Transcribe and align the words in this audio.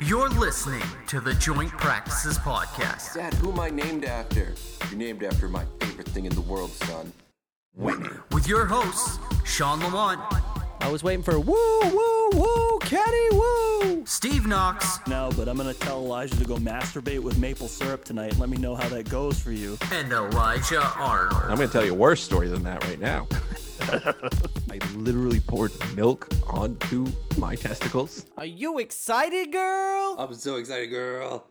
You're 0.00 0.30
listening 0.30 0.82
to 1.08 1.20
the 1.20 1.34
Joint 1.34 1.70
Practices 1.72 2.38
Podcast. 2.38 3.14
Dad, 3.14 3.34
who 3.34 3.52
am 3.52 3.60
I 3.60 3.68
named 3.68 4.04
after? 4.04 4.54
You're 4.88 4.98
named 4.98 5.22
after 5.22 5.48
my 5.48 5.64
favorite 5.80 6.08
thing 6.08 6.24
in 6.24 6.34
the 6.34 6.40
world, 6.40 6.70
son. 6.70 7.12
Winning. 7.76 8.10
With 8.32 8.48
your 8.48 8.64
hosts, 8.66 9.18
Shawn 9.44 9.80
Lamont, 9.80 10.20
I 10.80 10.88
was 10.90 11.02
waiting 11.02 11.22
for 11.22 11.38
woo, 11.38 11.54
woo, 11.82 12.30
woo, 12.32 12.78
Kenny, 12.80 13.28
woo. 13.32 14.02
Steve 14.06 14.46
Knox, 14.46 14.98
No, 15.06 15.30
but 15.36 15.48
I'm 15.48 15.56
gonna 15.58 15.74
tell 15.74 15.98
Elijah 15.98 16.36
to 16.36 16.44
go 16.44 16.56
masturbate 16.56 17.20
with 17.20 17.38
maple 17.38 17.68
syrup 17.68 18.04
tonight. 18.04 18.38
Let 18.38 18.48
me 18.48 18.56
know 18.56 18.74
how 18.74 18.88
that 18.88 19.08
goes 19.10 19.38
for 19.38 19.52
you. 19.52 19.76
and 19.92 20.10
Elijah 20.10 20.82
Arnold. 20.96 21.42
I'm 21.44 21.56
going 21.56 21.68
to 21.68 21.72
tell 21.72 21.84
you 21.84 21.92
a 21.92 21.94
worse 21.96 22.22
story 22.22 22.48
than 22.48 22.62
that 22.64 22.82
right 22.84 22.98
now. 22.98 23.28
I 23.92 24.78
literally 24.94 25.40
poured 25.40 25.72
milk 25.96 26.28
onto 26.46 27.06
my 27.38 27.56
testicles. 27.56 28.24
Are 28.38 28.44
you 28.44 28.78
excited, 28.78 29.50
girl? 29.50 30.14
I'm 30.16 30.32
so 30.34 30.56
excited, 30.56 30.90
girl. 30.90 31.44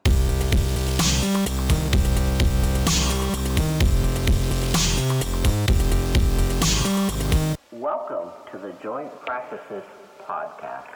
Welcome 7.73 8.29
to 8.51 8.57
the 8.57 8.71
Joint 8.81 9.11
Practices 9.25 9.83
Podcast. 10.25 10.87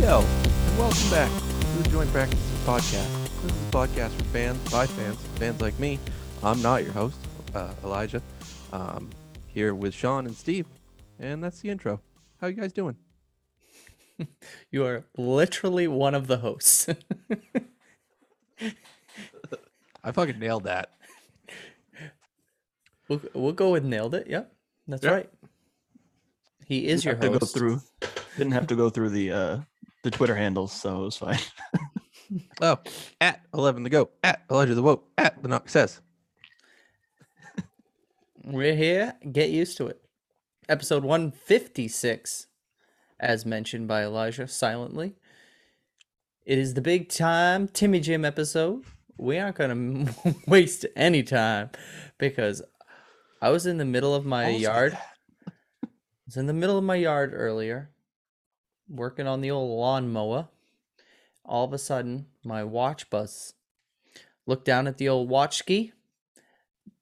Yo, 0.00 0.20
and 0.20 0.78
welcome 0.78 1.10
back 1.10 1.30
to 1.30 1.82
the 1.84 1.88
Joint 1.90 2.12
Practices 2.12 2.60
Podcast. 2.64 3.30
This 3.44 3.52
is 3.52 3.68
a 3.68 3.70
podcast 3.70 4.10
for 4.10 4.24
fans, 4.24 4.72
by 4.72 4.86
fans, 4.88 5.16
fans 5.36 5.60
like 5.60 5.78
me. 5.78 6.00
I'm 6.42 6.60
not 6.60 6.82
your 6.82 6.92
host, 6.92 7.18
uh, 7.54 7.70
Elijah. 7.84 8.20
Um, 8.76 9.08
here 9.46 9.74
with 9.74 9.94
Sean 9.94 10.26
and 10.26 10.36
Steve, 10.36 10.66
and 11.18 11.42
that's 11.42 11.60
the 11.60 11.70
intro. 11.70 11.98
How 12.42 12.46
you 12.48 12.52
guys 12.54 12.72
doing? 12.72 12.96
You 14.70 14.84
are 14.84 15.04
literally 15.18 15.86
one 15.88 16.14
of 16.14 16.26
the 16.26 16.38
hosts. 16.38 16.88
I 20.04 20.12
fucking 20.12 20.38
nailed 20.38 20.64
that. 20.64 20.90
we'll, 23.08 23.20
we'll 23.34 23.52
go 23.52 23.72
with 23.72 23.84
nailed 23.84 24.14
it. 24.14 24.26
Yep, 24.26 24.52
that's 24.88 25.04
Yeah. 25.04 25.10
right. 25.10 25.30
He 26.66 26.86
is 26.86 27.04
your 27.04 27.14
Have 27.14 27.22
to 27.22 27.28
go 27.28 27.38
host. 27.38 27.54
through. 27.54 27.80
Didn't 28.36 28.52
have 28.52 28.66
to 28.68 28.76
go 28.76 28.88
through 28.90 29.10
the 29.10 29.32
uh 29.32 29.58
the 30.02 30.10
Twitter 30.10 30.34
handles, 30.34 30.72
so 30.72 31.02
it 31.02 31.04
was 31.04 31.16
fine. 31.16 31.38
Oh, 32.60 32.78
at 33.20 33.40
11 33.54 33.84
the 33.84 33.90
goat, 33.90 34.12
at 34.24 34.42
Elijah 34.50 34.74
the 34.74 34.82
Woke, 34.82 35.06
at 35.16 35.40
the 35.42 35.48
Knox 35.48 35.70
says. 35.72 36.00
We're 38.48 38.76
here. 38.76 39.14
Get 39.32 39.50
used 39.50 39.76
to 39.78 39.88
it. 39.88 40.00
Episode 40.68 41.02
156, 41.02 42.46
as 43.18 43.44
mentioned 43.44 43.88
by 43.88 44.04
Elijah 44.04 44.46
silently. 44.46 45.16
It 46.44 46.56
is 46.56 46.74
the 46.74 46.80
big 46.80 47.08
time 47.08 47.66
Timmy 47.66 47.98
Jim 47.98 48.24
episode. 48.24 48.84
We 49.18 49.40
aren't 49.40 49.56
going 49.56 50.06
to 50.22 50.36
waste 50.46 50.86
any 50.94 51.24
time 51.24 51.70
because 52.18 52.62
I 53.42 53.50
was 53.50 53.66
in 53.66 53.78
the 53.78 53.84
middle 53.84 54.14
of 54.14 54.24
my 54.24 54.50
yard. 54.50 54.96
I 55.84 55.88
was 56.24 56.36
in 56.36 56.46
the 56.46 56.52
middle 56.52 56.78
of 56.78 56.84
my 56.84 56.94
yard 56.94 57.32
earlier, 57.34 57.90
working 58.88 59.26
on 59.26 59.40
the 59.40 59.50
old 59.50 59.76
lawnmower. 59.76 60.46
All 61.44 61.64
of 61.64 61.72
a 61.72 61.78
sudden, 61.78 62.26
my 62.44 62.62
watch 62.62 63.10
buzz. 63.10 63.54
Look 64.46 64.64
down 64.64 64.86
at 64.86 64.98
the 64.98 65.08
old 65.08 65.28
watch 65.28 65.56
ski. 65.56 65.94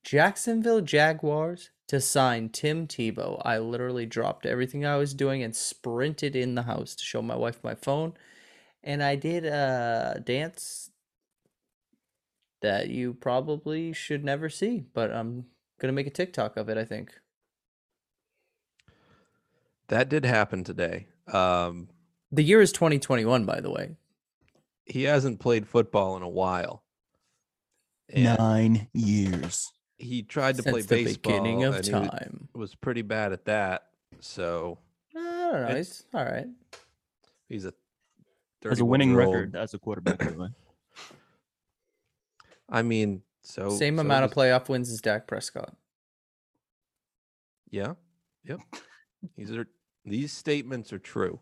Jacksonville 0.04 0.82
Jaguars 0.82 1.70
to 1.88 2.00
sign 2.00 2.50
Tim 2.50 2.86
Tebow. 2.86 3.40
I 3.44 3.58
literally 3.58 4.06
dropped 4.06 4.46
everything 4.46 4.84
I 4.84 4.96
was 4.96 5.14
doing 5.14 5.42
and 5.42 5.56
sprinted 5.56 6.36
in 6.36 6.54
the 6.54 6.62
house 6.62 6.94
to 6.94 7.04
show 7.04 7.22
my 7.22 7.34
wife 7.36 7.58
my 7.64 7.74
phone. 7.74 8.12
And 8.82 9.02
I 9.02 9.16
did 9.16 9.46
a 9.46 10.22
dance 10.24 10.90
that 12.60 12.88
you 12.90 13.14
probably 13.14 13.92
should 13.92 14.24
never 14.24 14.48
see, 14.48 14.84
but 14.92 15.10
I'm 15.10 15.46
going 15.80 15.88
to 15.88 15.92
make 15.92 16.06
a 16.06 16.10
TikTok 16.10 16.56
of 16.56 16.68
it, 16.68 16.76
I 16.78 16.84
think. 16.84 17.12
That 19.88 20.08
did 20.08 20.24
happen 20.24 20.64
today. 20.64 21.08
Um, 21.32 21.88
The 22.30 22.42
year 22.42 22.60
is 22.60 22.72
2021, 22.72 23.44
by 23.44 23.60
the 23.60 23.70
way. 23.70 23.96
he 24.86 25.04
hasn't 25.04 25.40
played 25.40 25.66
football 25.66 26.16
in 26.16 26.22
a 26.22 26.28
while. 26.28 26.84
And 28.12 28.38
Nine 28.38 28.88
years. 28.92 29.72
He 29.98 30.22
tried 30.22 30.56
to 30.56 30.62
Since 30.62 30.72
play 30.72 30.82
the 30.82 31.04
baseball. 31.04 31.32
beginning 31.32 31.64
of 31.64 31.74
and 31.76 31.86
he 31.86 31.92
wa- 31.92 32.00
time. 32.08 32.48
was 32.54 32.74
pretty 32.74 33.02
bad 33.02 33.32
at 33.32 33.44
that. 33.46 33.88
So 34.20 34.78
I 35.14 35.18
don't 35.20 35.52
know. 35.62 35.68
It's- 35.68 35.76
He's 36.02 36.04
all 36.14 36.24
right. 36.24 36.46
he's 37.48 37.64
a 37.64 37.72
Has 38.64 38.80
a 38.80 38.84
winning 38.84 39.10
31-year-old 39.10 39.34
record 39.34 39.56
as 39.56 39.74
a 39.74 39.78
quarterback. 39.78 40.18
by 40.18 40.24
the 40.26 40.38
way. 40.38 40.48
I 42.68 42.82
mean, 42.82 43.22
so 43.42 43.70
Same 43.70 43.96
so 43.96 44.00
amount 44.00 44.24
of 44.24 44.30
does- 44.30 44.36
playoff 44.36 44.68
wins 44.68 44.90
as 44.90 45.00
Dak 45.00 45.26
Prescott. 45.26 45.74
Yeah, 47.70 47.94
yep. 48.44 48.60
These 49.36 49.50
are 49.52 49.66
these 50.04 50.32
statements 50.32 50.92
are 50.92 50.98
true. 50.98 51.40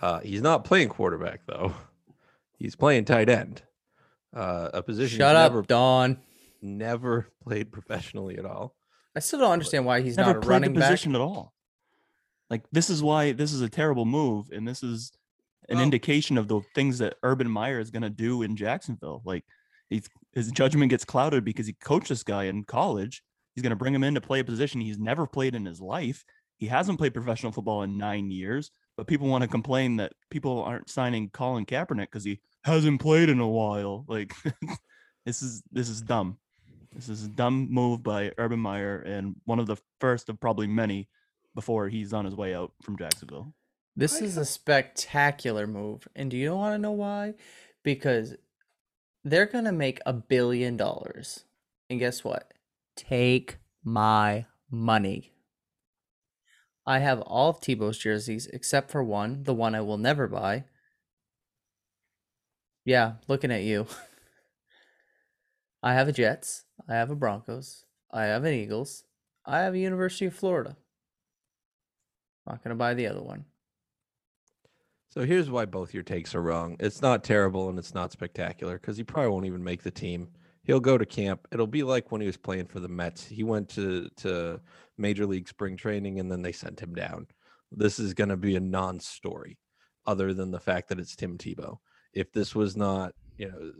Uh, 0.00 0.20
he's 0.20 0.40
not 0.42 0.64
playing 0.64 0.88
quarterback 0.88 1.42
though. 1.46 1.74
He's 2.58 2.76
playing 2.76 3.04
tight 3.06 3.28
end. 3.28 3.62
Uh, 4.34 4.70
a 4.74 4.82
position 4.82 5.18
Shut 5.18 5.34
he's 5.34 5.40
up, 5.44 5.52
never 5.52 5.62
Don. 5.62 6.20
Never 6.62 7.28
played 7.42 7.72
professionally 7.72 8.38
at 8.38 8.44
all. 8.44 8.74
I 9.16 9.20
still 9.20 9.40
don't 9.40 9.52
understand 9.52 9.84
why 9.86 10.00
he's 10.02 10.16
Never 10.16 10.30
not 10.30 10.36
a 10.36 10.40
played 10.40 10.46
the 10.48 10.50
running 10.52 10.72
back. 10.74 10.90
position 10.90 11.14
at 11.14 11.20
all. 11.20 11.52
Like 12.48 12.62
this 12.72 12.90
is 12.90 13.02
why 13.02 13.32
this 13.32 13.52
is 13.52 13.60
a 13.60 13.68
terrible 13.68 14.04
move, 14.04 14.50
and 14.52 14.66
this 14.66 14.82
is 14.82 15.12
an 15.68 15.76
Well- 15.76 15.84
indication 15.84 16.36
of 16.38 16.48
the 16.48 16.60
things 16.74 16.98
that 16.98 17.16
Urban 17.22 17.48
Meyer 17.50 17.78
is 17.80 17.90
going 17.90 18.02
to 18.02 18.10
do 18.10 18.42
in 18.42 18.56
Jacksonville. 18.56 19.22
Like 19.24 19.44
he's, 19.88 20.08
his 20.32 20.50
judgment 20.50 20.90
gets 20.90 21.04
clouded 21.04 21.44
because 21.44 21.66
he 21.66 21.72
coached 21.74 22.08
this 22.08 22.22
guy 22.22 22.44
in 22.44 22.64
college. 22.64 23.22
He's 23.54 23.62
going 23.62 23.70
to 23.70 23.76
bring 23.76 23.94
him 23.94 24.04
in 24.04 24.14
to 24.14 24.20
play 24.20 24.40
a 24.40 24.44
position 24.44 24.80
he's 24.80 24.98
never 24.98 25.26
played 25.26 25.54
in 25.54 25.66
his 25.66 25.80
life. 25.80 26.24
He 26.56 26.66
hasn't 26.66 26.98
played 26.98 27.14
professional 27.14 27.52
football 27.52 27.82
in 27.82 27.96
nine 27.98 28.30
years, 28.30 28.70
but 28.96 29.06
people 29.06 29.26
want 29.28 29.42
to 29.42 29.48
complain 29.48 29.96
that 29.96 30.12
people 30.30 30.62
aren't 30.62 30.90
signing 30.90 31.30
Colin 31.30 31.66
Kaepernick 31.66 32.06
because 32.06 32.24
he 32.24 32.40
hasn't 32.64 33.00
played 33.00 33.28
in 33.28 33.40
a 33.40 33.48
while. 33.48 34.04
Like 34.08 34.34
this 35.26 35.42
is 35.42 35.62
this 35.72 35.88
is 35.88 36.00
dumb. 36.02 36.38
This 36.92 37.08
is 37.08 37.24
a 37.24 37.28
dumb 37.28 37.68
move 37.70 38.02
by 38.02 38.32
Urban 38.36 38.60
Meyer 38.60 38.98
and 38.98 39.36
one 39.44 39.58
of 39.58 39.66
the 39.66 39.76
first 40.00 40.28
of 40.28 40.40
probably 40.40 40.66
many 40.66 41.08
before 41.54 41.88
he's 41.88 42.12
on 42.12 42.24
his 42.24 42.34
way 42.34 42.54
out 42.54 42.72
from 42.82 42.96
Jacksonville. 42.96 43.54
This 43.96 44.20
is 44.20 44.36
a 44.36 44.44
spectacular 44.44 45.66
move. 45.66 46.08
And 46.16 46.30
do 46.30 46.36
you 46.36 46.54
want 46.54 46.74
to 46.74 46.78
know 46.78 46.92
why? 46.92 47.34
Because 47.82 48.34
they're 49.24 49.46
going 49.46 49.64
to 49.64 49.72
make 49.72 50.00
a 50.06 50.12
billion 50.12 50.76
dollars. 50.76 51.44
And 51.88 51.98
guess 51.98 52.24
what? 52.24 52.54
Take 52.96 53.58
my 53.84 54.46
money. 54.70 55.32
I 56.86 57.00
have 57.00 57.20
all 57.20 57.50
of 57.50 57.60
Tebow's 57.60 57.98
jerseys 57.98 58.46
except 58.46 58.90
for 58.90 59.02
one, 59.02 59.44
the 59.44 59.54
one 59.54 59.74
I 59.74 59.80
will 59.80 59.98
never 59.98 60.26
buy. 60.26 60.64
Yeah, 62.84 63.14
looking 63.28 63.52
at 63.52 63.62
you. 63.62 63.86
I 65.82 65.94
have 65.94 66.08
a 66.08 66.12
Jets. 66.12 66.64
I 66.88 66.94
have 66.94 67.10
a 67.10 67.16
Broncos. 67.16 67.84
I 68.12 68.24
have 68.24 68.44
an 68.44 68.54
Eagles. 68.54 69.04
I 69.46 69.60
have 69.60 69.74
a 69.74 69.78
University 69.78 70.26
of 70.26 70.34
Florida. 70.34 70.76
Not 72.46 72.62
going 72.62 72.70
to 72.70 72.78
buy 72.78 72.94
the 72.94 73.06
other 73.06 73.22
one. 73.22 73.44
So 75.08 75.24
here's 75.24 75.50
why 75.50 75.64
both 75.64 75.92
your 75.92 76.02
takes 76.02 76.34
are 76.34 76.42
wrong. 76.42 76.76
It's 76.78 77.02
not 77.02 77.24
terrible 77.24 77.68
and 77.68 77.78
it's 77.78 77.94
not 77.94 78.12
spectacular 78.12 78.78
because 78.78 78.96
he 78.96 79.02
probably 79.02 79.30
won't 79.30 79.46
even 79.46 79.64
make 79.64 79.82
the 79.82 79.90
team. 79.90 80.28
He'll 80.62 80.80
go 80.80 80.98
to 80.98 81.06
camp. 81.06 81.48
It'll 81.50 81.66
be 81.66 81.82
like 81.82 82.12
when 82.12 82.20
he 82.20 82.26
was 82.26 82.36
playing 82.36 82.66
for 82.66 82.78
the 82.78 82.88
Mets. 82.88 83.24
He 83.26 83.42
went 83.42 83.68
to 83.70 84.08
to 84.18 84.60
major 84.98 85.26
league 85.26 85.48
spring 85.48 85.76
training 85.76 86.20
and 86.20 86.30
then 86.30 86.42
they 86.42 86.52
sent 86.52 86.78
him 86.78 86.94
down. 86.94 87.26
This 87.72 87.98
is 87.98 88.14
going 88.14 88.28
to 88.28 88.36
be 88.36 88.56
a 88.56 88.60
non-story, 88.60 89.58
other 90.06 90.34
than 90.34 90.50
the 90.50 90.60
fact 90.60 90.88
that 90.88 91.00
it's 91.00 91.16
Tim 91.16 91.38
Tebow. 91.38 91.78
If 92.12 92.32
this 92.32 92.54
was 92.54 92.76
not, 92.76 93.12
you 93.36 93.48
know, 93.48 93.72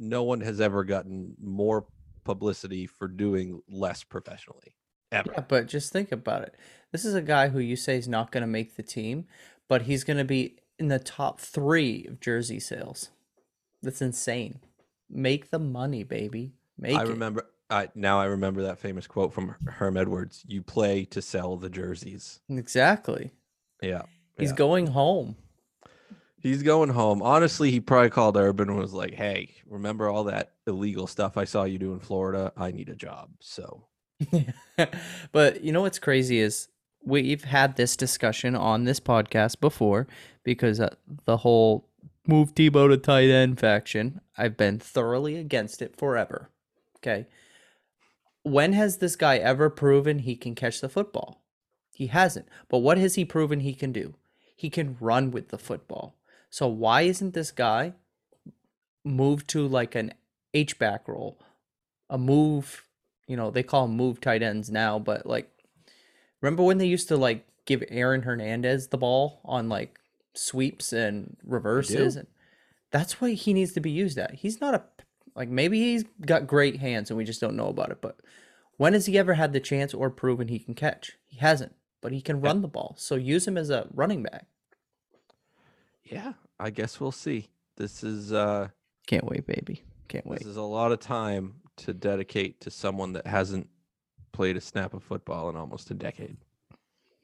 no 0.00 0.22
one 0.24 0.40
has 0.40 0.60
ever 0.60 0.82
gotten 0.82 1.34
more 1.40 1.86
publicity 2.24 2.86
for 2.86 3.06
doing 3.06 3.60
less 3.68 4.02
professionally 4.02 4.74
ever. 5.12 5.30
Yeah, 5.34 5.44
but 5.46 5.68
just 5.68 5.92
think 5.92 6.10
about 6.10 6.42
it. 6.42 6.56
This 6.90 7.04
is 7.04 7.14
a 7.14 7.22
guy 7.22 7.48
who 7.48 7.60
you 7.60 7.76
say 7.76 7.96
is 7.96 8.08
not 8.08 8.32
going 8.32 8.42
to 8.42 8.46
make 8.48 8.76
the 8.76 8.82
team, 8.82 9.26
but 9.68 9.82
he's 9.82 10.02
going 10.02 10.16
to 10.16 10.24
be 10.24 10.56
in 10.78 10.88
the 10.88 10.98
top 10.98 11.40
three 11.40 12.06
of 12.08 12.20
jersey 12.20 12.58
sales. 12.58 13.10
That's 13.82 14.02
insane. 14.02 14.60
Make 15.08 15.50
the 15.50 15.58
money, 15.58 16.02
baby. 16.02 16.54
Make 16.78 16.96
I 16.96 17.02
it. 17.02 17.08
remember. 17.08 17.46
I 17.68 17.88
now 17.94 18.18
I 18.20 18.24
remember 18.24 18.62
that 18.62 18.80
famous 18.80 19.06
quote 19.06 19.32
from 19.32 19.54
Herm 19.66 19.96
Edwards: 19.96 20.44
"You 20.48 20.62
play 20.62 21.04
to 21.06 21.22
sell 21.22 21.56
the 21.56 21.70
jerseys." 21.70 22.40
exactly. 22.48 23.30
Yeah, 23.82 24.02
He's 24.38 24.50
yeah. 24.50 24.56
going 24.56 24.88
home. 24.88 25.36
He's 26.40 26.62
going 26.62 26.90
home. 26.90 27.22
Honestly, 27.22 27.70
he 27.70 27.80
probably 27.80 28.10
called 28.10 28.36
Urban 28.36 28.68
and 28.68 28.78
was 28.78 28.94
like, 28.94 29.14
"Hey, 29.14 29.54
remember 29.66 30.08
all 30.08 30.24
that 30.24 30.52
illegal 30.66 31.06
stuff 31.06 31.36
I 31.36 31.44
saw 31.44 31.64
you 31.64 31.78
do 31.78 31.92
in 31.92 32.00
Florida? 32.00 32.52
I 32.56 32.70
need 32.70 32.88
a 32.88 32.96
job." 32.96 33.30
So 33.40 33.86
but 35.32 35.62
you 35.62 35.72
know 35.72 35.82
what's 35.82 35.98
crazy 35.98 36.38
is 36.38 36.68
we've 37.04 37.44
had 37.44 37.76
this 37.76 37.96
discussion 37.96 38.54
on 38.54 38.84
this 38.84 39.00
podcast 39.00 39.60
before 39.60 40.06
because 40.44 40.80
uh, 40.80 40.94
the 41.24 41.38
whole 41.38 41.88
move 42.26 42.54
Tebow 42.54 42.88
to 42.88 42.96
tight 42.96 43.30
end 43.30 43.58
faction, 43.58 44.20
I've 44.36 44.56
been 44.56 44.78
thoroughly 44.78 45.36
against 45.36 45.82
it 45.82 45.96
forever. 45.96 46.50
Okay. 46.98 47.26
When 48.42 48.72
has 48.72 48.98
this 48.98 49.16
guy 49.16 49.36
ever 49.36 49.68
proven 49.68 50.20
he 50.20 50.36
can 50.36 50.54
catch 50.54 50.80
the 50.80 50.88
football? 50.88 51.42
He 51.94 52.06
hasn't. 52.06 52.48
But 52.68 52.78
what 52.78 52.98
has 52.98 53.14
he 53.14 53.24
proven 53.24 53.60
he 53.60 53.74
can 53.74 53.92
do? 53.92 54.14
He 54.56 54.70
can 54.70 54.96
run 55.00 55.30
with 55.30 55.48
the 55.48 55.58
football. 55.58 56.14
So 56.50 56.66
why 56.66 57.02
isn't 57.02 57.32
this 57.32 57.52
guy 57.52 57.94
moved 59.04 59.48
to 59.50 59.66
like 59.66 59.94
an 59.94 60.12
H 60.52 60.78
back 60.78 61.08
role? 61.08 61.38
A 62.10 62.18
move, 62.18 62.84
you 63.26 63.36
know, 63.36 63.50
they 63.50 63.62
call 63.62 63.86
them 63.86 63.96
move 63.96 64.20
tight 64.20 64.42
ends 64.42 64.70
now, 64.70 64.98
but 64.98 65.24
like 65.26 65.48
remember 66.42 66.64
when 66.64 66.78
they 66.78 66.86
used 66.86 67.08
to 67.08 67.16
like 67.16 67.46
give 67.66 67.84
Aaron 67.88 68.22
Hernandez 68.22 68.88
the 68.88 68.98
ball 68.98 69.40
on 69.44 69.68
like 69.68 69.98
sweeps 70.34 70.92
and 70.92 71.36
reverses 71.44 72.16
and 72.16 72.26
that's 72.90 73.20
what 73.20 73.32
he 73.32 73.52
needs 73.52 73.72
to 73.72 73.80
be 73.80 73.90
used 73.90 74.18
at. 74.18 74.34
He's 74.34 74.60
not 74.60 74.74
a 74.74 74.82
like 75.36 75.48
maybe 75.48 75.78
he's 75.78 76.04
got 76.26 76.48
great 76.48 76.80
hands 76.80 77.10
and 77.10 77.16
we 77.16 77.24
just 77.24 77.40
don't 77.40 77.56
know 77.56 77.68
about 77.68 77.90
it, 77.90 78.00
but 78.00 78.18
when 78.76 78.94
has 78.94 79.06
he 79.06 79.18
ever 79.18 79.34
had 79.34 79.52
the 79.52 79.60
chance 79.60 79.94
or 79.94 80.10
proven 80.10 80.48
he 80.48 80.58
can 80.58 80.74
catch? 80.74 81.12
He 81.26 81.38
hasn't, 81.38 81.74
but 82.00 82.12
he 82.12 82.20
can 82.20 82.40
run 82.40 82.62
the 82.62 82.68
ball. 82.68 82.94
So 82.98 83.14
use 83.14 83.46
him 83.46 83.56
as 83.56 83.70
a 83.70 83.86
running 83.92 84.22
back. 84.22 84.46
Yeah, 86.10 86.32
I 86.58 86.70
guess 86.70 87.00
we'll 87.00 87.12
see. 87.12 87.48
This 87.76 88.02
is 88.02 88.32
uh 88.32 88.68
Can't 89.06 89.24
wait, 89.24 89.46
baby. 89.46 89.84
Can't 90.08 90.26
wait. 90.26 90.40
this 90.40 90.48
is 90.48 90.56
a 90.56 90.62
lot 90.62 90.92
of 90.92 90.98
time 91.00 91.54
to 91.78 91.94
dedicate 91.94 92.60
to 92.62 92.70
someone 92.70 93.12
that 93.14 93.26
hasn't 93.26 93.68
played 94.32 94.56
a 94.56 94.60
snap 94.60 94.92
of 94.92 95.02
football 95.02 95.48
in 95.48 95.56
almost 95.56 95.90
a 95.90 95.94
decade. 95.94 96.36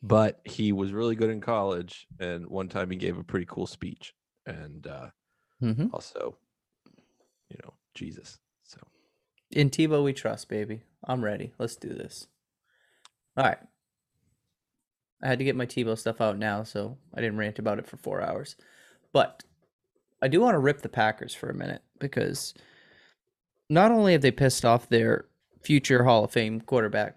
But 0.02 0.40
he 0.44 0.72
was 0.72 0.92
really 0.92 1.16
good 1.16 1.30
in 1.30 1.40
college 1.40 2.06
and 2.20 2.46
one 2.46 2.68
time 2.68 2.90
he 2.90 2.96
gave 2.96 3.18
a 3.18 3.24
pretty 3.24 3.46
cool 3.46 3.66
speech 3.66 4.14
and 4.46 4.86
uh 4.86 5.08
hmm 5.60 5.86
also 5.92 6.36
you 7.50 7.58
know, 7.64 7.74
Jesus. 7.94 8.38
So 8.64 8.78
In 9.50 9.70
Tebow 9.70 10.02
we 10.04 10.12
trust, 10.12 10.48
baby. 10.48 10.82
I'm 11.04 11.24
ready. 11.24 11.52
Let's 11.58 11.76
do 11.76 11.88
this. 11.88 12.26
All 13.36 13.44
right. 13.44 13.58
I 15.22 15.28
had 15.28 15.38
to 15.38 15.44
get 15.44 15.56
my 15.56 15.66
Tebow 15.66 15.96
stuff 15.98 16.20
out 16.20 16.38
now, 16.38 16.62
so 16.62 16.98
I 17.14 17.20
didn't 17.20 17.38
rant 17.38 17.58
about 17.58 17.78
it 17.78 17.86
for 17.86 17.96
four 17.96 18.20
hours. 18.20 18.56
But 19.16 19.44
I 20.20 20.28
do 20.28 20.42
want 20.42 20.56
to 20.56 20.58
rip 20.58 20.82
the 20.82 20.90
Packers 20.90 21.34
for 21.34 21.48
a 21.48 21.54
minute 21.54 21.80
because 21.98 22.52
not 23.70 23.90
only 23.90 24.12
have 24.12 24.20
they 24.20 24.30
pissed 24.30 24.62
off 24.62 24.90
their 24.90 25.24
future 25.62 26.04
Hall 26.04 26.24
of 26.24 26.32
Fame 26.32 26.60
quarterback, 26.60 27.16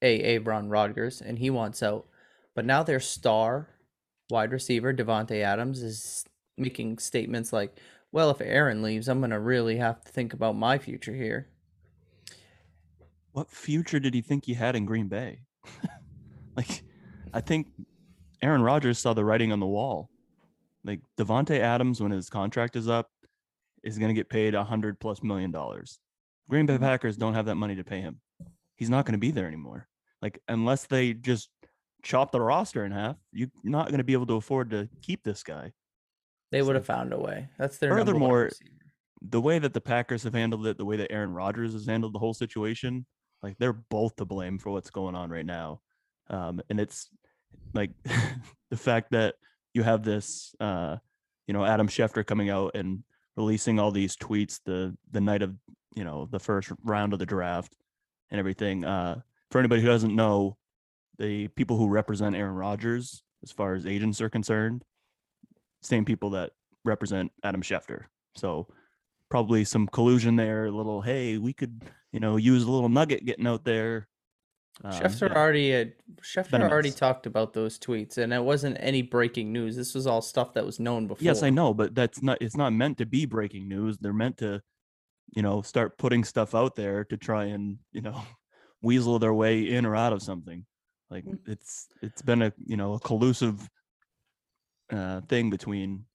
A. 0.00 0.38
Ron 0.38 0.70
Rodgers, 0.70 1.20
and 1.20 1.38
he 1.38 1.50
wants 1.50 1.82
out, 1.82 2.06
but 2.54 2.64
now 2.64 2.82
their 2.82 2.98
star 2.98 3.68
wide 4.30 4.52
receiver, 4.52 4.94
Davante 4.94 5.42
Adams, 5.42 5.82
is 5.82 6.24
making 6.56 6.96
statements 6.96 7.52
like, 7.52 7.78
well, 8.10 8.30
if 8.30 8.40
Aaron 8.40 8.80
leaves, 8.80 9.06
I'm 9.06 9.18
going 9.18 9.32
to 9.32 9.38
really 9.38 9.76
have 9.76 10.02
to 10.04 10.10
think 10.10 10.32
about 10.32 10.56
my 10.56 10.78
future 10.78 11.14
here. 11.14 11.50
What 13.32 13.50
future 13.50 14.00
did 14.00 14.14
he 14.14 14.22
think 14.22 14.46
he 14.46 14.54
had 14.54 14.74
in 14.76 14.86
Green 14.86 15.08
Bay? 15.08 15.40
like, 16.56 16.84
I 17.34 17.42
think 17.42 17.66
Aaron 18.40 18.62
Rodgers 18.62 18.98
saw 18.98 19.12
the 19.12 19.26
writing 19.26 19.52
on 19.52 19.60
the 19.60 19.66
wall. 19.66 20.08
Like 20.84 21.00
Davante 21.18 21.58
Adams, 21.58 22.00
when 22.00 22.10
his 22.12 22.28
contract 22.28 22.76
is 22.76 22.88
up, 22.88 23.08
is 23.84 23.98
going 23.98 24.08
to 24.08 24.14
get 24.14 24.28
paid 24.28 24.54
a 24.54 24.64
hundred 24.64 24.98
plus 25.00 25.22
million 25.22 25.50
dollars. 25.50 25.98
Green 26.48 26.66
Bay 26.66 26.78
Packers 26.78 27.16
don't 27.16 27.34
have 27.34 27.46
that 27.46 27.54
money 27.56 27.76
to 27.76 27.84
pay 27.84 28.00
him. 28.00 28.20
He's 28.76 28.90
not 28.90 29.04
going 29.06 29.12
to 29.14 29.18
be 29.18 29.30
there 29.30 29.46
anymore. 29.46 29.88
Like 30.20 30.40
unless 30.48 30.86
they 30.86 31.12
just 31.14 31.48
chop 32.02 32.32
the 32.32 32.40
roster 32.40 32.84
in 32.84 32.92
half, 32.92 33.16
you're 33.32 33.48
not 33.64 33.88
going 33.88 33.98
to 33.98 34.04
be 34.04 34.12
able 34.12 34.26
to 34.26 34.34
afford 34.34 34.70
to 34.70 34.88
keep 35.02 35.22
this 35.22 35.42
guy. 35.42 35.72
They 36.50 36.62
would 36.62 36.74
have 36.74 36.86
So- 36.86 36.94
found 36.94 37.12
a 37.12 37.18
way. 37.18 37.48
That's 37.58 37.78
their 37.78 37.90
Furthermore, 37.90 38.50
the 39.20 39.40
way 39.40 39.58
that 39.58 39.72
the 39.72 39.80
Packers 39.80 40.24
have 40.24 40.34
handled 40.34 40.66
it, 40.66 40.78
the 40.78 40.84
way 40.84 40.96
that 40.96 41.12
Aaron 41.12 41.32
Rodgers 41.32 41.72
has 41.74 41.86
handled 41.86 42.12
the 42.12 42.18
whole 42.18 42.34
situation, 42.34 43.06
like 43.42 43.56
they're 43.58 43.72
both 43.72 44.16
to 44.16 44.24
blame 44.24 44.58
for 44.58 44.70
what's 44.70 44.90
going 44.90 45.14
on 45.14 45.30
right 45.30 45.46
now. 45.46 45.80
Um, 46.28 46.60
and 46.70 46.78
it's 46.80 47.08
like 47.72 47.90
the 48.70 48.76
fact 48.76 49.12
that 49.12 49.36
you 49.74 49.82
have 49.82 50.02
this, 50.02 50.54
uh, 50.60 50.96
you 51.46 51.54
know, 51.54 51.64
Adam 51.64 51.88
Schefter 51.88 52.24
coming 52.26 52.50
out 52.50 52.72
and 52.74 53.02
releasing 53.36 53.78
all 53.78 53.90
these 53.90 54.16
tweets 54.16 54.60
the 54.64 54.96
the 55.10 55.20
night 55.20 55.42
of, 55.42 55.54
you 55.94 56.04
know, 56.04 56.28
the 56.30 56.38
first 56.38 56.70
round 56.84 57.12
of 57.12 57.18
the 57.18 57.26
draft 57.26 57.74
and 58.30 58.38
everything. 58.38 58.84
Uh, 58.84 59.20
for 59.50 59.58
anybody 59.58 59.82
who 59.82 59.88
doesn't 59.88 60.14
know, 60.14 60.56
the 61.18 61.48
people 61.48 61.76
who 61.76 61.88
represent 61.88 62.36
Aaron 62.36 62.54
Rodgers, 62.54 63.22
as 63.42 63.52
far 63.52 63.74
as 63.74 63.86
agents 63.86 64.20
are 64.20 64.30
concerned, 64.30 64.84
same 65.82 66.04
people 66.04 66.30
that 66.30 66.52
represent 66.84 67.32
Adam 67.44 67.62
Schefter. 67.62 68.04
So 68.34 68.66
probably 69.28 69.64
some 69.64 69.86
collusion 69.88 70.36
there. 70.36 70.66
A 70.66 70.70
little, 70.70 71.00
hey, 71.00 71.38
we 71.38 71.52
could, 71.52 71.82
you 72.12 72.20
know, 72.20 72.36
use 72.36 72.64
a 72.64 72.70
little 72.70 72.88
nugget 72.88 73.24
getting 73.24 73.46
out 73.46 73.64
there. 73.64 74.08
Um, 74.84 74.92
Schefter 74.92 75.28
yeah. 75.28 75.36
already 75.36 75.70
had 75.70 75.92
Schefter 76.22 76.68
already 76.68 76.90
talked 76.90 77.26
about 77.26 77.52
those 77.52 77.78
tweets, 77.78 78.18
and 78.18 78.32
it 78.32 78.42
wasn't 78.42 78.76
any 78.80 79.02
breaking 79.02 79.52
news. 79.52 79.76
This 79.76 79.94
was 79.94 80.06
all 80.06 80.22
stuff 80.22 80.54
that 80.54 80.64
was 80.64 80.80
known 80.80 81.06
before. 81.06 81.24
Yes, 81.24 81.42
I 81.42 81.50
know, 81.50 81.74
but 81.74 81.94
that's 81.94 82.22
not. 82.22 82.38
It's 82.40 82.56
not 82.56 82.72
meant 82.72 82.98
to 82.98 83.06
be 83.06 83.26
breaking 83.26 83.68
news. 83.68 83.98
They're 83.98 84.12
meant 84.12 84.38
to, 84.38 84.62
you 85.36 85.42
know, 85.42 85.62
start 85.62 85.98
putting 85.98 86.24
stuff 86.24 86.54
out 86.54 86.74
there 86.74 87.04
to 87.04 87.16
try 87.16 87.44
and, 87.44 87.78
you 87.92 88.00
know, 88.00 88.20
weasel 88.82 89.18
their 89.18 89.34
way 89.34 89.68
in 89.68 89.86
or 89.86 89.94
out 89.94 90.12
of 90.12 90.22
something. 90.22 90.64
Like 91.10 91.24
Mm. 91.26 91.38
it's 91.46 91.88
it's 92.00 92.22
been 92.22 92.40
a 92.42 92.52
you 92.64 92.76
know 92.78 92.94
a 92.94 92.98
collusive 93.00 93.68
uh, 94.90 95.20
thing 95.28 95.50
between 95.50 96.06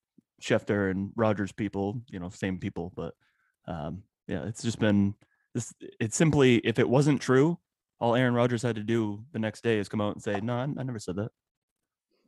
Schefter 0.41 0.91
and 0.91 1.11
Rodgers 1.15 1.51
people. 1.51 2.01
You 2.09 2.19
know, 2.19 2.29
same 2.29 2.57
people, 2.59 2.91
but 2.95 3.13
um, 3.67 4.03
yeah, 4.27 4.45
it's 4.47 4.63
just 4.63 4.79
been 4.79 5.13
this. 5.53 5.73
It's 5.99 6.17
simply 6.17 6.57
if 6.57 6.79
it 6.79 6.89
wasn't 6.89 7.21
true, 7.21 7.59
all 7.99 8.15
Aaron 8.15 8.33
Rodgers 8.33 8.61
had 8.61 8.75
to 8.75 8.83
do 8.83 9.23
the 9.31 9.39
next 9.39 9.63
day 9.63 9.77
is 9.79 9.89
come 9.89 10.01
out 10.01 10.13
and 10.13 10.23
say, 10.23 10.39
"No, 10.41 10.55
I, 10.55 10.63
I 10.63 10.83
never 10.83 10.99
said 10.99 11.15
that." 11.17 11.31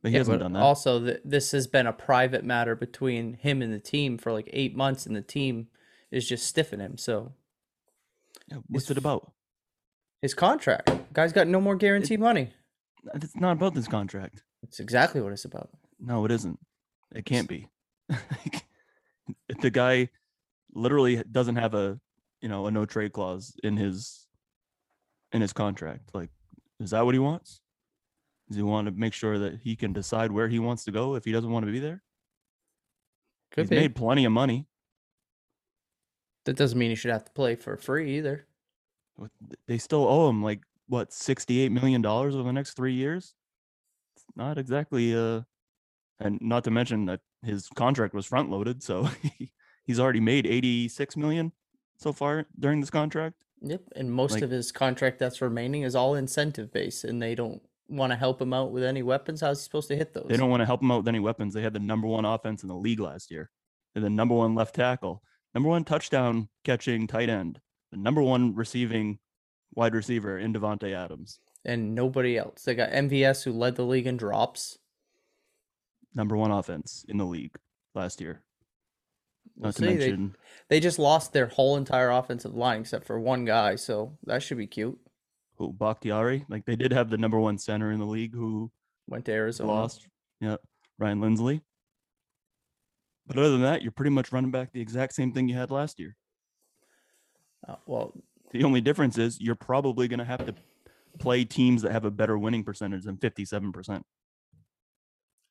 But 0.02 0.10
he 0.10 0.14
Yeah, 0.16 0.20
hasn't 0.20 0.40
but 0.40 0.44
done 0.44 0.54
that. 0.54 0.60
Also, 0.62 1.04
th- 1.04 1.22
this 1.26 1.52
has 1.52 1.68
been 1.68 1.86
a 1.88 1.94
private 1.94 2.44
matter 2.44 2.76
between 2.76 3.34
him 3.34 3.62
and 3.62 3.74
the 3.74 3.80
team 3.80 4.18
for 4.18 4.32
like 4.32 4.50
eight 4.54 4.76
months, 4.76 5.06
and 5.06 5.16
the 5.16 5.22
team 5.22 5.68
is 6.12 6.28
just 6.28 6.46
stiffing 6.48 6.80
him. 6.80 6.98
So 6.98 7.34
Yeah, 8.48 8.58
what's 8.68 8.86
it's 8.86 8.92
it 8.92 8.98
about? 8.98 9.32
his 10.22 10.34
contract, 10.34 10.92
guy's 11.14 11.34
got 11.34 11.48
no 11.48 11.62
more 11.62 11.76
guaranteed 11.76 12.20
money. 12.20 12.50
It's 13.16 13.36
not 13.36 13.54
about 13.54 13.74
this 13.76 13.88
contract. 13.88 14.44
It's 14.64 14.80
exactly 14.80 15.22
what 15.22 15.32
it's 15.32 15.46
about. 15.46 15.70
No, 16.00 16.26
it 16.26 16.32
isn't. 16.32 16.60
It 17.16 17.26
can't 17.26 17.48
be. 17.48 17.68
the 19.62 19.70
guy 19.70 20.10
literally 20.74 21.24
doesn't 21.32 21.56
have 21.56 21.74
a, 21.74 22.00
you 22.42 22.50
know, 22.50 22.68
a 22.68 22.72
no 22.72 22.86
trade 22.86 23.14
clause 23.14 23.54
in 23.64 23.78
his 23.78 24.28
in 25.32 25.42
his 25.42 25.54
contract. 25.54 26.12
Like, 26.14 26.30
is 26.80 26.92
that 26.92 27.06
what 27.06 27.16
he 27.16 27.20
wants? 27.20 27.62
Does 28.48 28.58
he 28.58 28.64
want 28.64 28.88
to 28.88 28.92
make 28.92 29.14
sure 29.14 29.38
that 29.40 29.60
he 29.62 29.76
can 29.76 29.94
decide 29.94 30.32
where 30.32 30.48
he 30.48 30.60
wants 30.60 30.84
to 30.86 30.92
go 30.92 31.16
if 31.16 31.26
he 31.26 31.32
doesn't 31.32 31.52
want 31.52 31.66
to 31.66 31.72
be 31.72 31.80
there? 31.80 32.02
Could 33.52 33.64
He's 33.64 33.70
be. 33.70 33.76
made 33.76 33.96
plenty 33.96 34.26
of 34.26 34.32
money. 34.32 34.68
That 36.46 36.56
doesn't 36.56 36.78
mean 36.78 36.90
he 36.90 36.96
should 36.96 37.12
have 37.12 37.26
to 37.26 37.32
play 37.32 37.56
for 37.56 37.78
free 37.78 38.18
either. 38.18 38.48
They 39.68 39.78
still 39.78 40.08
owe 40.08 40.30
him 40.30 40.42
like 40.42 40.62
what 40.88 41.14
sixty-eight 41.14 41.72
million 41.72 42.02
dollars 42.02 42.36
over 42.36 42.44
the 42.44 42.54
next 42.54 42.74
three 42.74 42.94
years. 42.94 43.36
It's 44.16 44.26
not 44.36 44.58
exactly 44.58 45.16
uh, 45.16 45.42
and 46.20 46.40
not 46.42 46.64
to 46.64 46.72
mention 46.72 47.06
that 47.06 47.20
his 47.44 47.68
contract 47.76 48.14
was 48.14 48.26
front-loaded, 48.26 48.82
so 48.82 49.04
he, 49.38 49.52
he's 49.86 50.00
already 50.00 50.22
made 50.22 50.48
eighty-six 50.48 51.18
million 51.18 51.52
so 51.98 52.14
far 52.14 52.48
during 52.58 52.80
this 52.80 52.90
contract. 52.90 53.36
Yep, 53.62 53.84
and 53.96 54.12
most 54.12 54.34
Like- 54.34 54.44
of 54.44 54.52
his 54.52 54.72
contract 54.72 55.20
that's 55.20 55.42
remaining 55.42 55.84
is 55.84 55.96
all 55.96 56.16
incentive 56.16 56.72
based, 56.72 57.04
and 57.04 57.22
they 57.22 57.36
don't 57.36 57.62
want 57.88 58.12
to 58.12 58.16
help 58.16 58.42
him 58.42 58.54
out 58.54 58.72
with 58.72 58.84
any 58.84 59.02
weapons. 59.04 59.42
How's 59.42 59.60
he 59.60 59.64
supposed 59.64 59.88
to 59.90 59.96
hit 59.96 60.14
those? 60.14 60.28
They 60.30 60.38
don't 60.38 60.50
want 60.50 60.62
to 60.62 60.66
help 60.66 60.82
him 60.82 60.92
out 60.92 60.98
with 61.00 61.08
any 61.08 61.20
weapons. 61.20 61.54
They 61.54 61.62
had 61.62 61.74
the 61.74 61.80
number 61.80 62.08
one 62.08 62.24
offense 62.26 62.62
in 62.64 62.70
the 62.70 62.76
league 62.76 63.00
last 63.00 63.32
year. 63.32 63.50
They're 63.94 64.04
the 64.04 64.10
number 64.10 64.36
one 64.36 64.54
left 64.56 64.76
tackle, 64.76 65.24
number 65.54 65.68
one 65.70 65.84
touchdown 65.84 66.50
catching 66.64 67.08
tight 67.08 67.30
end, 67.30 67.60
the 67.92 67.98
number 67.98 68.22
one 68.22 68.54
receiving 68.56 69.20
wide 69.74 69.94
receiver 69.96 70.38
in 70.38 70.54
Davante 70.54 70.94
Adams, 70.94 71.40
and 71.66 71.96
nobody 71.96 72.38
else. 72.38 72.64
They 72.64 72.76
got 72.76 72.92
MVS 72.92 73.44
who 73.44 73.52
led 73.52 73.76
the 73.76 73.86
league 73.86 74.08
in 74.08 74.18
drops. 74.18 74.78
number 76.16 76.36
one 76.36 76.50
offense 76.52 77.06
in 77.08 77.18
the 77.18 77.26
league 77.26 77.56
last 77.94 78.20
year. 78.20 78.42
We'll 79.60 79.68
Not 79.68 79.76
to 79.76 79.82
see. 79.82 79.88
They, 79.88 79.98
mention 79.98 80.36
they 80.70 80.80
just 80.80 81.00
lost 81.00 81.34
their 81.34 81.48
whole 81.48 81.76
entire 81.76 82.10
offensive 82.10 82.56
line 82.56 82.82
except 82.82 83.06
for 83.06 83.20
one 83.20 83.44
guy, 83.46 83.76
so 83.76 84.18
that 84.26 84.42
should 84.42 84.58
be 84.58 84.68
cute. 84.68 84.98
who 85.58 85.74
Bakhtiari. 85.74 86.46
Like 86.50 86.66
they 86.66 86.78
did 86.78 86.94
have 86.94 87.10
the 87.10 87.18
number 87.18 87.40
one 87.40 87.58
center 87.58 87.92
in 87.92 88.00
the 88.00 88.06
league 88.06 88.34
who 88.34 88.72
Went 89.08 89.26
to 89.26 89.34
Arizona. 89.34 89.70
lost. 89.72 90.08
Yeah, 90.40 90.56
Ryan 90.98 91.20
Linsley. 91.20 91.62
But 93.28 93.38
other 93.38 93.52
than 93.52 93.62
that, 93.62 93.82
you're 93.82 93.92
pretty 93.92 94.12
much 94.12 94.32
running 94.32 94.50
back 94.52 94.72
the 94.72 94.82
exact 94.82 95.14
same 95.14 95.34
thing 95.34 95.50
you 95.50 95.56
had 95.56 95.70
last 95.72 96.00
year. 96.00 96.16
Uh, 97.68 97.76
well, 97.86 98.14
The 98.52 98.64
only 98.64 98.82
difference 98.82 99.18
is 99.18 99.40
you're 99.42 99.56
probably 99.56 100.08
going 100.08 100.20
to 100.20 100.26
have 100.26 100.46
to 100.46 100.56
play 101.20 101.44
teams 101.44 101.82
that 101.82 101.92
have 101.92 102.06
a 102.06 102.12
better 102.12 102.38
winning 102.38 102.64
percentage 102.64 103.04
than 103.04 103.18
57%. 103.18 104.02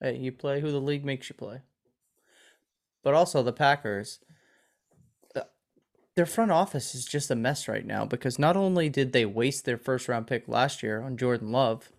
Hey, 0.01 0.17
you 0.17 0.33
play 0.33 0.61
who 0.61 0.73
the 0.73 0.81
league 0.81 1.05
makes 1.05 1.29
you 1.29 1.35
play. 1.35 1.61
But 3.09 3.15
also 3.15 3.43
the 3.43 3.55
Packers, 3.55 4.21
uh, 5.35 5.45
their 6.15 6.27
front 6.27 6.51
office 6.51 6.95
is 6.95 7.07
just 7.07 7.31
a 7.31 7.35
mess 7.35 7.67
right 7.67 7.87
now 7.87 8.05
because 8.05 8.39
not 8.39 8.55
only 8.55 8.91
did 8.91 9.15
they 9.15 9.25
waste 9.25 9.65
their 9.65 9.79
first 9.79 10.09
round 10.09 10.27
pick 10.27 10.47
last 10.47 10.83
year 10.83 11.01
on 11.01 11.17
Jordan 11.17 11.51
Love, 11.51 11.91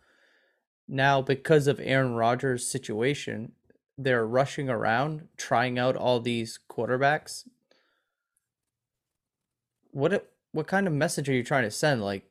now 0.87 1.19
because 1.19 1.65
of 1.65 1.79
Aaron 1.79 2.13
Rodgers' 2.13 2.67
situation, 2.67 3.53
they're 3.97 4.23
rushing 4.23 4.69
around 4.69 5.29
trying 5.35 5.79
out 5.79 5.95
all 5.95 6.19
these 6.19 6.59
quarterbacks. 6.69 7.47
What 9.89 10.31
what 10.51 10.67
kind 10.67 10.85
of 10.85 10.93
message 10.93 11.27
are 11.27 11.33
you 11.33 11.43
trying 11.43 11.63
to 11.63 11.71
send? 11.71 12.03
Like, 12.03 12.29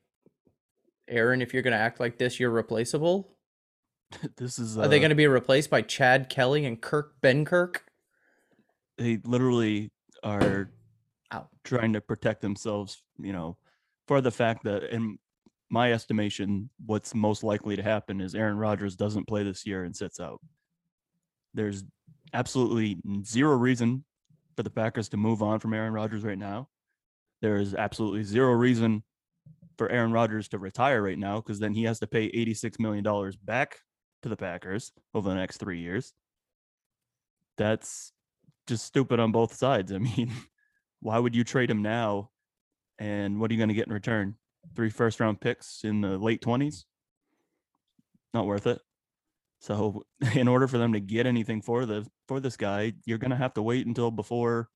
Aaron, 1.08 1.42
if 1.42 1.52
you're 1.52 1.64
gonna 1.64 1.74
act 1.74 1.98
like 1.98 2.18
this, 2.18 2.38
you're 2.38 2.48
replaceable. 2.48 3.34
this 4.36 4.56
is 4.56 4.78
Are 4.78 4.86
they 4.86 4.98
uh, 4.98 5.00
going 5.00 5.10
to 5.10 5.16
be 5.16 5.26
replaced 5.26 5.68
by 5.68 5.82
Chad 5.82 6.28
Kelly 6.28 6.64
and 6.64 6.80
Kirk 6.80 7.20
Benkert? 7.20 7.78
They 8.98 9.18
literally 9.24 9.90
are 10.22 10.70
Ow. 11.32 11.48
trying 11.64 11.92
to 11.92 12.00
protect 12.00 12.40
themselves, 12.40 13.02
you 13.18 13.32
know, 13.32 13.56
for 14.06 14.20
the 14.20 14.30
fact 14.30 14.64
that 14.64 14.84
in 14.92 15.18
my 15.70 15.92
estimation, 15.92 16.70
what's 16.84 17.14
most 17.14 17.44
likely 17.44 17.76
to 17.76 17.82
happen 17.82 18.20
is 18.20 18.34
Aaron 18.34 18.58
Rodgers 18.58 18.96
doesn't 18.96 19.28
play 19.28 19.42
this 19.42 19.66
year 19.66 19.84
and 19.84 19.94
sits 19.94 20.18
out. 20.18 20.40
There's 21.54 21.84
absolutely 22.32 22.98
zero 23.24 23.56
reason 23.56 24.04
for 24.56 24.62
the 24.62 24.70
Packers 24.70 25.08
to 25.10 25.16
move 25.16 25.42
on 25.42 25.60
from 25.60 25.74
Aaron 25.74 25.92
Rodgers 25.92 26.24
right 26.24 26.38
now. 26.38 26.68
There 27.40 27.56
is 27.56 27.74
absolutely 27.74 28.24
zero 28.24 28.52
reason 28.52 29.04
for 29.76 29.88
Aaron 29.90 30.12
Rodgers 30.12 30.48
to 30.48 30.58
retire 30.58 31.02
right 31.02 31.18
now 31.18 31.36
because 31.36 31.60
then 31.60 31.72
he 31.72 31.84
has 31.84 32.00
to 32.00 32.06
pay 32.06 32.30
$86 32.30 32.80
million 32.80 33.32
back 33.44 33.78
to 34.22 34.28
the 34.28 34.36
Packers 34.36 34.92
over 35.14 35.28
the 35.28 35.36
next 35.36 35.58
three 35.58 35.80
years. 35.80 36.12
That's 37.56 38.12
just 38.68 38.84
stupid 38.84 39.18
on 39.18 39.32
both 39.32 39.54
sides. 39.54 39.92
I 39.92 39.98
mean, 39.98 40.30
why 41.00 41.18
would 41.18 41.34
you 41.34 41.42
trade 41.42 41.70
him 41.70 41.82
now? 41.82 42.30
And 42.98 43.40
what 43.40 43.50
are 43.50 43.54
you 43.54 43.58
going 43.58 43.68
to 43.68 43.74
get 43.74 43.86
in 43.86 43.92
return? 43.92 44.36
Three 44.76 44.90
first 44.90 45.18
round 45.18 45.40
picks 45.40 45.82
in 45.82 46.00
the 46.00 46.18
late 46.18 46.42
20s? 46.42 46.84
Not 48.34 48.46
worth 48.46 48.66
it. 48.66 48.80
So, 49.60 50.04
in 50.34 50.46
order 50.46 50.68
for 50.68 50.78
them 50.78 50.92
to 50.92 51.00
get 51.00 51.26
anything 51.26 51.62
for 51.62 51.86
the 51.86 52.06
for 52.28 52.38
this 52.38 52.56
guy, 52.56 52.92
you're 53.04 53.18
going 53.18 53.30
to 53.30 53.36
have 53.36 53.54
to 53.54 53.62
wait 53.62 53.86
until 53.86 54.10
before, 54.10 54.68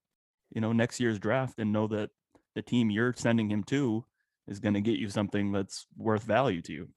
you 0.52 0.60
know, 0.60 0.72
next 0.72 0.98
year's 0.98 1.18
draft 1.18 1.58
and 1.58 1.72
know 1.72 1.86
that 1.88 2.10
the 2.54 2.62
team 2.62 2.90
you're 2.90 3.14
sending 3.16 3.50
him 3.50 3.62
to 3.64 4.04
is 4.48 4.58
going 4.58 4.74
to 4.74 4.80
get 4.80 4.98
you 4.98 5.08
something 5.08 5.52
that's 5.52 5.86
worth 5.96 6.24
value 6.24 6.62
to 6.62 6.72
you. 6.72 6.88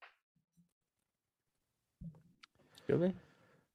Really? 2.88 3.14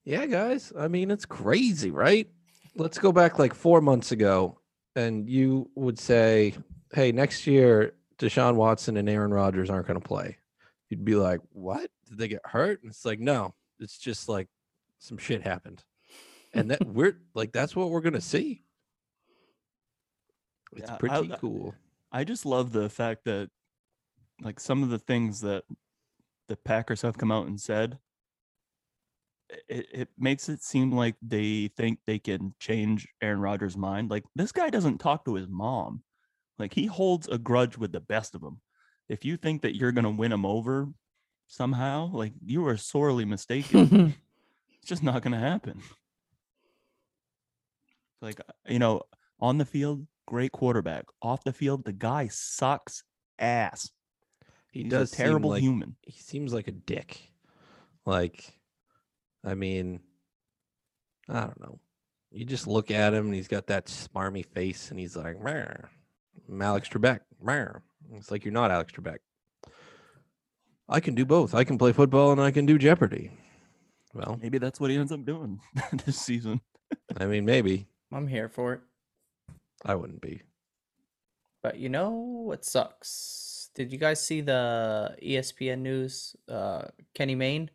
Yeah, 0.05 0.27
guys. 0.27 0.73
I 0.79 0.89
mean, 0.89 1.11
it's 1.11 1.27
crazy, 1.27 1.91
right? 1.91 2.29
Let's 2.77 2.99
go 2.99 3.13
back 3.13 3.39
like 3.39 3.55
four 3.55 3.81
months 3.81 4.13
ago, 4.13 4.59
and 4.97 5.29
you 5.29 5.71
would 5.75 5.99
say, 5.99 6.55
"Hey, 6.93 7.13
next 7.13 7.47
year, 7.47 7.95
Deshaun 8.19 8.55
Watson 8.55 8.97
and 8.97 9.09
Aaron 9.09 9.33
Rodgers 9.33 9.71
aren't 9.71 9.87
going 9.87 10.01
to 10.01 10.07
play." 10.07 10.39
You'd 10.89 11.05
be 11.05 11.15
like, 11.15 11.41
"What? 11.53 11.91
Did 12.09 12.19
they 12.19 12.29
get 12.29 12.43
hurt?" 12.45 12.83
And 12.83 12.91
it's 12.91 13.05
like, 13.05 13.21
no, 13.21 13.55
it's 13.79 13.99
just 13.99 14.29
like 14.29 14.49
some 14.99 15.19
shit 15.19 15.43
happened, 15.43 15.83
and 16.55 16.71
that 16.71 16.85
we're 16.87 17.19
like, 17.35 17.53
that's 17.53 17.75
what 17.75 17.91
we're 17.91 18.01
going 18.01 18.13
to 18.15 18.21
see. 18.21 18.63
It's 20.73 20.89
Yeah, 20.89 20.97
pretty 20.97 21.33
I- 21.33 21.37
cool. 21.37 21.75
I 22.13 22.25
just 22.25 22.45
love 22.45 22.73
the 22.73 22.89
fact 22.89 23.25
that 23.27 23.51
like 24.43 24.59
some 24.59 24.83
of 24.83 24.89
the 24.91 24.99
things 24.99 25.41
that 25.43 25.65
the 26.49 26.57
Packers 26.57 27.03
have 27.03 27.19
come 27.19 27.31
out 27.31 27.47
and 27.47 27.61
said 27.61 27.99
it, 29.69 29.87
it 29.93 30.09
makes 30.19 30.49
it 30.49 30.63
seem 30.63 30.93
like 30.93 31.17
they 31.23 31.69
think 31.77 31.99
they 32.07 32.19
can 32.19 32.55
change 32.61 33.07
Aaron 33.23 33.41
Rodgers' 33.41 33.77
mind. 33.77 34.11
Like 34.11 34.25
this 34.35 34.53
guy 34.53 34.71
doesn't 34.71 34.99
talk 34.99 35.25
to 35.25 35.35
his 35.35 35.49
mom. 35.49 36.03
Like 36.59 36.75
he 36.75 36.87
holds 36.87 37.27
a 37.29 37.39
grudge 37.39 37.79
with 37.79 37.93
the 37.93 38.01
best 38.01 38.35
of 38.35 38.41
them. 38.41 38.61
If 39.09 39.25
you 39.25 39.37
think 39.37 39.63
that 39.63 39.77
you're 39.77 39.93
gonna 39.93 40.11
win 40.11 40.33
him 40.33 40.45
over 40.47 40.89
somehow, 41.49 42.11
like 42.13 42.33
you 42.45 42.67
are 42.67 42.77
sorely 42.77 43.25
mistaken. 43.25 44.15
it's 44.79 44.87
just 44.89 45.03
not 45.03 45.23
gonna 45.23 45.39
happen. 45.39 45.81
Like 48.21 48.41
uh, 48.41 48.53
you 48.69 48.79
know, 48.79 49.03
on 49.41 49.59
the 49.59 49.65
field, 49.65 50.07
great 50.27 50.53
quarterback. 50.53 51.07
Off 51.23 51.45
the 51.45 51.53
field, 51.53 51.85
the 51.85 51.93
guy 51.93 52.29
sucks 52.29 53.03
ass. 53.39 53.91
He 54.71 54.83
He's 54.83 54.91
does 54.91 55.13
a 55.13 55.17
terrible 55.17 55.51
like- 55.51 55.63
human. 55.63 55.97
he 56.03 56.21
seems 56.21 56.53
like 56.53 56.69
a 56.69 56.73
dick. 56.73 57.33
Like, 58.07 58.60
I 59.45 59.55
mean, 59.55 60.01
I 61.29 61.41
don't 61.41 61.61
know. 61.61 61.79
You 62.31 62.45
just 62.45 62.67
look 62.67 62.91
at 62.91 63.15
him 63.15 63.27
and 63.27 63.35
he's 63.35 63.49
got 63.49 63.67
that 63.69 63.87
smarmy 63.87 64.45
face 64.45 64.91
and 64.91 65.01
he's 65.01 65.17
like, 65.17 65.41
"Meh, 65.43 65.67
I'm 66.49 66.63
Alex 66.63 66.89
Trebek. 66.89 67.21
Meh." 67.43 67.67
It's 68.15 68.31
like 68.31 68.45
you're 68.45 68.53
not 68.53 68.71
Alex 68.71 68.93
Trebek. 68.93 69.19
I 70.89 71.01
can 71.01 71.15
do 71.15 71.25
both. 71.25 71.55
I 71.55 71.65
can 71.65 71.79
play 71.79 71.93
football 71.93 72.33
and 72.33 72.41
I 72.41 72.51
can 72.51 72.67
do 72.67 72.79
Jeopardy. 72.79 73.31
Well, 74.13 74.39
Maybe 74.43 74.59
that's 74.59 74.81
what 74.81 74.91
he 74.91 74.97
ends 74.97 75.13
up 75.13 75.25
doing 75.25 75.61
this 76.05 76.19
season. 76.19 76.61
I 77.17 77.27
mean, 77.27 77.45
maybe 77.45 77.87
I'm 78.13 78.27
here 78.27 78.49
for 78.49 78.73
it. 78.75 78.81
I 79.85 79.95
wouldn't 79.95 80.21
be. 80.21 80.43
But 81.63 81.79
you 81.79 81.89
know 81.89 82.11
what 82.11 82.65
sucks? 82.65 83.71
Did 83.75 83.93
you 83.93 83.99
guys 83.99 84.25
see 84.25 84.41
the 84.41 85.17
ESPN 85.23 85.81
news? 85.81 86.35
Uh, 86.49 86.87
Kenny 87.15 87.35
Mayne. 87.37 87.71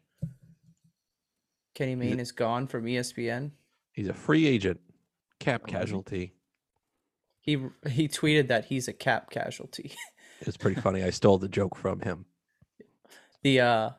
Kenny 1.76 1.94
Mayne 1.96 2.20
is 2.20 2.32
gone 2.32 2.66
from 2.68 2.86
ESPN. 2.86 3.52
He's 3.92 4.08
a 4.08 4.14
free 4.14 4.48
agent, 4.48 4.80
cap 5.40 5.62
Oh, 5.66 5.68
casualty. 5.72 6.34
He 7.42 7.58
he 7.88 8.08
tweeted 8.08 8.48
that 8.48 8.66
he's 8.66 8.88
a 8.88 8.94
cap 8.94 9.30
casualty. 9.30 9.94
It's 10.42 10.58
pretty 10.58 10.80
funny. 10.82 11.02
I 11.02 11.12
stole 11.12 11.38
the 11.38 11.48
joke 11.48 11.78
from 11.78 12.02
him. 12.02 12.26
the 13.42 13.62
uh, 13.62 13.90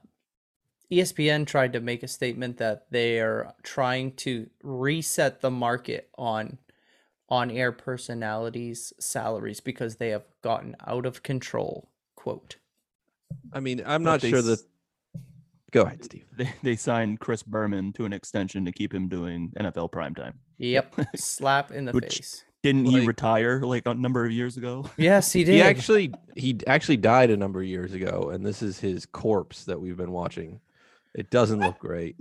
ESPN 0.92 1.47
tried 1.47 1.73
to 1.73 1.80
make 1.80 2.02
a 2.02 2.09
statement 2.09 2.59
that 2.59 2.87
they 2.90 3.21
are 3.21 3.54
trying 3.62 4.12
to 4.16 4.49
reset 4.62 5.40
the 5.40 5.50
market 5.50 6.11
on 6.18 6.59
on 7.30 7.50
air 7.50 7.73
personalities' 7.73 8.92
salaries 9.00 9.61
because 9.61 9.97
they 9.97 10.11
have 10.11 10.26
gotten 10.42 10.76
out 10.87 11.06
of 11.06 11.23
control. 11.23 11.88
Quote. 12.16 12.56
I 13.52 13.61
mean, 13.61 13.83
I'm 13.87 14.04
But 14.04 14.11
not 14.11 14.21
they 14.21 14.30
sure 14.30 14.38
s- 14.40 14.45
that. 14.45 14.61
Go 15.73 15.82
ahead, 15.82 16.04
Steve. 16.04 16.26
They, 16.37 16.52
they 16.62 16.76
signed 16.76 17.20
Chris 17.20 17.42
Berman 17.42 17.92
to 17.94 18.04
an 18.04 18.12
extension 18.12 18.64
to 18.64 18.73
keep 18.73 18.94
him 18.94 19.08
doing 19.08 19.52
NFL 19.58 19.90
primetime. 19.90 20.35
Yep. 20.58 20.94
Slap 21.16 21.73
in 21.73 21.85
the 21.87 21.92
Which- 21.92 22.16
face. 22.16 22.44
Didn't 22.62 22.87
he 22.87 23.06
retire 23.06 23.61
like 23.61 23.87
a 23.87 23.94
number 23.94 24.25
of 24.25 24.32
years 24.32 24.56
ago? 24.56 24.90
Yes, 24.96 25.32
he 25.32 25.44
did. 25.44 25.52
He 25.54 25.62
actually 25.62 26.12
he 26.35 26.58
actually 26.66 26.96
died 26.96 27.30
a 27.30 27.37
number 27.37 27.61
of 27.61 27.66
years 27.68 27.92
ago, 27.92 28.30
and 28.30 28.44
this 28.44 28.61
is 28.61 28.80
his 28.80 29.06
corpse 29.06 29.66
that 29.66 29.80
we've 29.80 29.96
been 29.96 30.11
watching. 30.11 30.58
It 31.14 31.30
doesn't 31.30 31.61
look 31.61 31.78
great. 31.78 32.16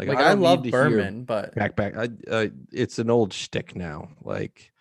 like, 0.00 0.08
I 0.08 0.30
I, 0.30 0.32
love 0.32 0.64
to 0.64 0.70
Berman, 0.72 1.22
but 1.22 1.54
Back 1.54 1.76
back. 1.76 1.96
I, 1.96 2.08
uh, 2.28 2.46
it's 2.72 2.98
an 2.98 3.08
old 3.08 3.32
shtick 3.32 3.76
now. 3.76 4.08
Like 4.22 4.72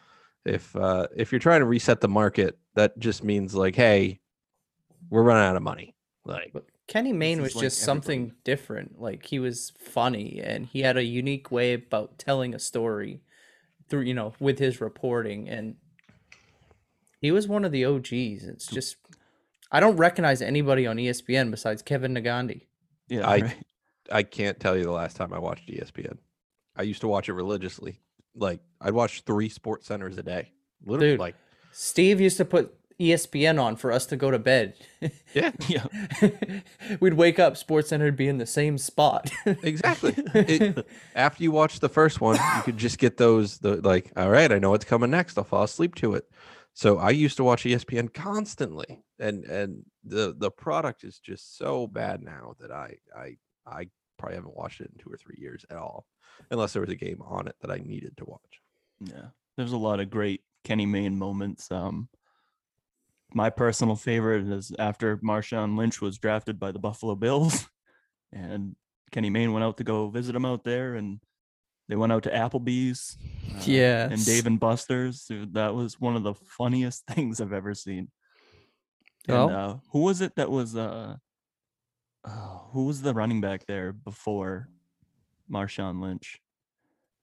if 0.46 0.75
uh, 0.75 1.08
if 1.15 1.32
you're 1.32 1.38
trying 1.38 1.60
to 1.60 1.67
reset 1.67 2.01
the 2.01 2.08
market, 2.08 2.58
that 2.74 2.98
just 2.98 3.24
means 3.24 3.53
like, 3.53 3.75
hey, 3.75 4.20
we're 5.12 5.22
running 5.22 5.43
out 5.48 5.55
of 5.55 5.62
money. 5.62 5.93
Like 6.25 6.55
Kenny 6.93 7.12
Mayne 7.12 7.41
was 7.41 7.55
like 7.55 7.63
just 7.63 7.79
something 7.79 8.33
different. 8.43 9.01
Like 9.01 9.25
he 9.25 9.39
was 9.39 9.73
funny 9.79 10.39
and 10.43 10.67
he 10.67 10.81
had 10.81 10.95
a 10.95 11.03
unique 11.03 11.50
way 11.50 11.73
about 11.73 12.19
telling 12.19 12.53
a 12.53 12.59
story 12.59 13.23
through, 13.89 14.01
you 14.01 14.13
know, 14.13 14.35
with 14.39 14.59
his 14.59 14.79
reporting 14.79 15.50
and 15.50 15.73
he 17.19 17.31
was 17.31 17.47
one 17.47 17.65
of 17.65 17.71
the 17.71 17.83
OGs. 17.83 18.43
It's 18.43 18.67
just 18.67 18.97
I 19.71 19.79
don't 19.79 19.97
recognize 19.97 20.39
anybody 20.39 20.85
on 20.85 20.97
ESPN 20.97 21.50
besides 21.50 21.81
Kevin 21.81 22.13
Negandhi. 22.13 22.67
Yeah, 23.07 23.27
I- 23.27 23.39
right. 23.39 23.55
I 24.12 24.21
can't 24.21 24.59
tell 24.59 24.77
you 24.77 24.83
the 24.83 24.91
last 24.91 25.17
time 25.17 25.33
I 25.33 25.39
watched 25.39 25.67
ESPN. 25.69 26.19
I 26.75 26.83
used 26.83 27.01
to 27.01 27.07
watch 27.07 27.27
it 27.27 27.33
religiously. 27.33 28.01
Like 28.35 28.59
I'd 28.79 28.93
watch 28.93 29.21
three 29.21 29.50
sports 29.50 29.88
centers 29.88 30.19
a 30.19 30.23
day. 30.23 30.51
Literally, 30.85 31.13
Dude. 31.13 31.19
like 31.21 31.35
Steve 31.71 32.21
used 32.21 32.38
to 32.38 32.45
put 32.45 32.75
ESPN 33.00 33.62
on 33.62 33.75
for 33.75 33.91
us 33.91 34.05
to 34.07 34.15
go 34.15 34.31
to 34.31 34.39
bed. 34.39 34.75
yeah, 35.33 35.51
yeah. 35.67 35.85
We'd 37.00 37.13
wake 37.15 37.39
up, 37.39 37.57
Sports 37.57 37.89
Center 37.89 38.05
would 38.05 38.15
be 38.15 38.27
in 38.27 38.38
the 38.38 38.45
same 38.45 38.77
spot. 38.77 39.31
exactly. 39.45 40.13
It- 40.33 40.88
after 41.15 41.43
you 41.43 41.51
watch 41.51 41.79
the 41.79 41.89
first 41.89 42.21
one, 42.21 42.35
you 42.35 42.62
could 42.63 42.77
just 42.77 42.97
get 42.97 43.17
those 43.17 43.57
the 43.59 43.77
like, 43.81 44.12
all 44.15 44.29
right, 44.29 44.51
I 44.51 44.59
know 44.59 44.69
what's 44.71 44.85
coming 44.85 45.12
next. 45.12 45.38
I'll 45.38 45.43
fall 45.43 45.63
asleep 45.63 45.95
to 45.95 46.13
it. 46.15 46.25
So 46.73 46.97
I 46.97 47.12
used 47.12 47.38
to 47.38 47.43
watch 47.43 47.63
ESPN 47.63 48.13
constantly, 48.13 49.03
and 49.19 49.43
and 49.45 49.83
the 50.03 50.33
the 50.38 50.50
product 50.50 51.03
is 51.03 51.19
just 51.19 51.57
so 51.57 51.85
bad 51.88 52.23
now 52.23 52.55
that 52.59 52.71
I 52.71 52.95
I 53.15 53.38
I 53.67 53.89
probably 54.17 54.35
haven't 54.38 54.55
watched 54.57 54.81
it 54.81 54.89
in 54.91 54.97
two 55.03 55.12
or 55.12 55.17
three 55.17 55.38
years 55.38 55.65
at 55.69 55.77
all, 55.77 56.07
unless 56.50 56.73
there 56.73 56.81
was 56.81 56.89
a 56.89 56.95
game 56.95 57.21
on 57.21 57.47
it 57.47 57.55
that 57.62 57.69
I 57.69 57.77
needed 57.77 58.17
to 58.17 58.25
watch. 58.25 58.62
Yeah. 59.01 59.27
There's 59.55 59.71
a 59.71 59.77
lot 59.77 60.00
of 60.00 60.09
great 60.09 60.41
Kenny 60.63 60.88
Mayne 60.88 61.17
moments. 61.17 61.71
Um 61.71 62.09
my 63.34 63.50
personal 63.50 63.96
favorite 63.96 64.48
is 64.48 64.72
after 64.78 65.18
Marshawn 65.18 65.78
Lynch 65.78 66.02
was 66.02 66.18
drafted 66.18 66.60
by 66.60 66.72
the 66.72 66.80
Buffalo 66.80 67.16
Bills, 67.16 67.68
and 68.32 68.75
Kenny 69.12 69.30
Mayne 69.30 69.54
went 69.54 69.63
out 69.63 69.78
to 69.78 69.84
go 69.84 70.10
visit 70.10 70.36
him 70.36 70.46
out 70.46 70.63
there, 70.63 70.96
and 70.96 71.20
they 71.90 71.96
went 71.96 72.12
out 72.12 72.24
to 72.24 72.30
Applebee's. 72.32 73.18
uh, 74.08 74.13
and 74.13 74.25
Dave 74.25 74.48
and 74.48 74.60
Buster's. 74.60 75.28
That 75.30 75.75
was 75.75 76.00
one 76.00 76.16
of 76.16 76.24
the 76.24 76.34
funniest 76.34 77.06
things 77.08 77.40
I've 77.42 77.54
ever 77.54 77.74
seen. 77.74 78.10
And, 79.28 79.38
Well- 79.38 79.50
uh, 79.50 79.78
who 79.92 80.00
was 80.00 80.22
it 80.22 80.36
that 80.36 80.50
was 80.52 80.75
uh, 80.75 81.16
uh 82.25 82.58
who 82.72 82.86
was 82.86 83.02
the 83.02 83.13
running 83.13 83.42
back 83.42 83.66
there 83.68 83.92
before 83.94 84.70
Marshawn 85.52 86.02
Lynch? 86.02 86.40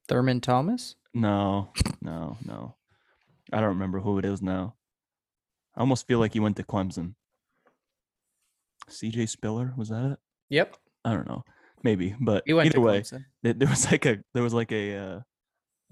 Thurman 0.07 0.41
Thomas. 0.41 0.95
No, 1.13 1.71
no, 2.01 2.37
no. 2.45 2.75
I 3.51 3.57
don't 3.59 3.69
remember 3.69 3.99
who 3.99 4.17
it 4.17 4.25
is 4.25 4.41
now. 4.41 4.75
I 5.75 5.79
almost 5.79 6.07
feel 6.07 6.19
like 6.19 6.33
he 6.33 6.39
went 6.39 6.57
to 6.57 6.63
Clemson. 6.63 7.15
CJ 8.89 9.29
Spiller, 9.29 9.73
was 9.77 9.89
that 9.89 10.11
it? 10.11 10.19
Yep. 10.49 10.77
I 11.05 11.13
don't 11.13 11.27
know. 11.27 11.43
Maybe, 11.83 12.15
but 12.19 12.43
either 12.47 12.79
way, 12.79 13.03
there 13.41 13.55
was 13.67 13.89
like 13.91 14.05
a 14.05 14.19
there 14.33 14.43
was 14.43 14.53
like 14.53 14.71
a 14.71 14.95
uh, 14.95 15.19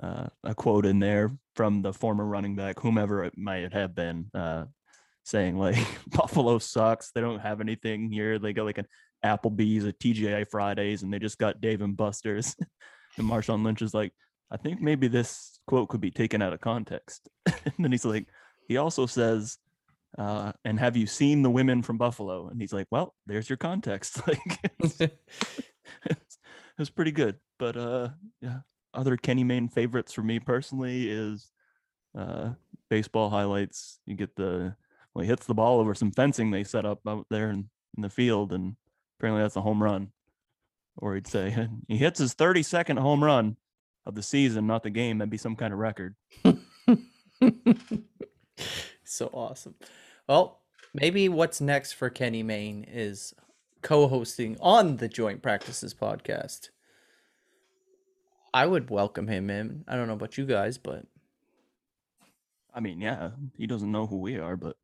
uh, 0.03 0.27
a 0.43 0.53
quote 0.53 0.85
in 0.85 0.99
there 0.99 1.35
from 1.55 1.81
the 1.81 1.93
former 1.93 2.25
running 2.25 2.55
back, 2.55 2.79
whomever 2.79 3.23
it 3.23 3.37
might 3.37 3.73
have 3.73 3.95
been, 3.95 4.29
uh, 4.33 4.65
saying 5.23 5.57
like 5.57 5.77
Buffalo 6.07 6.59
sucks. 6.59 7.11
They 7.11 7.21
don't 7.21 7.39
have 7.39 7.59
anything 7.59 8.11
here. 8.11 8.37
They 8.37 8.53
got 8.53 8.65
like 8.65 8.77
an 8.77 8.87
Applebee's, 9.25 9.85
a 9.85 9.93
TGI 9.93 10.49
Fridays, 10.49 11.03
and 11.03 11.11
they 11.11 11.19
just 11.19 11.37
got 11.37 11.61
Dave 11.61 11.81
and 11.81 11.97
Buster's. 11.97 12.55
and 13.17 13.27
Marshawn 13.27 13.63
Lynch 13.63 13.81
is 13.81 13.93
like, 13.93 14.13
I 14.51 14.57
think 14.57 14.81
maybe 14.81 15.07
this 15.07 15.59
quote 15.67 15.89
could 15.89 16.01
be 16.01 16.11
taken 16.11 16.41
out 16.41 16.53
of 16.53 16.61
context. 16.61 17.27
and 17.45 17.73
then 17.79 17.91
he's 17.91 18.05
like, 18.05 18.27
he 18.67 18.77
also 18.77 19.05
says. 19.05 19.57
Uh, 20.17 20.51
and 20.65 20.79
have 20.79 20.97
you 20.97 21.05
seen 21.05 21.43
the 21.43 21.49
women 21.51 21.81
from 21.83 21.97
Buffalo? 21.97 22.47
And 22.47 22.59
he's 22.59 22.73
like, 22.73 22.87
"Well, 22.91 23.13
there's 23.27 23.49
your 23.49 23.57
context." 23.57 24.19
Like, 24.27 24.39
it's- 24.79 24.99
it's, 26.05 26.37
it's 26.77 26.89
pretty 26.89 27.11
good. 27.11 27.35
But 27.57 27.75
uh 27.77 28.09
yeah, 28.41 28.59
other 28.93 29.17
Kenny 29.17 29.43
Mayne 29.43 29.67
favorites 29.69 30.13
for 30.13 30.23
me 30.23 30.39
personally 30.39 31.09
is 31.09 31.51
uh 32.17 32.51
baseball 32.89 33.29
highlights. 33.29 33.99
You 34.05 34.15
get 34.15 34.35
the 34.35 34.75
well, 35.13 35.23
he 35.23 35.27
hits 35.29 35.45
the 35.45 35.53
ball 35.55 35.79
over 35.79 35.93
some 35.93 36.11
fencing 36.11 36.51
they 36.51 36.63
set 36.63 36.85
up 36.85 36.99
out 37.07 37.25
there 37.29 37.49
in, 37.49 37.69
in 37.97 38.03
the 38.03 38.09
field, 38.09 38.53
and 38.53 38.75
apparently 39.19 39.41
that's 39.43 39.55
a 39.55 39.61
home 39.61 39.81
run. 39.83 40.11
Or 40.97 41.15
he'd 41.15 41.27
say 41.27 41.67
he 41.87 41.97
hits 41.97 42.19
his 42.19 42.33
32nd 42.35 42.99
home 42.99 43.23
run 43.23 43.57
of 44.05 44.15
the 44.15 44.23
season, 44.23 44.67
not 44.67 44.83
the 44.83 44.89
game. 44.89 45.17
That'd 45.17 45.29
be 45.31 45.37
some 45.37 45.55
kind 45.55 45.73
of 45.73 45.79
record. 45.79 46.15
So 49.09 49.27
awesome. 49.33 49.75
Well, 50.27 50.59
maybe 50.93 51.29
what's 51.29 51.61
next 51.61 51.93
for 51.93 52.09
Kenny 52.09 52.43
Mayne 52.43 52.85
is 52.87 53.33
co-hosting 53.81 54.57
on 54.59 54.97
the 54.97 55.07
Joint 55.07 55.41
Practices 55.41 55.93
podcast. 55.93 56.69
I 58.53 58.65
would 58.65 58.89
welcome 58.89 59.27
him 59.27 59.49
in. 59.49 59.83
I 59.87 59.95
don't 59.95 60.07
know 60.07 60.13
about 60.13 60.37
you 60.37 60.45
guys, 60.45 60.77
but 60.77 61.05
I 62.73 62.79
mean, 62.79 63.01
yeah, 63.01 63.31
he 63.57 63.67
doesn't 63.67 63.91
know 63.91 64.07
who 64.07 64.17
we 64.17 64.37
are, 64.37 64.55
but 64.55 64.77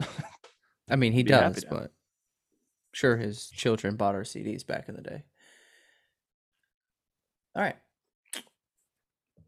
I 0.89 0.95
mean 0.95 1.13
he 1.13 1.23
does, 1.23 1.63
but 1.69 1.91
sure 2.91 3.17
his 3.17 3.49
children 3.49 3.95
bought 3.95 4.15
our 4.15 4.21
CDs 4.21 4.65
back 4.65 4.89
in 4.89 4.95
the 4.95 5.01
day. 5.01 5.23
All 7.55 7.61
right. 7.61 7.77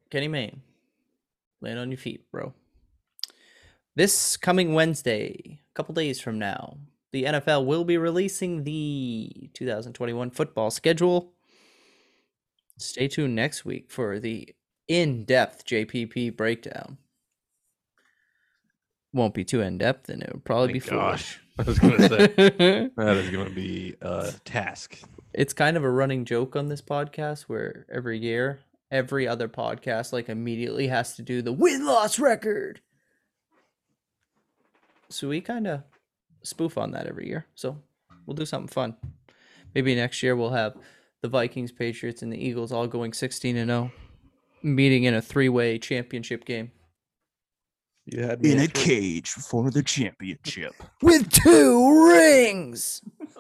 Kenny 0.10 0.28
Mayne. 0.28 0.62
Land 1.62 1.80
on 1.80 1.92
your 1.92 1.98
feet, 1.98 2.30
bro. 2.32 2.54
This 3.98 4.38
coming 4.38 4.76
Wednesday, 4.76 5.60
a 5.60 5.74
couple 5.74 5.96
days 5.96 6.22
from 6.22 6.38
now, 6.38 6.78
the 7.12 7.24
NFL 7.24 7.66
will 7.66 7.84
be 7.84 7.98
releasing 7.98 8.64
the 8.64 9.50
2021 9.56 10.30
football 10.30 10.70
schedule. 10.70 11.34
Stay 12.78 13.08
tuned 13.08 13.34
next 13.34 13.66
week 13.66 13.90
for 13.90 14.20
the 14.20 14.54
in-depth 14.88 15.66
JPP 15.66 16.38
breakdown. 16.38 17.00
Won't 19.14 19.34
be 19.34 19.44
too 19.44 19.62
in-depth, 19.62 20.10
and 20.10 20.22
it 20.22 20.30
would 20.32 20.42
oh 20.42 20.46
probably 20.46 20.74
be 20.74 20.80
gosh. 20.80 20.90
foolish. 20.92 21.40
I 21.58 21.64
was 21.64 21.80
gonna 21.80 22.08
say 22.08 22.28
that 22.98 23.18
is 23.18 23.32
gonna 23.32 23.50
be 23.50 23.96
a 24.02 24.32
task. 24.46 25.00
it's 25.34 25.54
kind 25.54 25.76
of 25.76 25.84
a 25.84 25.90
running 25.90 26.24
joke 26.24 26.56
on 26.56 26.68
this 26.68 26.84
podcast 26.84 27.46
where 27.46 27.88
every 27.92 28.20
year, 28.20 28.60
every 28.92 29.28
other 29.28 29.48
podcast 29.48 30.14
like 30.14 30.30
immediately 30.30 30.88
has 30.88 31.16
to 31.16 31.24
do 31.24 31.42
the 31.42 31.52
win-loss 31.52 32.20
record. 32.20 32.82
So 35.10 35.30
we 35.30 35.42
kind 35.42 35.68
of 35.68 35.84
spoof 36.44 36.78
on 36.78 36.92
that 36.92 37.08
every 37.08 37.28
year. 37.28 37.46
So 37.56 37.78
we'll 38.26 38.36
do 38.36 38.46
something 38.46 38.68
fun. 38.68 38.96
Maybe 39.76 39.96
next 39.96 40.22
year 40.24 40.36
we'll 40.36 40.52
have 40.52 40.76
the 41.22 41.30
Vikings, 41.30 41.72
Patriots, 41.72 42.22
and 42.22 42.32
the 42.32 42.38
Eagles 42.44 42.72
all 42.72 42.88
going 42.88 43.14
16 43.14 43.58
and 43.58 43.70
0, 43.70 43.92
meeting 44.64 45.04
in 45.06 45.14
a 45.16 45.22
three-way 45.22 45.78
championship 45.80 46.46
game 46.46 46.72
You 48.06 48.24
had 48.24 48.42
me 48.42 48.52
in 48.52 48.60
a 48.60 48.68
three. 48.68 48.84
cage 48.84 49.30
for 49.30 49.70
the 49.72 49.84
championship. 49.84 50.74
with 51.02 51.32
two 51.32 52.08
rings. 52.10 53.02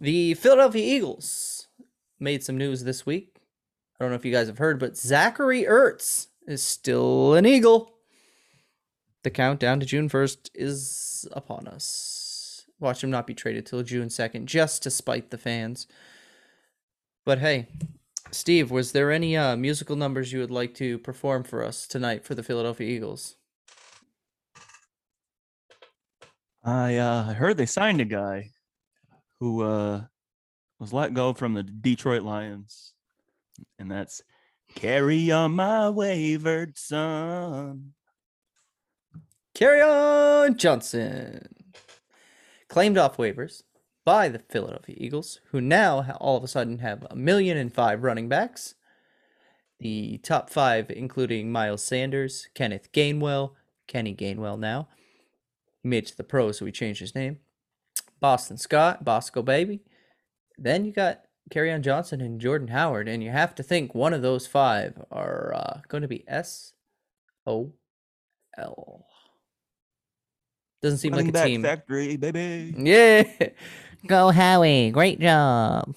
the 0.00 0.34
Philadelphia 0.34 0.96
Eagles 0.96 1.68
made 2.18 2.42
some 2.42 2.56
news 2.58 2.84
this 2.84 3.04
week. 3.06 3.36
I 3.98 4.04
don't 4.04 4.10
know 4.10 4.16
if 4.16 4.24
you 4.24 4.32
guys 4.32 4.48
have 4.48 4.58
heard, 4.58 4.78
but 4.80 4.96
Zachary 4.96 5.64
Ertz 5.64 6.28
is 6.46 6.62
still 6.62 7.34
an 7.34 7.46
Eagle. 7.46 7.93
The 9.24 9.30
countdown 9.30 9.80
to 9.80 9.86
June 9.86 10.10
1st 10.10 10.50
is 10.54 11.26
upon 11.32 11.66
us. 11.66 12.66
Watch 12.78 13.02
him 13.02 13.10
not 13.10 13.26
be 13.26 13.32
traded 13.32 13.64
till 13.64 13.82
June 13.82 14.08
2nd, 14.08 14.44
just 14.44 14.82
to 14.82 14.90
spite 14.90 15.30
the 15.30 15.38
fans. 15.38 15.86
But 17.24 17.38
hey, 17.38 17.68
Steve, 18.32 18.70
was 18.70 18.92
there 18.92 19.10
any 19.10 19.34
uh, 19.34 19.56
musical 19.56 19.96
numbers 19.96 20.30
you 20.30 20.40
would 20.40 20.50
like 20.50 20.74
to 20.74 20.98
perform 20.98 21.42
for 21.42 21.64
us 21.64 21.86
tonight 21.86 22.22
for 22.22 22.34
the 22.34 22.42
Philadelphia 22.42 22.86
Eagles? 22.86 23.36
I 26.62 26.96
uh, 26.96 27.32
heard 27.32 27.56
they 27.56 27.64
signed 27.64 28.02
a 28.02 28.06
guy 28.06 28.50
who 29.40 29.62
uh, 29.62 30.02
was 30.78 30.92
let 30.92 31.14
go 31.14 31.32
from 31.32 31.54
the 31.54 31.62
Detroit 31.62 32.24
Lions, 32.24 32.92
and 33.78 33.90
that's 33.90 34.20
"Carry 34.74 35.30
on 35.30 35.52
My 35.52 35.88
Wayward 35.88 36.76
Son." 36.76 37.94
Carry 39.54 39.80
on 39.80 40.56
Johnson. 40.56 41.54
Claimed 42.68 42.98
off 42.98 43.18
waivers 43.18 43.62
by 44.04 44.28
the 44.28 44.40
Philadelphia 44.40 44.96
Eagles, 44.98 45.40
who 45.52 45.60
now 45.60 46.16
all 46.20 46.36
of 46.36 46.42
a 46.42 46.48
sudden 46.48 46.80
have 46.80 47.06
a 47.08 47.14
million 47.14 47.56
and 47.56 47.72
five 47.72 48.02
running 48.02 48.28
backs. 48.28 48.74
The 49.78 50.18
top 50.18 50.50
five, 50.50 50.90
including 50.90 51.52
Miles 51.52 51.84
Sanders, 51.84 52.48
Kenneth 52.54 52.90
Gainwell, 52.90 53.52
Kenny 53.86 54.12
Gainwell 54.12 54.58
now. 54.58 54.88
He 55.82 55.88
made 55.88 56.06
to 56.06 56.16
the 56.16 56.24
pros, 56.24 56.58
so 56.58 56.66
he 56.66 56.72
changed 56.72 57.00
his 57.00 57.14
name. 57.14 57.38
Boston 58.18 58.56
Scott, 58.56 59.04
Bosco 59.04 59.40
Baby. 59.40 59.82
Then 60.58 60.84
you 60.84 60.92
got 60.92 61.20
Kerryon 61.52 61.82
Johnson 61.82 62.20
and 62.20 62.40
Jordan 62.40 62.68
Howard, 62.68 63.06
and 63.06 63.22
you 63.22 63.30
have 63.30 63.54
to 63.54 63.62
think 63.62 63.94
one 63.94 64.14
of 64.14 64.22
those 64.22 64.48
five 64.48 65.00
are 65.12 65.54
uh, 65.54 65.80
going 65.86 66.02
to 66.02 66.08
be 66.08 66.24
S 66.26 66.72
O 67.46 67.74
L. 68.58 69.06
Doesn't 70.84 70.98
seem 70.98 71.12
Running 71.12 71.26
like 71.28 71.30
a 71.30 71.32
back 71.32 71.46
team. 71.46 71.62
factory, 71.62 72.16
baby. 72.18 72.74
Yeah. 72.76 73.22
Go 74.06 74.28
Howie. 74.30 74.90
Great 74.90 75.18
job. 75.18 75.94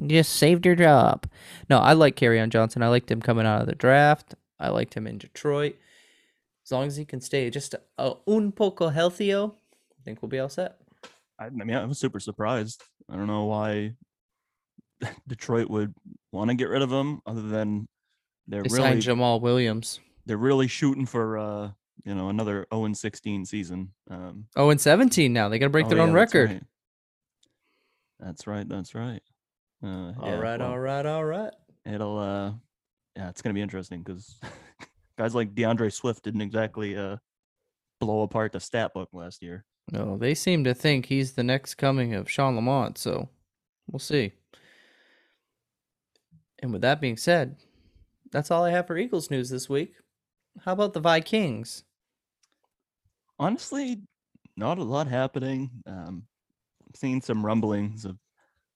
You 0.00 0.08
just 0.08 0.32
saved 0.36 0.64
your 0.64 0.74
job. 0.76 1.26
No, 1.68 1.78
I 1.78 1.92
like 1.92 2.16
on 2.40 2.48
Johnson. 2.48 2.82
I 2.82 2.88
liked 2.88 3.10
him 3.10 3.20
coming 3.20 3.44
out 3.44 3.60
of 3.60 3.66
the 3.66 3.74
draft. 3.74 4.34
I 4.58 4.70
liked 4.70 4.94
him 4.94 5.06
in 5.06 5.18
Detroit. 5.18 5.76
As 6.64 6.72
long 6.72 6.86
as 6.86 6.96
he 6.96 7.04
can 7.04 7.20
stay 7.20 7.50
just 7.50 7.74
a 7.98 8.14
un 8.26 8.50
poco 8.50 8.88
healthio, 8.88 9.50
I 9.52 10.02
think 10.06 10.22
we'll 10.22 10.30
be 10.30 10.38
all 10.38 10.48
set. 10.48 10.78
I, 11.38 11.44
I 11.46 11.50
mean, 11.50 11.74
I 11.74 11.84
was 11.84 11.98
super 11.98 12.18
surprised. 12.18 12.82
I 13.10 13.16
don't 13.16 13.26
know 13.26 13.44
why 13.44 13.92
Detroit 15.28 15.68
would 15.68 15.92
want 16.32 16.48
to 16.48 16.54
get 16.56 16.70
rid 16.70 16.80
of 16.80 16.90
him, 16.90 17.20
other 17.26 17.42
than 17.42 17.86
they're 18.48 18.62
They 18.62 18.74
really 18.74 18.88
signed 18.88 19.02
Jamaal 19.02 19.42
Williams. 19.42 20.00
they're 20.24 20.38
really 20.38 20.66
shooting 20.68 21.04
for 21.04 21.36
uh 21.36 21.70
you 22.04 22.14
know 22.14 22.28
another 22.28 22.66
0 22.72 22.86
and 22.86 22.96
16 22.96 23.44
season. 23.46 23.90
Um, 24.10 24.46
Oh, 24.56 24.70
and 24.70 24.80
17 24.80 25.32
now. 25.32 25.48
They 25.48 25.58
got 25.58 25.66
to 25.66 25.70
break 25.70 25.86
oh, 25.86 25.88
their 25.90 25.98
yeah, 25.98 26.04
own 26.04 26.12
that's 26.12 26.34
record. 26.34 26.50
right. 26.50 26.62
That's 28.20 28.46
right. 28.46 28.68
That's 28.68 28.94
right. 28.94 29.22
Uh, 29.82 30.12
All 30.18 30.28
yeah, 30.28 30.38
right, 30.38 30.60
well, 30.60 30.70
all 30.70 30.78
right, 30.78 31.04
all 31.04 31.24
right. 31.24 31.52
It'll 31.84 32.18
uh, 32.18 32.52
yeah, 33.16 33.28
it's 33.28 33.42
gonna 33.42 33.52
be 33.54 33.60
interesting 33.60 34.02
because 34.02 34.40
guys 35.18 35.34
like 35.34 35.54
D'Andre 35.54 35.90
Swift 35.90 36.24
didn't 36.24 36.40
exactly 36.40 36.96
uh 36.96 37.16
blow 38.00 38.22
apart 38.22 38.52
the 38.52 38.60
stat 38.60 38.94
book 38.94 39.10
last 39.12 39.42
year. 39.42 39.64
No, 39.92 40.16
they 40.16 40.34
seem 40.34 40.64
to 40.64 40.72
think 40.72 41.06
he's 41.06 41.32
the 41.32 41.42
next 41.44 41.74
coming 41.74 42.14
of 42.14 42.30
Shawn 42.30 42.56
Lamont, 42.56 42.96
so 42.96 43.28
we'll 43.90 43.98
see. 43.98 44.32
And 46.62 46.72
with 46.72 46.80
that 46.80 47.00
being 47.02 47.18
said, 47.18 47.56
that's 48.32 48.50
all 48.50 48.64
I 48.64 48.70
have 48.70 48.86
for 48.86 48.96
Eagles 48.96 49.30
news 49.30 49.50
this 49.50 49.68
week. 49.68 49.92
How 50.62 50.72
about 50.72 50.92
the 50.92 51.00
Vikings? 51.00 51.84
honestly, 53.38 54.02
not 54.56 54.78
a 54.78 54.84
lot 54.84 55.06
happening. 55.06 55.70
Um, 55.86 56.24
seeing 56.94 57.20
some 57.20 57.44
rumblings 57.44 58.04
of 58.04 58.18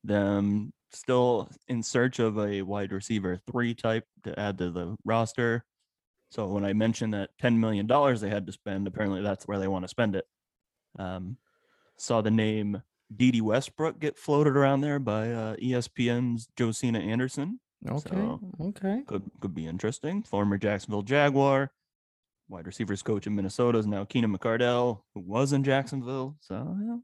them 0.04 0.72
still 0.90 1.48
in 1.68 1.82
search 1.82 2.18
of 2.18 2.38
a 2.38 2.62
wide 2.62 2.92
receiver 2.92 3.38
three 3.50 3.74
type 3.74 4.04
to 4.24 4.38
add 4.38 4.58
to 4.58 4.70
the 4.70 4.96
roster. 5.04 5.64
So 6.30 6.46
when 6.46 6.64
I 6.64 6.72
mentioned 6.72 7.14
that 7.14 7.30
ten 7.38 7.58
million 7.58 7.86
dollars 7.86 8.20
they 8.20 8.30
had 8.30 8.46
to 8.46 8.52
spend, 8.52 8.86
apparently 8.86 9.22
that's 9.22 9.46
where 9.46 9.58
they 9.58 9.68
want 9.68 9.84
to 9.84 9.88
spend 9.88 10.16
it. 10.16 10.24
Um, 10.98 11.36
saw 11.96 12.20
the 12.20 12.30
name 12.30 12.82
Dede 13.14 13.40
Westbrook 13.40 13.98
get 13.98 14.18
floated 14.18 14.56
around 14.56 14.80
there 14.80 14.98
by 14.98 15.30
uh, 15.30 15.56
ESPN's 15.56 16.48
Josina 16.56 16.98
Anderson. 16.98 17.60
Okay. 17.86 18.10
So- 18.10 18.40
okay. 18.60 19.02
Could 19.06 19.30
could 19.40 19.54
be 19.54 19.66
interesting. 19.66 20.22
Former 20.22 20.58
Jacksonville 20.58 21.02
Jaguar, 21.02 21.70
wide 22.48 22.66
receivers 22.66 23.02
coach 23.02 23.26
in 23.26 23.34
Minnesota 23.36 23.78
is 23.78 23.86
now 23.86 24.04
Keenan 24.04 24.36
McCardell, 24.36 25.02
who 25.14 25.20
was 25.20 25.52
in 25.52 25.62
Jacksonville. 25.64 26.36
So 26.40 26.76
yeah, 26.82 26.96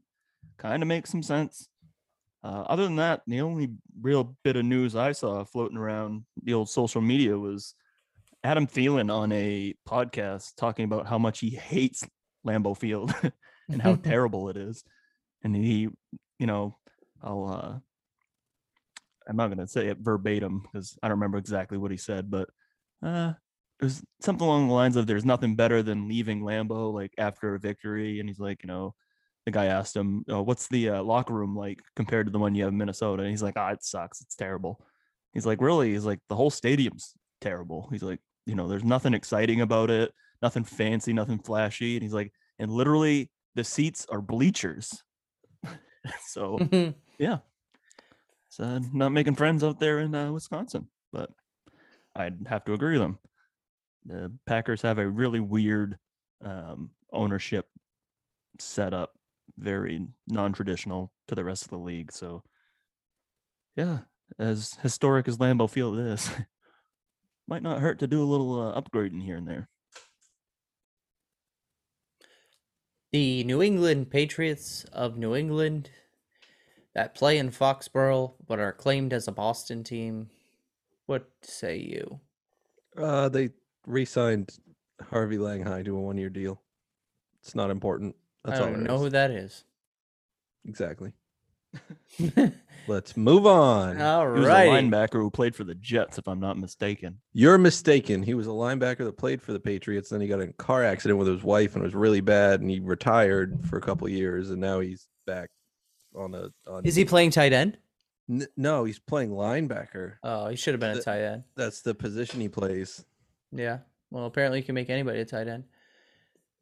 kind 0.57 0.83
of 0.83 0.87
makes 0.87 1.09
some 1.09 1.23
sense. 1.23 1.69
Uh, 2.43 2.63
other 2.69 2.83
than 2.83 2.97
that, 2.97 3.21
the 3.25 3.41
only 3.41 3.69
real 4.01 4.37
bit 4.43 4.55
of 4.55 4.65
news 4.65 4.95
I 4.95 5.13
saw 5.13 5.43
floating 5.45 5.77
around 5.77 6.25
the 6.43 6.53
old 6.53 6.69
social 6.69 7.01
media 7.01 7.37
was 7.37 7.73
Adam 8.43 8.67
Thielen 8.67 9.11
on 9.11 9.31
a 9.31 9.73
podcast 9.87 10.55
talking 10.55 10.85
about 10.85 11.07
how 11.07 11.17
much 11.17 11.39
he 11.39 11.49
hates 11.49 12.03
Lambeau 12.45 12.77
Field 12.77 13.11
and 13.69 13.81
how 13.81 13.95
terrible 14.03 14.49
it 14.49 14.57
is. 14.57 14.83
And 15.43 15.55
he, 15.55 15.89
you 16.37 16.45
know, 16.45 16.75
I'll 17.23 17.45
uh 17.47 17.79
I'm 19.27 19.35
not 19.35 19.49
gonna 19.49 19.67
say 19.67 19.87
it 19.87 19.97
verbatim 19.99 20.61
because 20.61 20.97
I 21.01 21.07
don't 21.07 21.17
remember 21.17 21.37
exactly 21.37 21.77
what 21.77 21.91
he 21.91 21.97
said, 21.97 22.29
but 22.29 22.49
uh 23.03 23.33
it 23.79 23.85
was 23.85 24.03
something 24.21 24.47
along 24.47 24.67
the 24.67 24.73
lines 24.73 24.95
of 24.95 25.05
there's 25.05 25.25
nothing 25.25 25.55
better 25.55 25.83
than 25.83 26.07
leaving 26.07 26.41
Lambeau 26.41 26.93
like 26.93 27.13
after 27.17 27.55
a 27.55 27.59
victory. 27.59 28.19
And 28.19 28.29
he's 28.29 28.39
like, 28.39 28.63
you 28.63 28.67
know, 28.67 28.95
the 29.45 29.51
guy 29.51 29.65
asked 29.65 29.95
him, 29.95 30.23
oh, 30.29 30.41
what's 30.41 30.67
the 30.69 30.89
uh, 30.89 31.03
locker 31.03 31.33
room 31.33 31.55
like 31.55 31.81
compared 31.95 32.25
to 32.27 32.31
the 32.31 32.39
one 32.39 32.55
you 32.55 32.63
have 32.63 32.71
in 32.71 32.77
Minnesota? 32.77 33.23
And 33.23 33.31
he's 33.31 33.43
like, 33.43 33.55
ah, 33.57 33.71
it 33.71 33.83
sucks. 33.83 34.21
It's 34.21 34.35
terrible. 34.35 34.79
He's 35.33 35.45
like, 35.45 35.61
really? 35.61 35.91
He's 35.91 36.05
like, 36.05 36.19
the 36.29 36.35
whole 36.35 36.49
stadium's 36.49 37.13
terrible. 37.41 37.89
He's 37.91 38.01
like, 38.01 38.19
you 38.45 38.55
know, 38.55 38.67
there's 38.67 38.83
nothing 38.83 39.13
exciting 39.13 39.59
about 39.59 39.89
it, 39.89 40.13
nothing 40.41 40.63
fancy, 40.63 41.11
nothing 41.11 41.39
flashy. 41.39 41.95
And 41.95 42.03
he's 42.03 42.13
like, 42.13 42.31
and 42.57 42.71
literally 42.71 43.29
the 43.55 43.63
seats 43.63 44.07
are 44.09 44.21
bleachers. 44.21 45.03
so 46.27 46.59
yeah. 47.19 47.39
So 48.55 48.79
not 48.93 49.11
making 49.11 49.35
friends 49.35 49.65
out 49.65 49.81
there 49.81 49.99
in 49.99 50.15
uh, 50.15 50.31
Wisconsin, 50.31 50.87
but 51.11 51.29
I'd 52.15 52.47
have 52.47 52.63
to 52.63 52.73
agree 52.73 52.93
with 52.93 53.01
them. 53.01 53.19
The 54.05 54.31
Packers 54.45 54.81
have 54.83 54.97
a 54.97 55.09
really 55.09 55.41
weird 55.41 55.97
um, 56.41 56.91
ownership 57.11 57.67
setup, 58.57 59.11
very 59.57 60.07
non-traditional 60.29 61.11
to 61.27 61.35
the 61.35 61.43
rest 61.43 61.63
of 61.63 61.71
the 61.71 61.79
league. 61.79 62.13
So, 62.13 62.43
yeah, 63.75 63.99
as 64.39 64.77
historic 64.81 65.27
as 65.27 65.35
Lambeau 65.37 65.69
Field 65.69 65.99
is, 65.99 66.31
might 67.49 67.61
not 67.61 67.81
hurt 67.81 67.99
to 67.99 68.07
do 68.07 68.23
a 68.23 68.31
little 68.31 68.69
uh, 68.71 68.81
upgrading 68.81 69.21
here 69.21 69.35
and 69.35 69.49
there. 69.49 69.67
The 73.11 73.43
New 73.43 73.61
England 73.61 74.11
Patriots 74.11 74.85
of 74.93 75.17
New 75.17 75.35
England 75.35 75.89
that 76.95 77.13
play 77.13 77.37
in 77.37 77.51
Foxborough 77.51 78.33
but 78.47 78.59
are 78.59 78.73
claimed 78.73 79.13
as 79.13 79.27
a 79.27 79.31
Boston 79.31 79.83
team. 79.83 80.29
What 81.05 81.29
say 81.43 81.77
you? 81.77 82.19
Uh, 82.97 83.29
they 83.29 83.49
re-signed 83.85 84.57
Harvey 85.09 85.37
Langi 85.37 85.85
to 85.85 85.97
a 85.97 86.01
one-year 86.01 86.29
deal. 86.29 86.61
It's 87.43 87.53
not 87.53 87.69
important. 87.69 88.15
That's 88.43 88.59
I 88.59 88.63
all 88.63 88.69
don't 88.69 88.79
there 88.79 88.87
know 88.87 88.95
is. 88.95 89.01
who 89.01 89.09
that 89.09 89.29
is. 89.29 89.63
Exactly. 90.65 91.11
Let's 92.87 93.17
move 93.17 93.45
on. 93.45 94.01
All 94.01 94.27
right. 94.27 94.35
He 94.35 94.41
was 94.41 94.49
a 94.49 94.81
linebacker 94.81 95.13
who 95.13 95.29
played 95.29 95.55
for 95.55 95.63
the 95.63 95.75
Jets, 95.75 96.17
if 96.17 96.27
I'm 96.27 96.39
not 96.39 96.57
mistaken. 96.57 97.19
You're 97.33 97.57
mistaken. 97.57 98.23
He 98.23 98.35
was 98.35 98.47
a 98.47 98.51
linebacker 98.51 98.99
that 98.99 99.17
played 99.17 99.41
for 99.41 99.53
the 99.53 99.59
Patriots. 99.59 100.09
Then 100.09 100.21
he 100.21 100.27
got 100.27 100.39
in 100.39 100.49
a 100.49 100.53
car 100.53 100.83
accident 100.83 101.19
with 101.19 101.27
his 101.27 101.43
wife 101.43 101.75
and 101.75 101.83
it 101.83 101.87
was 101.87 101.95
really 101.95 102.21
bad. 102.21 102.61
And 102.61 102.69
he 102.69 102.79
retired 102.79 103.59
for 103.67 103.77
a 103.77 103.81
couple 103.81 104.07
of 104.07 104.13
years. 104.13 104.51
And 104.51 104.61
now 104.61 104.79
he's 104.79 105.07
back 105.27 105.49
on 106.15 106.33
a. 106.33 106.49
On, 106.69 106.85
Is 106.85 106.95
he 106.95 107.05
playing 107.05 107.31
tight 107.31 107.53
end? 107.53 107.77
N- 108.29 108.47
no, 108.57 108.85
he's 108.85 108.99
playing 108.99 109.29
linebacker. 109.29 110.13
Oh, 110.23 110.47
he 110.47 110.55
should 110.55 110.73
have 110.73 110.81
been 110.81 110.97
a 110.97 111.01
tight 111.01 111.21
end. 111.21 111.43
That's 111.55 111.81
the 111.81 111.93
position 111.93 112.41
he 112.41 112.49
plays. 112.49 113.03
Yeah. 113.51 113.79
Well, 114.11 114.25
apparently 114.25 114.59
you 114.59 114.65
can 114.65 114.75
make 114.75 114.89
anybody 114.89 115.19
a 115.19 115.25
tight 115.25 115.47
end. 115.47 115.65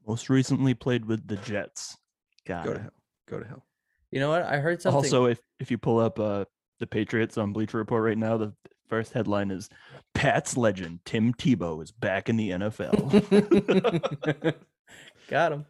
Most 0.08 0.30
recently 0.30 0.74
played 0.74 1.06
with 1.06 1.28
the 1.28 1.38
Jets. 1.38 1.98
Got 2.46 2.66
Go 2.66 2.72
it. 2.72 2.76
to 2.76 2.82
hell. 2.82 2.92
Go 3.30 3.40
to 3.40 3.48
hell. 3.48 3.66
You 4.12 4.20
know 4.20 4.30
what? 4.30 4.44
I 4.44 4.58
heard 4.58 4.82
something. 4.82 4.98
Also, 4.98 5.26
if 5.26 5.40
if 5.60 5.72
you 5.72 5.78
pull 5.78 6.00
up 6.00 6.20
uh 6.20 6.46
the 6.80 6.88
Patriots 6.88 7.38
on 7.38 7.54
Bleacher 7.54 7.78
Report 7.78 8.04
right 8.04 8.18
now, 8.18 8.38
the 8.38 8.54
first 8.90 9.14
headline 9.14 9.50
is 9.50 9.70
Pats 10.14 10.58
legend 10.58 11.00
Tim 11.06 11.34
Tebow 11.34 11.82
is 11.82 11.92
back 11.92 12.28
in 12.30 12.36
the 12.36 12.50
NFL. 12.52 14.56
Got 15.30 15.52
him. 15.54 15.66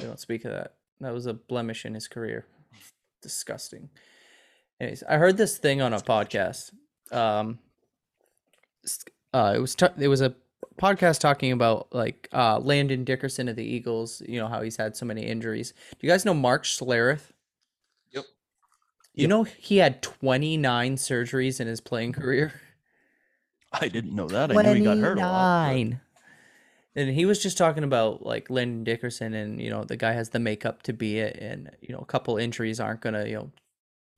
We 0.00 0.06
don't 0.06 0.18
speak 0.20 0.44
of 0.44 0.52
that. 0.52 0.74
That 1.02 1.12
was 1.12 1.26
a 1.26 1.34
blemish 1.34 1.84
in 1.84 1.94
his 1.94 2.08
career. 2.08 2.46
Disgusting. 3.22 3.90
Anyways, 4.80 5.02
I 5.08 5.16
heard 5.18 5.36
this 5.36 5.58
thing 5.58 5.80
on 5.82 5.92
a 5.92 5.98
podcast. 5.98 6.72
Um, 7.12 7.58
uh, 9.34 9.52
it 9.56 9.60
was 9.60 9.74
t- 9.74 9.86
it 9.98 10.08
was 10.08 10.20
a 10.20 10.34
podcast 10.80 11.20
talking 11.20 11.52
about 11.52 11.88
like 11.94 12.28
uh 12.32 12.58
Landon 12.58 13.04
Dickerson 13.04 13.48
of 13.48 13.56
the 13.56 13.64
Eagles. 13.64 14.22
You 14.26 14.40
know 14.40 14.48
how 14.48 14.62
he's 14.62 14.76
had 14.76 14.96
so 14.96 15.06
many 15.06 15.22
injuries. 15.22 15.72
Do 15.90 16.06
you 16.06 16.10
guys 16.10 16.24
know 16.24 16.34
Mark 16.34 16.64
Schlereth? 16.64 17.30
Yep. 18.12 18.24
You 19.14 19.28
know 19.28 19.42
he 19.44 19.76
had 19.78 20.02
29 20.02 20.96
surgeries 20.96 21.60
in 21.60 21.66
his 21.66 21.80
playing 21.80 22.12
career. 22.12 22.52
I 23.72 23.88
didn't 23.88 24.14
know 24.14 24.28
that. 24.28 24.50
I 24.50 24.62
knew 24.62 24.74
he 24.74 24.84
got 24.84 24.98
hurt 24.98 25.18
a 25.18 25.20
lot. 25.22 25.68
but- 25.68 25.72
29. 25.72 26.00
And 26.94 27.10
he 27.10 27.24
was 27.24 27.42
just 27.42 27.56
talking 27.56 27.84
about 27.84 28.24
like 28.24 28.50
Landon 28.50 28.84
Dickerson 28.84 29.34
and 29.34 29.60
you 29.60 29.70
know 29.70 29.84
the 29.84 29.96
guy 29.96 30.12
has 30.12 30.30
the 30.30 30.38
makeup 30.38 30.82
to 30.82 30.92
be 30.92 31.18
it 31.18 31.36
and 31.40 31.70
you 31.80 31.92
know 31.92 32.00
a 32.00 32.06
couple 32.06 32.36
injuries 32.36 32.80
aren't 32.80 33.02
to 33.02 33.28
you 33.28 33.36
know 33.36 33.50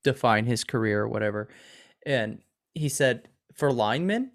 define 0.03 0.47
his 0.47 0.65
career 0.65 1.03
or 1.03 1.09
whatever. 1.09 1.49
And 2.05 2.43
he 2.75 2.89
said 2.89 3.29
for 3.55 3.73
linemen 3.73 4.33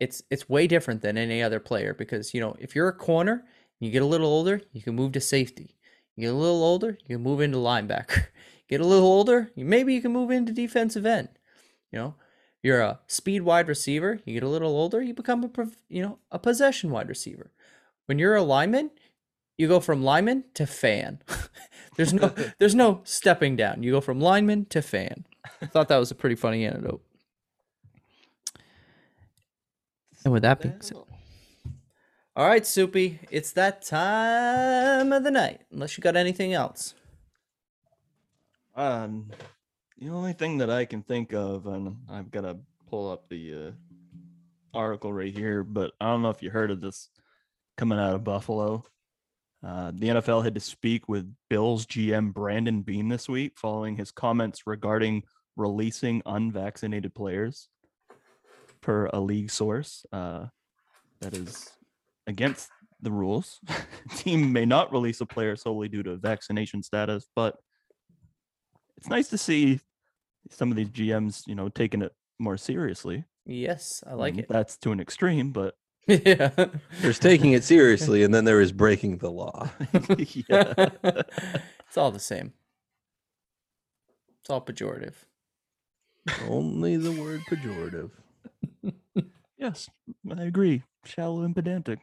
it's 0.00 0.22
it's 0.30 0.48
way 0.48 0.66
different 0.66 1.02
than 1.02 1.16
any 1.16 1.42
other 1.42 1.60
player 1.60 1.94
because 1.94 2.34
you 2.34 2.40
know 2.40 2.56
if 2.58 2.74
you're 2.74 2.88
a 2.88 2.92
corner, 2.92 3.44
you 3.80 3.90
get 3.90 4.02
a 4.02 4.06
little 4.06 4.28
older, 4.28 4.60
you 4.72 4.82
can 4.82 4.94
move 4.94 5.12
to 5.12 5.20
safety. 5.20 5.76
You 6.16 6.28
get 6.28 6.34
a 6.34 6.38
little 6.38 6.62
older, 6.62 6.98
you 7.06 7.16
can 7.16 7.22
move 7.22 7.40
into 7.40 7.58
linebacker. 7.58 8.26
Get 8.66 8.80
a 8.80 8.86
little 8.86 9.06
older, 9.06 9.50
maybe 9.56 9.92
you 9.92 10.00
can 10.00 10.14
move 10.14 10.30
into 10.30 10.50
defensive 10.50 11.04
end. 11.04 11.28
You 11.92 11.98
know, 11.98 12.14
you're 12.62 12.80
a 12.80 13.00
speed 13.06 13.42
wide 13.42 13.68
receiver. 13.68 14.20
You 14.24 14.32
get 14.32 14.42
a 14.42 14.48
little 14.48 14.74
older, 14.74 15.02
you 15.02 15.12
become 15.12 15.44
a 15.44 15.50
you 15.90 16.00
know 16.00 16.18
a 16.32 16.38
possession 16.38 16.90
wide 16.90 17.10
receiver. 17.10 17.52
When 18.06 18.18
you're 18.18 18.34
a 18.34 18.42
lineman, 18.42 18.90
you 19.56 19.68
go 19.68 19.80
from 19.80 20.02
lineman 20.02 20.44
to 20.54 20.66
fan. 20.66 21.20
there's 21.96 22.12
no 22.12 22.32
there's 22.58 22.74
no 22.74 23.00
stepping 23.04 23.56
down. 23.56 23.82
You 23.82 23.92
go 23.92 24.00
from 24.00 24.20
lineman 24.20 24.66
to 24.66 24.82
fan. 24.82 25.26
I 25.62 25.66
thought 25.66 25.88
that 25.88 25.98
was 25.98 26.10
a 26.10 26.14
pretty 26.14 26.36
funny 26.36 26.64
anecdote. 26.64 27.02
And 30.24 30.32
with 30.32 30.42
that 30.42 30.60
being 30.60 30.80
said, 30.80 30.96
all 32.36 32.48
right, 32.48 32.66
Soupy, 32.66 33.20
it's 33.30 33.52
that 33.52 33.82
time 33.82 35.12
of 35.12 35.22
the 35.22 35.30
night. 35.30 35.60
Unless 35.70 35.96
you 35.96 36.02
got 36.02 36.16
anything 36.16 36.52
else. 36.52 36.94
Um, 38.74 39.30
the 39.98 40.08
only 40.08 40.32
thing 40.32 40.58
that 40.58 40.70
I 40.70 40.84
can 40.84 41.02
think 41.02 41.32
of, 41.32 41.66
and 41.66 41.96
I've 42.10 42.30
got 42.30 42.40
to 42.40 42.56
pull 42.88 43.12
up 43.12 43.28
the 43.28 43.54
uh, 43.54 43.70
article 44.76 45.12
right 45.12 45.32
here, 45.32 45.62
but 45.62 45.92
I 46.00 46.06
don't 46.06 46.22
know 46.22 46.30
if 46.30 46.42
you 46.42 46.50
heard 46.50 46.72
of 46.72 46.80
this 46.80 47.08
coming 47.76 47.98
out 47.98 48.14
of 48.14 48.24
Buffalo. 48.24 48.84
Uh, 49.64 49.90
the 49.94 50.08
NFL 50.08 50.44
had 50.44 50.54
to 50.54 50.60
speak 50.60 51.08
with 51.08 51.32
Bills 51.48 51.86
GM 51.86 52.32
Brandon 52.34 52.82
Beane 52.82 53.08
this 53.08 53.28
week 53.28 53.52
following 53.56 53.96
his 53.96 54.10
comments 54.10 54.62
regarding 54.66 55.22
releasing 55.56 56.20
unvaccinated 56.26 57.14
players, 57.14 57.68
per 58.82 59.06
a 59.06 59.20
league 59.20 59.50
source. 59.50 60.04
Uh, 60.12 60.46
that 61.20 61.34
is 61.34 61.70
against 62.26 62.68
the 63.00 63.10
rules. 63.10 63.60
Team 64.16 64.52
may 64.52 64.66
not 64.66 64.92
release 64.92 65.20
a 65.22 65.26
player 65.26 65.56
solely 65.56 65.88
due 65.88 66.02
to 66.02 66.16
vaccination 66.16 66.82
status, 66.82 67.26
but 67.34 67.56
it's 68.98 69.08
nice 69.08 69.28
to 69.28 69.38
see 69.38 69.80
some 70.50 70.70
of 70.70 70.76
these 70.76 70.90
GMs, 70.90 71.42
you 71.46 71.54
know, 71.54 71.70
taking 71.70 72.02
it 72.02 72.12
more 72.38 72.58
seriously. 72.58 73.24
Yes, 73.46 74.04
I 74.06 74.12
like 74.14 74.34
Um, 74.34 74.40
it. 74.40 74.48
That's 74.48 74.76
to 74.78 74.92
an 74.92 75.00
extreme, 75.00 75.52
but 75.52 75.74
yeah. 76.06 76.50
There's 77.00 77.18
taking 77.18 77.52
it 77.52 77.64
seriously, 77.64 78.22
and 78.22 78.34
then 78.34 78.44
there 78.44 78.60
is 78.60 78.72
breaking 78.72 79.18
the 79.18 79.30
law. 79.30 79.70
yeah. 80.18 80.74
it's 81.02 81.96
all 81.96 82.10
the 82.10 82.18
same. 82.18 82.52
It's 84.40 84.50
all 84.50 84.60
pejorative. 84.60 85.14
Only 86.48 86.96
the 86.96 87.12
word 87.12 87.42
pejorative. 87.50 88.10
yes, 89.58 89.88
I 90.30 90.42
agree. 90.42 90.82
Shallow 91.04 91.42
and 91.42 91.54
pedantic. 91.54 91.98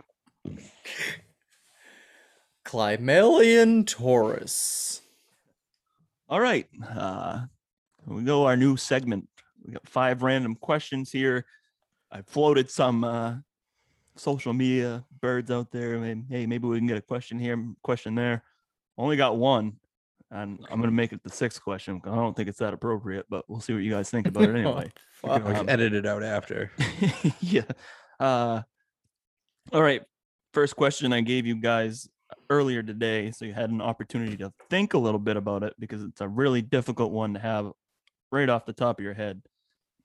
Climelian 2.66 3.86
Taurus. 3.86 5.02
All 6.30 6.40
right. 6.40 6.68
Uh, 6.96 7.42
we 8.06 8.24
go 8.24 8.46
our 8.46 8.56
new 8.56 8.78
segment. 8.78 9.28
We 9.64 9.74
got 9.74 9.88
five 9.88 10.24
random 10.24 10.56
questions 10.56 11.12
here. 11.12 11.46
I 12.12 12.22
floated 12.22 12.70
some 12.70 13.04
uh, 13.04 13.36
social 14.22 14.54
media 14.54 15.04
birds 15.20 15.50
out 15.52 15.72
there. 15.72 16.00
Hey, 16.30 16.46
maybe 16.46 16.68
we 16.68 16.78
can 16.78 16.88
get 16.88 16.98
a 16.98 17.02
question 17.02 17.40
here, 17.40 17.64
question 17.84 18.16
there. 18.16 18.44
Only 18.98 19.18
got 19.18 19.38
one, 19.38 19.78
and 20.30 20.60
I'm 20.70 20.80
gonna 20.80 20.92
make 20.92 21.12
it 21.12 21.24
the 21.24 21.30
sixth 21.30 21.62
question. 21.62 22.02
I 22.06 22.16
don't 22.16 22.36
think 22.36 22.48
it's 22.48 22.60
that 22.60 22.74
appropriate, 22.74 23.26
but 23.30 23.50
we'll 23.50 23.60
see 23.62 23.74
what 23.74 23.84
you 23.84 23.92
guys 23.92 24.10
think 24.10 24.28
about 24.28 24.44
it 24.44 24.50
anyway. 24.56 24.92
You 25.24 25.30
can 25.30 25.42
always 25.44 25.60
Um, 25.60 25.70
edit 25.70 25.94
it 25.94 26.06
out 26.06 26.24
after. 26.24 26.72
yeah. 27.42 27.64
Uh, 28.20 28.62
all 29.74 29.82
right. 29.82 30.04
First 30.54 30.76
question 30.76 31.14
I 31.14 31.22
gave 31.22 31.46
you 31.46 31.56
guys 31.56 32.08
earlier 32.50 32.84
today, 32.84 33.32
so 33.32 33.46
you 33.46 33.54
had 33.54 33.70
an 33.72 33.82
opportunity 33.82 34.38
to 34.38 34.54
think 34.70 34.94
a 34.94 34.98
little 34.98 35.20
bit 35.20 35.38
about 35.38 35.64
it 35.64 35.74
because 35.80 36.04
it's 36.04 36.22
a 36.22 36.28
really 36.28 36.62
difficult 36.62 37.12
one 37.12 37.34
to 37.34 37.40
have 37.40 37.72
right 38.32 38.50
off 38.50 38.66
the 38.66 38.74
top 38.74 39.00
of 39.00 39.04
your 39.04 39.14
head. 39.14 39.42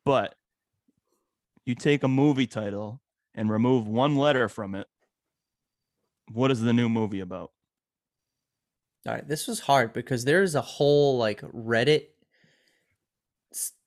But 0.05 0.35
you 1.65 1.75
take 1.75 2.05
a 2.05 2.09
movie 2.09 2.47
title 2.47 3.01
and 3.37 3.51
remove 3.51 3.87
one 3.87 4.17
letter 4.17 4.49
from 4.49 4.75
it. 4.75 4.89
What 6.33 6.51
is 6.51 6.61
the 6.61 6.73
new 6.73 6.89
movie 6.89 7.21
about? 7.21 7.53
All 9.07 9.15
right, 9.15 9.29
this 9.29 9.47
was 9.47 9.61
hard 9.61 9.93
because 9.93 10.25
there's 10.25 10.57
a 10.57 10.61
whole 10.61 11.17
like 11.17 11.41
Reddit. 11.43 12.07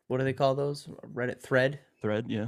What 0.07 0.19
do 0.19 0.23
they 0.23 0.33
call 0.33 0.55
those? 0.55 0.87
Reddit 1.13 1.41
thread 1.41 1.79
Thread, 2.01 2.25
yeah. 2.29 2.47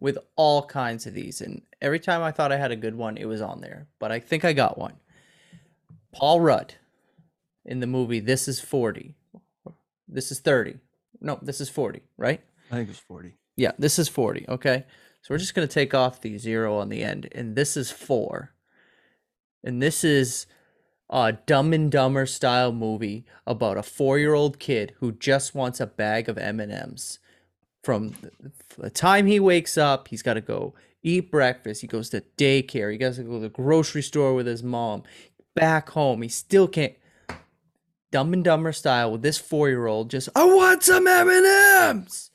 with 0.00 0.16
all 0.36 0.64
kinds 0.66 1.06
of 1.06 1.12
these, 1.14 1.40
and 1.42 1.60
every 1.82 2.00
time 2.00 2.22
I 2.22 2.32
thought 2.32 2.50
I 2.52 2.56
had 2.56 2.72
a 2.72 2.76
good 2.76 2.94
one, 2.94 3.18
it 3.18 3.26
was 3.26 3.42
on 3.42 3.60
there. 3.60 3.86
But 3.98 4.10
I 4.10 4.18
think 4.18 4.44
I 4.44 4.52
got 4.54 4.78
one. 4.78 4.94
Paul 6.14 6.40
Rudd 6.40 6.74
in 7.66 7.80
the 7.80 7.86
movie 7.86 8.20
This 8.20 8.48
Is 8.48 8.58
Forty. 8.58 9.14
This 10.08 10.32
is 10.32 10.40
thirty. 10.40 10.76
No, 11.20 11.38
this 11.42 11.60
is 11.60 11.68
forty. 11.68 12.00
Right? 12.16 12.40
I 12.70 12.76
think 12.76 12.88
it's 12.88 12.98
40. 12.98 13.34
Yeah, 13.54 13.72
this 13.78 13.98
is 13.98 14.08
40, 14.08 14.46
okay? 14.48 14.86
So 15.22 15.32
we're 15.32 15.38
just 15.38 15.54
going 15.54 15.66
to 15.66 15.72
take 15.72 15.94
off 15.94 16.20
the 16.20 16.36
zero 16.36 16.76
on 16.76 16.88
the 16.88 17.04
end, 17.04 17.28
and 17.32 17.54
this 17.54 17.76
is 17.76 17.92
four. 17.92 18.52
And 19.62 19.80
this 19.80 20.02
is 20.02 20.46
a 21.08 21.34
Dumb 21.46 21.72
and 21.72 21.92
Dumber 21.92 22.26
style 22.26 22.72
movie 22.72 23.24
about 23.46 23.78
a 23.78 23.84
four-year-old 23.84 24.58
kid 24.58 24.94
who 24.98 25.12
just 25.12 25.54
wants 25.54 25.78
a 25.78 25.86
bag 25.86 26.28
of 26.28 26.38
M&Ms. 26.38 27.20
From 27.84 28.14
the 28.76 28.90
time 28.90 29.26
he 29.26 29.38
wakes 29.38 29.78
up, 29.78 30.08
he's 30.08 30.22
got 30.22 30.34
to 30.34 30.40
go 30.40 30.74
eat 31.04 31.30
breakfast. 31.30 31.82
He 31.82 31.86
goes 31.86 32.10
to 32.10 32.24
daycare. 32.36 32.92
He 32.92 33.02
has 33.04 33.16
to 33.16 33.22
go 33.22 33.34
to 33.34 33.38
the 33.38 33.48
grocery 33.48 34.02
store 34.02 34.34
with 34.34 34.48
his 34.48 34.64
mom. 34.64 35.04
Back 35.54 35.90
home, 35.90 36.22
he 36.22 36.28
still 36.28 36.66
can't. 36.66 36.94
Dumb 38.10 38.32
and 38.32 38.42
Dumber 38.42 38.72
style 38.72 39.12
with 39.12 39.22
this 39.22 39.38
four-year-old 39.38 40.10
just, 40.10 40.28
I 40.34 40.44
want 40.44 40.82
some 40.82 41.06
M&Ms. 41.06 42.30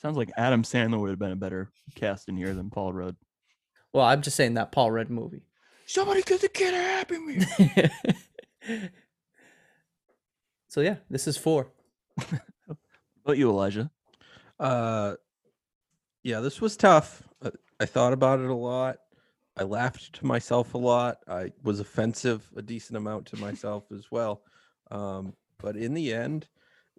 Sounds 0.00 0.16
like 0.16 0.30
Adam 0.36 0.62
Sandler 0.62 1.00
would 1.00 1.10
have 1.10 1.18
been 1.18 1.32
a 1.32 1.36
better 1.36 1.70
cast 1.96 2.28
in 2.28 2.36
here 2.36 2.54
than 2.54 2.70
Paul 2.70 2.92
Rudd. 2.92 3.16
Well, 3.92 4.04
I'm 4.04 4.22
just 4.22 4.36
saying 4.36 4.54
that 4.54 4.70
Paul 4.70 4.92
Rudd 4.92 5.10
movie. 5.10 5.42
Somebody 5.86 6.22
get 6.22 6.40
the 6.40 6.48
kid 6.48 6.74
a 6.74 6.76
Happy 6.76 7.18
Meal. 7.18 7.44
so 10.68 10.80
yeah, 10.82 10.96
this 11.10 11.26
is 11.26 11.36
four. 11.36 11.72
About 13.24 13.38
you, 13.38 13.50
Elijah. 13.50 13.90
Uh, 14.60 15.14
yeah, 16.22 16.40
this 16.40 16.60
was 16.60 16.76
tough. 16.76 17.22
I, 17.42 17.50
I 17.80 17.86
thought 17.86 18.12
about 18.12 18.40
it 18.40 18.50
a 18.50 18.54
lot. 18.54 18.98
I 19.56 19.64
laughed 19.64 20.12
to 20.14 20.26
myself 20.26 20.74
a 20.74 20.78
lot. 20.78 21.18
I 21.26 21.50
was 21.64 21.80
offensive 21.80 22.48
a 22.56 22.62
decent 22.62 22.96
amount 22.96 23.26
to 23.26 23.36
myself 23.36 23.84
as 23.92 24.06
well. 24.10 24.42
Um, 24.92 25.34
but 25.58 25.76
in 25.76 25.94
the 25.94 26.14
end, 26.14 26.46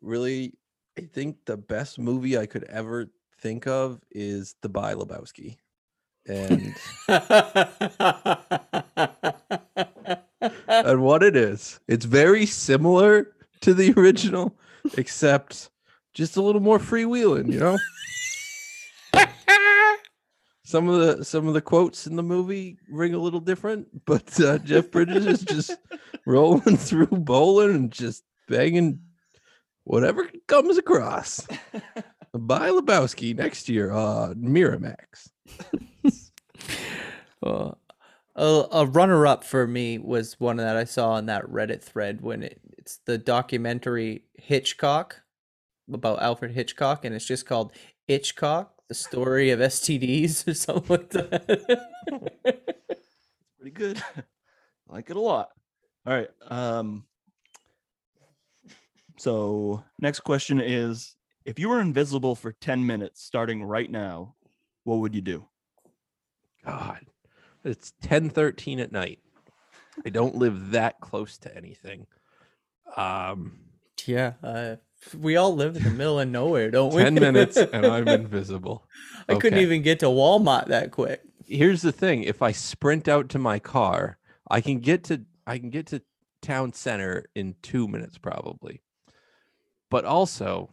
really, 0.02 0.59
I 1.00 1.06
think 1.14 1.46
the 1.46 1.56
best 1.56 1.98
movie 1.98 2.38
I 2.38 2.46
could 2.46 2.66
ever 2.66 3.08
think 3.40 3.68
of 3.68 4.02
is 4.12 4.56
The 4.62 4.68
By 4.68 4.96
Lebowski. 4.96 5.56
And 6.28 6.76
and 10.68 11.02
what 11.02 11.24
it 11.24 11.38
is. 11.38 11.80
It's 11.88 12.04
very 12.04 12.46
similar 12.46 13.32
to 13.62 13.74
the 13.74 13.94
original, 13.96 14.58
except 14.98 15.70
just 16.14 16.36
a 16.36 16.42
little 16.42 16.60
more 16.60 16.80
freewheeling, 16.80 17.50
you 17.50 17.60
know? 17.62 17.78
some 20.66 20.90
of 20.90 21.00
the 21.00 21.24
some 21.24 21.48
of 21.48 21.54
the 21.54 21.62
quotes 21.62 22.08
in 22.08 22.18
the 22.18 22.24
movie 22.24 22.78
ring 22.90 23.14
a 23.14 23.20
little 23.20 23.40
different, 23.40 23.88
but 24.06 24.38
uh, 24.42 24.58
Jeff 24.58 24.92
Bridges 24.92 25.26
is 25.26 25.44
just 25.44 25.78
rolling 26.26 26.76
through 26.76 27.08
bowling 27.08 27.74
and 27.74 27.92
just 27.92 28.26
banging 28.50 29.00
whatever 29.90 30.30
comes 30.48 30.78
across. 30.78 31.48
By 32.34 32.70
Lebowski 32.70 33.36
next 33.36 33.68
year, 33.68 33.92
uh 33.92 34.34
Miramax. 34.36 35.30
Uh, 37.42 37.72
a, 38.36 38.66
a 38.74 38.86
runner-up 38.86 39.46
for 39.46 39.66
me 39.66 39.98
was 39.98 40.38
one 40.42 40.58
that 40.58 40.76
I 40.76 40.84
saw 40.84 41.12
on 41.12 41.28
that 41.28 41.46
Reddit 41.46 41.82
thread 41.82 42.20
when 42.20 42.44
it, 42.44 42.60
it's 42.78 43.00
the 43.06 43.18
documentary 43.18 44.26
Hitchcock 44.36 45.22
about 45.90 46.22
Alfred 46.22 46.52
Hitchcock, 46.52 47.06
and 47.06 47.16
it's 47.16 47.24
just 47.24 47.46
called 47.46 47.72
Hitchcock: 48.08 48.74
The 48.90 48.94
Story 48.94 49.52
of 49.52 49.62
STDs 49.62 50.50
or 50.50 50.54
something 50.54 50.98
like 50.98 51.10
that. 51.12 51.88
Pretty 53.58 53.72
good. 53.72 54.04
I 54.18 54.24
like 54.94 55.10
it 55.10 55.16
a 55.16 55.22
lot. 55.22 55.52
All 56.06 56.14
right. 56.14 56.30
Um 56.50 57.06
so 59.20 59.84
next 60.00 60.22
question 60.22 60.62
is 60.62 61.16
if 61.46 61.60
you 61.60 61.70
were 61.70 61.82
invisible 61.82 62.36
for 62.36 62.52
10 62.54 62.86
minutes 62.86 63.24
starting 63.24 63.64
right 63.64 63.90
now, 63.90 64.36
what 64.84 65.00
would 65.00 65.16
you 65.16 65.22
do? 65.22 65.46
God, 66.66 67.06
it's 67.64 67.94
ten 68.02 68.30
thirteen 68.30 68.80
at 68.80 68.92
night. 68.92 69.20
I 70.06 70.10
don't 70.10 70.36
live 70.36 70.72
that 70.72 71.00
close 71.00 71.38
to 71.40 71.56
anything. 71.56 72.08
Um, 72.96 73.60
yeah, 74.06 74.34
uh, 74.44 74.76
we 75.18 75.36
all 75.36 75.56
live 75.56 75.76
in 75.76 75.84
the 75.84 75.90
middle 75.90 76.20
of 76.20 76.28
nowhere, 76.28 76.72
don't 76.72 76.94
we? 76.94 77.04
ten 77.04 77.16
minutes 77.16 77.58
and 77.58 77.86
I'm 77.86 78.08
invisible. 78.08 78.86
I 79.28 79.36
couldn't 79.36 79.60
even 79.60 79.82
get 79.82 80.00
to 80.00 80.08
Walmart 80.08 80.68
that 80.68 80.92
quick. 80.92 81.22
Here's 81.46 81.82
the 81.82 81.92
thing: 81.92 82.24
if 82.24 82.42
I 82.42 82.52
sprint 82.52 83.08
out 83.08 83.30
to 83.30 83.40
my 83.40 83.60
car, 83.60 84.18
I 84.50 84.62
can 84.62 84.80
get 84.80 85.04
to 85.06 85.22
I 85.46 85.60
can 85.60 85.70
get 85.70 85.88
to 85.88 86.02
town 86.42 86.74
center 86.74 87.26
in 87.36 87.56
two 87.62 87.88
minutes 87.88 88.18
probably. 88.18 88.82
But 89.90 90.06
also, 90.06 90.70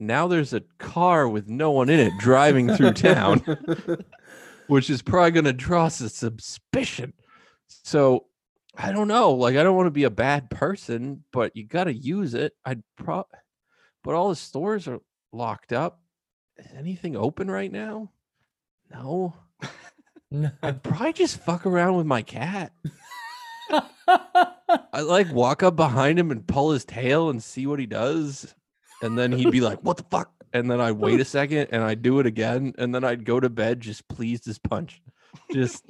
now 0.00 0.26
there's 0.26 0.52
a 0.52 0.62
car 0.78 1.28
with 1.28 1.48
no 1.48 1.70
one 1.70 1.88
in 1.88 2.00
it 2.00 2.12
driving 2.18 2.74
through 2.74 2.92
town, 2.92 3.38
which 4.66 4.90
is 4.90 5.02
probably 5.02 5.30
going 5.30 5.44
to 5.44 5.52
draw 5.52 5.88
some 5.88 6.08
suspicion. 6.08 7.12
So 7.68 8.26
I 8.76 8.92
don't 8.92 9.08
know. 9.08 9.32
Like, 9.32 9.56
I 9.56 9.62
don't 9.62 9.76
want 9.76 9.86
to 9.86 9.92
be 9.92 10.04
a 10.04 10.10
bad 10.10 10.50
person, 10.50 11.24
but 11.32 11.56
you 11.56 11.64
got 11.66 11.84
to 11.84 11.94
use 11.94 12.34
it. 12.34 12.54
I'd 12.64 12.82
pro, 12.96 13.24
but 14.02 14.14
all 14.14 14.30
the 14.30 14.36
stores 14.36 14.88
are 14.88 15.00
locked 15.32 15.72
up. 15.72 16.00
Is 16.58 16.72
anything 16.76 17.16
open 17.16 17.50
right 17.50 17.70
now? 17.70 18.10
No. 18.90 19.34
I'd 20.62 20.82
probably 20.82 21.12
just 21.12 21.38
fuck 21.38 21.66
around 21.66 21.96
with 21.96 22.06
my 22.06 22.22
cat. 22.22 22.72
I 24.92 25.00
like 25.00 25.32
walk 25.32 25.62
up 25.62 25.76
behind 25.76 26.18
him 26.18 26.30
and 26.30 26.46
pull 26.46 26.72
his 26.72 26.84
tail 26.84 27.30
and 27.30 27.42
see 27.42 27.66
what 27.66 27.78
he 27.78 27.86
does. 27.86 28.54
And 29.02 29.18
then 29.18 29.32
he'd 29.32 29.50
be 29.50 29.60
like, 29.60 29.80
What 29.80 29.96
the 29.96 30.04
fuck? 30.04 30.32
And 30.52 30.70
then 30.70 30.80
I'd 30.80 30.92
wait 30.92 31.20
a 31.20 31.24
second 31.24 31.68
and 31.72 31.82
I'd 31.82 32.02
do 32.02 32.20
it 32.20 32.26
again. 32.26 32.74
And 32.78 32.94
then 32.94 33.04
I'd 33.04 33.24
go 33.24 33.40
to 33.40 33.48
bed 33.48 33.80
just 33.80 34.06
pleased 34.08 34.46
as 34.48 34.58
punch. 34.58 35.02
Just 35.50 35.84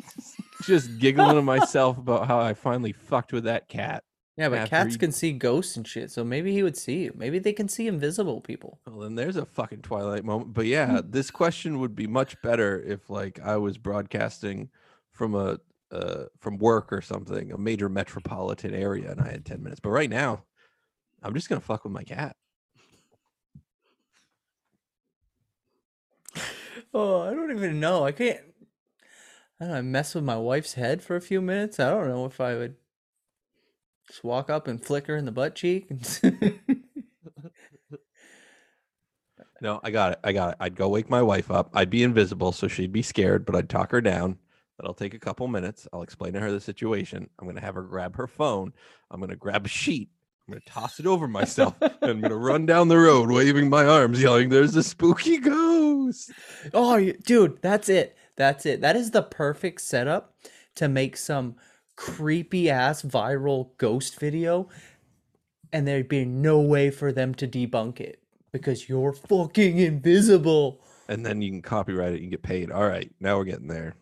just 0.62 0.98
giggling 0.98 1.34
to 1.34 1.42
myself 1.42 1.98
about 1.98 2.28
how 2.28 2.38
I 2.38 2.54
finally 2.54 2.92
fucked 2.92 3.32
with 3.32 3.44
that 3.44 3.68
cat. 3.68 4.04
Yeah, 4.36 4.48
but 4.48 4.68
cats 4.68 4.92
you- 4.92 4.98
can 4.98 5.12
see 5.12 5.32
ghosts 5.32 5.76
and 5.76 5.86
shit, 5.86 6.10
so 6.10 6.24
maybe 6.24 6.52
he 6.52 6.62
would 6.62 6.76
see 6.76 7.04
you. 7.04 7.12
Maybe 7.14 7.38
they 7.38 7.52
can 7.52 7.68
see 7.68 7.86
invisible 7.86 8.40
people. 8.40 8.80
Well, 8.86 9.00
then 9.00 9.14
there's 9.14 9.36
a 9.36 9.44
fucking 9.44 9.82
Twilight 9.82 10.24
moment. 10.24 10.54
But 10.54 10.66
yeah, 10.66 11.00
hmm. 11.00 11.10
this 11.10 11.30
question 11.30 11.80
would 11.80 11.94
be 11.94 12.06
much 12.06 12.40
better 12.40 12.80
if 12.80 13.10
like 13.10 13.40
I 13.40 13.56
was 13.56 13.78
broadcasting 13.78 14.70
from 15.10 15.34
a 15.34 15.58
uh, 15.92 16.24
from 16.40 16.58
work 16.58 16.92
or 16.92 17.02
something, 17.02 17.52
a 17.52 17.58
major 17.58 17.88
metropolitan 17.88 18.74
area, 18.74 19.10
and 19.12 19.20
I 19.20 19.30
had 19.30 19.44
10 19.44 19.62
minutes. 19.62 19.80
But 19.80 19.90
right 19.90 20.10
now, 20.10 20.44
I'm 21.22 21.34
just 21.34 21.48
gonna 21.48 21.60
fuck 21.60 21.84
with 21.84 21.92
my 21.92 22.04
cat. 22.04 22.36
Oh, 26.94 27.22
I 27.22 27.32
don't 27.34 27.50
even 27.50 27.80
know. 27.80 28.04
I 28.04 28.12
can't. 28.12 28.40
I 29.60 29.64
don't 29.64 29.72
know. 29.72 29.78
I 29.78 29.82
mess 29.82 30.14
with 30.14 30.24
my 30.24 30.36
wife's 30.36 30.74
head 30.74 31.02
for 31.02 31.16
a 31.16 31.20
few 31.20 31.40
minutes. 31.40 31.80
I 31.80 31.90
don't 31.90 32.08
know 32.08 32.26
if 32.26 32.40
I 32.40 32.54
would 32.54 32.76
just 34.08 34.24
walk 34.24 34.50
up 34.50 34.68
and 34.68 34.84
flick 34.84 35.06
her 35.06 35.16
in 35.16 35.24
the 35.24 35.32
butt 35.32 35.54
cheek. 35.54 35.90
And 35.90 36.04
No, 39.60 39.80
I 39.84 39.90
got 39.92 40.12
it. 40.12 40.18
I 40.24 40.32
got 40.32 40.50
it. 40.50 40.56
I'd 40.60 40.74
go 40.74 40.88
wake 40.88 41.08
my 41.08 41.22
wife 41.22 41.50
up. 41.50 41.70
I'd 41.72 41.88
be 41.88 42.02
invisible, 42.02 42.50
so 42.52 42.66
she'd 42.66 42.92
be 42.92 43.02
scared, 43.02 43.46
but 43.46 43.54
I'd 43.54 43.68
talk 43.70 43.92
her 43.92 44.00
down. 44.00 44.38
That'll 44.82 44.94
take 44.94 45.14
a 45.14 45.18
couple 45.18 45.46
minutes. 45.46 45.86
I'll 45.92 46.02
explain 46.02 46.32
to 46.32 46.40
her 46.40 46.50
the 46.50 46.60
situation. 46.60 47.30
I'm 47.38 47.46
going 47.46 47.54
to 47.54 47.62
have 47.62 47.76
her 47.76 47.82
grab 47.82 48.16
her 48.16 48.26
phone. 48.26 48.72
I'm 49.12 49.20
going 49.20 49.30
to 49.30 49.36
grab 49.36 49.64
a 49.64 49.68
sheet. 49.68 50.10
I'm 50.46 50.54
going 50.54 50.60
to 50.60 50.72
toss 50.72 50.98
it 50.98 51.06
over 51.06 51.28
myself. 51.28 51.76
and 51.80 51.94
I'm 52.02 52.20
going 52.20 52.30
to 52.30 52.36
run 52.36 52.66
down 52.66 52.88
the 52.88 52.98
road 52.98 53.30
waving 53.30 53.70
my 53.70 53.86
arms, 53.86 54.20
yelling, 54.20 54.48
There's 54.48 54.74
a 54.74 54.82
spooky 54.82 55.38
ghost. 55.38 56.32
Oh, 56.74 56.98
dude, 57.24 57.62
that's 57.62 57.88
it. 57.88 58.16
That's 58.34 58.66
it. 58.66 58.80
That 58.80 58.96
is 58.96 59.12
the 59.12 59.22
perfect 59.22 59.82
setup 59.82 60.34
to 60.74 60.88
make 60.88 61.16
some 61.16 61.54
creepy 61.94 62.68
ass 62.68 63.02
viral 63.02 63.68
ghost 63.78 64.18
video, 64.18 64.68
and 65.72 65.86
there'd 65.86 66.08
be 66.08 66.24
no 66.24 66.60
way 66.60 66.90
for 66.90 67.12
them 67.12 67.36
to 67.36 67.46
debunk 67.46 68.00
it 68.00 68.20
because 68.50 68.88
you're 68.88 69.12
fucking 69.12 69.78
invisible. 69.78 70.80
And 71.06 71.24
then 71.24 71.40
you 71.40 71.50
can 71.50 71.62
copyright 71.62 72.14
it 72.14 72.22
and 72.22 72.32
get 72.32 72.42
paid. 72.42 72.72
All 72.72 72.88
right. 72.88 73.12
Now 73.20 73.36
we're 73.36 73.44
getting 73.44 73.68
there. 73.68 73.94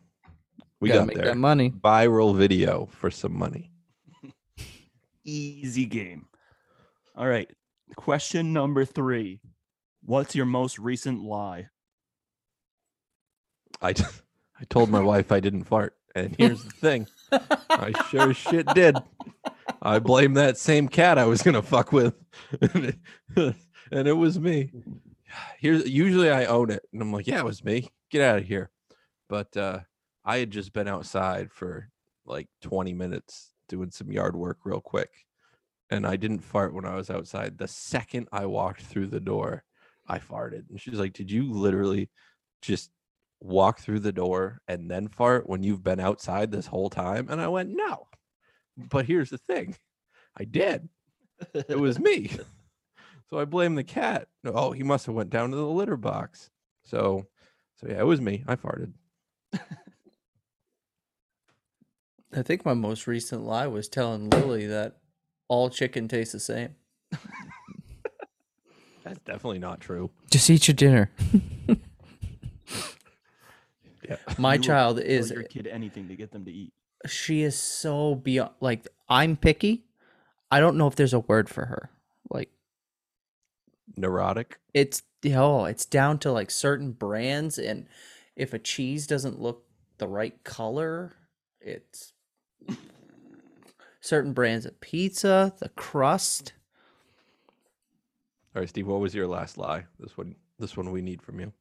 We 0.80 0.88
Gotta 0.88 1.00
got 1.00 1.06
make 1.08 1.16
there. 1.16 1.26
that 1.26 1.36
money. 1.36 1.70
Viral 1.70 2.34
video 2.36 2.86
for 2.90 3.10
some 3.10 3.36
money. 3.36 3.70
Easy 5.24 5.84
game. 5.86 6.26
All 7.16 7.26
right. 7.26 7.50
Question 7.96 8.52
number 8.52 8.84
three. 8.84 9.40
What's 10.04 10.34
your 10.34 10.46
most 10.46 10.78
recent 10.78 11.22
lie? 11.22 11.68
I, 13.82 13.92
t- 13.92 14.04
I 14.58 14.64
told 14.70 14.90
my 14.90 15.00
wife 15.00 15.32
I 15.32 15.40
didn't 15.40 15.64
fart. 15.64 15.94
And 16.14 16.34
here's 16.38 16.64
the 16.64 16.70
thing 16.70 17.06
I 17.30 17.92
sure 18.10 18.30
as 18.30 18.36
shit 18.36 18.66
did. 18.74 18.96
I 19.80 20.00
blame 20.00 20.34
that 20.34 20.58
same 20.58 20.88
cat 20.88 21.18
I 21.18 21.26
was 21.26 21.40
gonna 21.42 21.62
fuck 21.62 21.92
with, 21.92 22.14
and 22.60 22.96
it, 23.36 23.54
and 23.92 24.08
it 24.08 24.14
was 24.14 24.38
me. 24.40 24.72
Here's 25.58 25.88
usually 25.88 26.28
I 26.28 26.46
own 26.46 26.70
it, 26.70 26.82
and 26.92 27.00
I'm 27.00 27.12
like, 27.12 27.28
yeah, 27.28 27.38
it 27.38 27.44
was 27.44 27.62
me. 27.62 27.88
Get 28.10 28.22
out 28.22 28.38
of 28.38 28.44
here. 28.44 28.70
But 29.28 29.56
uh, 29.56 29.80
I 30.30 30.38
had 30.38 30.52
just 30.52 30.72
been 30.72 30.86
outside 30.86 31.50
for 31.50 31.88
like 32.24 32.46
20 32.62 32.94
minutes 32.94 33.52
doing 33.68 33.90
some 33.90 34.12
yard 34.12 34.36
work 34.36 34.58
real 34.64 34.80
quick, 34.80 35.10
and 35.90 36.06
I 36.06 36.14
didn't 36.14 36.38
fart 36.44 36.72
when 36.72 36.84
I 36.84 36.94
was 36.94 37.10
outside. 37.10 37.58
The 37.58 37.66
second 37.66 38.28
I 38.30 38.46
walked 38.46 38.82
through 38.82 39.08
the 39.08 39.18
door, 39.18 39.64
I 40.06 40.20
farted, 40.20 40.70
and 40.70 40.80
she's 40.80 41.00
like, 41.00 41.14
"Did 41.14 41.32
you 41.32 41.50
literally 41.52 42.10
just 42.62 42.92
walk 43.40 43.80
through 43.80 43.98
the 44.00 44.12
door 44.12 44.60
and 44.68 44.88
then 44.88 45.08
fart 45.08 45.48
when 45.48 45.64
you've 45.64 45.82
been 45.82 45.98
outside 45.98 46.52
this 46.52 46.68
whole 46.68 46.90
time?" 46.90 47.28
And 47.28 47.40
I 47.40 47.48
went, 47.48 47.70
"No." 47.70 48.06
But 48.76 49.06
here's 49.06 49.30
the 49.30 49.38
thing, 49.38 49.76
I 50.38 50.44
did. 50.44 50.88
It 51.54 51.78
was 51.80 51.98
me. 51.98 52.30
So 53.30 53.38
I 53.38 53.44
blame 53.46 53.76
the 53.76 53.84
cat. 53.84 54.28
Oh, 54.44 54.72
he 54.72 54.82
must 54.82 55.06
have 55.06 55.14
went 55.14 55.30
down 55.30 55.50
to 55.50 55.56
the 55.56 55.66
litter 55.66 55.96
box. 55.96 56.50
So, 56.84 57.26
so 57.76 57.88
yeah, 57.88 58.00
it 58.00 58.06
was 58.06 58.20
me. 58.20 58.44
I 58.48 58.56
farted. 58.56 58.92
I 62.34 62.42
think 62.42 62.64
my 62.64 62.74
most 62.74 63.06
recent 63.06 63.44
lie 63.44 63.66
was 63.66 63.88
telling 63.88 64.30
Lily 64.30 64.66
that 64.66 64.98
all 65.48 65.68
chicken 65.70 66.06
tastes 66.08 66.32
the 66.32 66.40
same. 66.40 66.76
That's 69.04 69.18
definitely 69.20 69.58
not 69.58 69.80
true. 69.80 70.10
Just 70.30 70.48
eat 70.50 70.68
your 70.68 70.74
dinner. 70.74 71.10
Yeah. 74.08 74.16
My 74.38 74.54
You 74.54 74.60
child 74.60 74.96
Tell 74.96 75.06
is 75.06 75.30
your 75.30 75.42
kid 75.44 75.66
anything 75.68 76.08
to 76.08 76.16
get 76.16 76.32
them 76.32 76.44
to 76.46 76.50
eat. 76.50 76.72
she 77.06 77.42
is 77.42 77.56
so 77.56 78.14
beyond 78.16 78.50
like 78.60 78.88
I'm 79.08 79.36
picky. 79.36 79.84
I 80.50 80.58
don't 80.58 80.76
know 80.76 80.88
if 80.88 80.96
there's 80.96 81.12
a 81.14 81.20
word 81.20 81.48
for 81.48 81.66
her. 81.66 81.90
Like 82.28 82.50
Neurotic. 83.96 84.58
it's 84.74 85.02
oh, 85.32 85.64
it's 85.66 85.84
down 85.84 86.18
to 86.20 86.32
like 86.32 86.50
certain 86.50 86.90
brands 86.92 87.56
and 87.58 87.86
if 88.34 88.52
a 88.52 88.58
cheese 88.58 89.06
doesn't 89.06 89.38
look 89.40 89.64
the 89.98 90.08
right 90.08 90.42
color, 90.42 91.14
it's 91.60 92.12
certain 94.00 94.32
brands 94.32 94.66
of 94.66 94.80
pizza, 94.80 95.52
the 95.60 95.68
crust. 95.70 96.54
All 98.54 98.60
right, 98.60 98.68
Steve. 98.68 98.86
What 98.86 99.00
was 99.00 99.14
your 99.14 99.28
last 99.28 99.58
lie? 99.58 99.84
This 99.98 100.16
one. 100.16 100.34
This 100.58 100.76
one 100.76 100.90
we 100.90 101.00
need 101.00 101.22
from 101.22 101.40
you. 101.40 101.52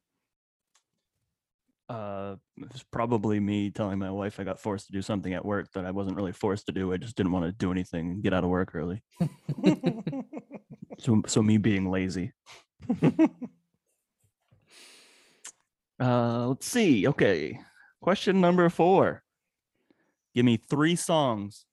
Uh, 1.88 2.36
it 2.58 2.72
was 2.72 2.84
probably 2.84 3.40
me 3.40 3.70
telling 3.70 3.98
my 3.98 4.10
wife 4.10 4.38
I 4.38 4.44
got 4.44 4.60
forced 4.60 4.86
to 4.86 4.92
do 4.92 5.02
something 5.02 5.34
at 5.34 5.44
work 5.44 5.72
that 5.72 5.84
I 5.84 5.90
wasn't 5.90 6.16
really 6.16 6.32
forced 6.32 6.66
to 6.66 6.72
do. 6.72 6.92
I 6.92 6.98
just 6.98 7.16
didn't 7.16 7.32
want 7.32 7.46
to 7.46 7.52
do 7.52 7.72
anything 7.72 8.10
and 8.10 8.22
get 8.22 8.32
out 8.32 8.44
of 8.44 8.50
work 8.50 8.76
early. 8.76 9.02
so, 10.98 11.22
so 11.26 11.42
me 11.42 11.58
being 11.58 11.90
lazy. 11.90 12.32
uh, 16.00 16.46
let's 16.46 16.66
see. 16.66 17.08
Okay, 17.08 17.58
question 18.00 18.40
number 18.40 18.68
four. 18.68 19.24
Give 20.34 20.44
me 20.44 20.56
three 20.56 20.96
songs 20.96 21.66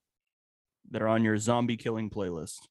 that 0.90 1.02
are 1.02 1.08
on 1.08 1.24
your 1.24 1.38
zombie 1.38 1.78
killing 1.78 2.10
playlist. 2.10 2.68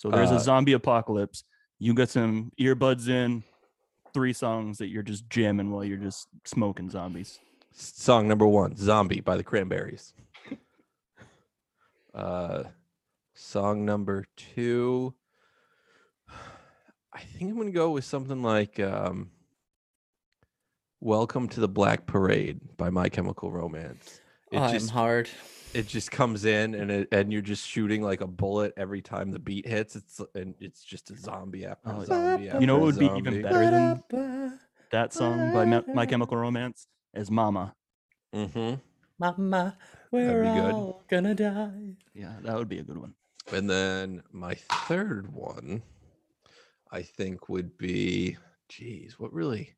So 0.00 0.10
there's 0.10 0.30
Uh, 0.30 0.36
a 0.36 0.40
zombie 0.40 0.72
apocalypse. 0.72 1.44
You 1.78 1.94
got 1.94 2.08
some 2.08 2.52
earbuds 2.58 3.08
in, 3.08 3.44
three 4.12 4.32
songs 4.32 4.78
that 4.78 4.88
you're 4.88 5.02
just 5.02 5.28
jamming 5.30 5.70
while 5.70 5.84
you're 5.84 5.96
just 5.98 6.28
smoking 6.44 6.90
zombies. 6.90 7.38
Song 7.72 8.26
number 8.28 8.46
one, 8.46 8.76
"Zombie" 8.76 9.20
by 9.20 9.36
the 9.36 9.44
Cranberries. 9.44 10.14
Uh, 12.14 12.64
song 13.34 13.84
number 13.84 14.24
two. 14.36 15.14
I 17.12 17.20
think 17.20 17.50
I'm 17.50 17.58
gonna 17.58 17.70
go 17.70 17.90
with 17.90 18.04
something 18.04 18.42
like 18.42 18.80
um, 18.80 19.30
"Welcome 21.00 21.48
to 21.50 21.60
the 21.60 21.68
Black 21.68 22.06
Parade" 22.06 22.76
by 22.78 22.88
My 22.90 23.08
Chemical 23.10 23.50
Romance. 23.50 24.20
It 24.52 24.58
I'm 24.58 24.72
just 24.72 24.90
hard. 24.90 25.28
it 25.74 25.86
just 25.88 26.10
comes 26.10 26.44
in 26.44 26.74
and 26.74 26.90
it, 26.90 27.08
and 27.12 27.32
you're 27.32 27.42
just 27.42 27.66
shooting 27.66 28.02
like 28.02 28.20
a 28.20 28.26
bullet 28.26 28.72
every 28.76 29.02
time 29.02 29.30
the 29.30 29.38
beat 29.38 29.66
hits. 29.66 29.96
It's 29.96 30.20
and 30.34 30.54
it's 30.60 30.84
just 30.84 31.10
a 31.10 31.16
zombie 31.18 31.66
after 31.66 31.90
Oh, 31.90 32.04
zombie. 32.04 32.48
After 32.48 32.60
You 32.60 32.66
know 32.66 32.78
what 32.78 32.86
would 32.94 32.98
be 32.98 33.10
even 33.16 33.42
better 33.42 33.70
than 34.10 34.58
that 34.90 35.12
song 35.12 35.52
by 35.52 35.64
My 35.64 36.06
Chemical 36.06 36.36
Romance 36.36 36.86
is 37.14 37.30
Mama. 37.30 37.74
Mm-hmm. 38.34 38.74
Mama, 39.18 39.76
we're 40.10 40.42
be 40.42 40.48
good. 40.48 40.74
all 40.74 41.02
gonna 41.08 41.34
die. 41.34 41.96
Yeah, 42.14 42.36
that 42.42 42.54
would 42.54 42.68
be 42.68 42.78
a 42.78 42.82
good 42.82 42.98
one. 42.98 43.14
And 43.52 43.68
then 43.68 44.22
my 44.32 44.54
third 44.54 45.32
one, 45.32 45.82
I 46.90 47.02
think 47.02 47.48
would 47.48 47.78
be, 47.78 48.36
geez, 48.68 49.18
what 49.18 49.32
really, 49.32 49.74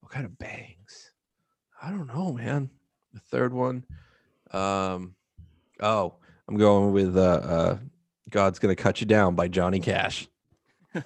what 0.00 0.12
kind 0.12 0.24
of 0.24 0.38
bangs? 0.38 1.10
I 1.82 1.90
don't 1.90 2.06
know, 2.06 2.32
man. 2.32 2.70
The 3.12 3.20
third 3.20 3.52
one, 3.52 3.84
um, 4.56 5.14
oh, 5.80 6.14
I'm 6.48 6.56
going 6.56 6.92
with 6.92 7.16
uh, 7.16 7.20
uh, 7.20 7.78
"God's 8.30 8.58
Gonna 8.58 8.76
Cut 8.76 9.00
You 9.00 9.06
Down" 9.06 9.34
by 9.34 9.48
Johnny 9.48 9.80
Cash. 9.80 10.28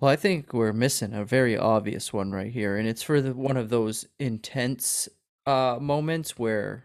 Well, 0.00 0.10
I 0.10 0.14
think 0.16 0.52
we're 0.52 0.72
missing 0.72 1.12
a 1.14 1.24
very 1.24 1.56
obvious 1.58 2.12
one 2.12 2.30
right 2.30 2.52
here, 2.52 2.76
and 2.76 2.86
it's 2.86 3.02
for 3.02 3.20
the 3.20 3.34
one 3.34 3.56
of 3.56 3.70
those 3.70 4.06
intense 4.18 5.08
uh 5.46 5.78
moments 5.80 6.38
where 6.38 6.84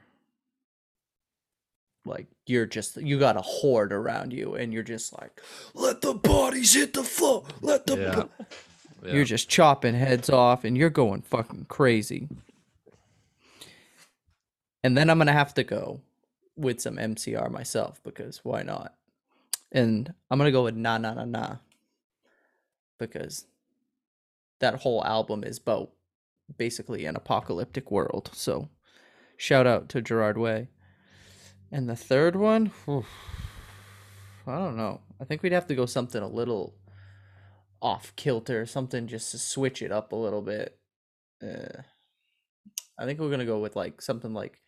like 2.05 2.27
you're 2.47 2.65
just 2.65 2.95
you 2.97 3.19
got 3.19 3.35
a 3.35 3.41
horde 3.41 3.91
around 3.91 4.31
you 4.31 4.55
and 4.55 4.73
you're 4.73 4.81
just 4.81 5.11
like 5.19 5.41
let 5.73 5.99
the 6.01 6.13
bodies 6.13 6.73
hit 6.73 6.93
the 6.93 7.03
floor 7.03 7.43
let 7.61 7.85
the 7.85 7.97
Yeah. 7.97 8.23
bo-" 9.03 9.11
you're 9.11 9.25
just 9.25 9.49
chopping 9.49 9.93
heads 9.93 10.29
off 10.29 10.63
and 10.63 10.77
you're 10.77 10.89
going 10.89 11.21
fucking 11.21 11.65
crazy 11.67 12.29
and 14.85 14.95
then 14.95 15.09
i'm 15.09 15.17
gonna 15.17 15.33
have 15.33 15.51
to 15.55 15.63
go 15.63 15.99
with 16.55 16.79
some 16.79 16.97
mcr 16.97 17.49
myself 17.49 17.99
because 18.03 18.41
why 18.43 18.61
not? 18.61 18.93
And 19.71 20.13
i'm 20.29 20.37
gonna 20.37 20.51
go 20.51 20.63
with 20.63 20.75
na 20.75 20.99
na 20.99 21.15
na 21.15 21.25
na 21.25 21.55
because 22.99 23.45
that 24.59 24.75
whole 24.75 25.03
album 25.03 25.43
is 25.43 25.57
about 25.57 25.89
basically 26.57 27.05
an 27.07 27.15
apocalyptic 27.15 27.89
world. 27.89 28.29
So 28.33 28.69
shout 29.37 29.65
out 29.65 29.89
to 29.89 30.03
gerard 30.03 30.37
way. 30.37 30.69
And 31.71 31.89
the 31.89 31.95
third 31.95 32.35
one 32.35 32.67
whew, 32.85 33.05
i 34.45 34.59
don't 34.59 34.77
know. 34.77 35.01
I 35.19 35.25
think 35.25 35.41
we'd 35.41 35.51
have 35.51 35.67
to 35.67 35.75
go 35.75 35.87
something 35.87 36.21
a 36.21 36.27
little 36.27 36.75
off 37.81 38.15
kilter, 38.15 38.67
something 38.67 39.07
just 39.07 39.31
to 39.31 39.39
switch 39.39 39.81
it 39.81 39.91
up 39.91 40.11
a 40.11 40.15
little 40.15 40.43
bit. 40.43 40.77
Uh, 41.41 41.81
I 42.99 43.05
think 43.05 43.19
we're 43.19 43.31
gonna 43.31 43.45
go 43.45 43.59
with 43.59 43.75
like 43.75 43.99
something 43.99 44.33
like 44.33 44.61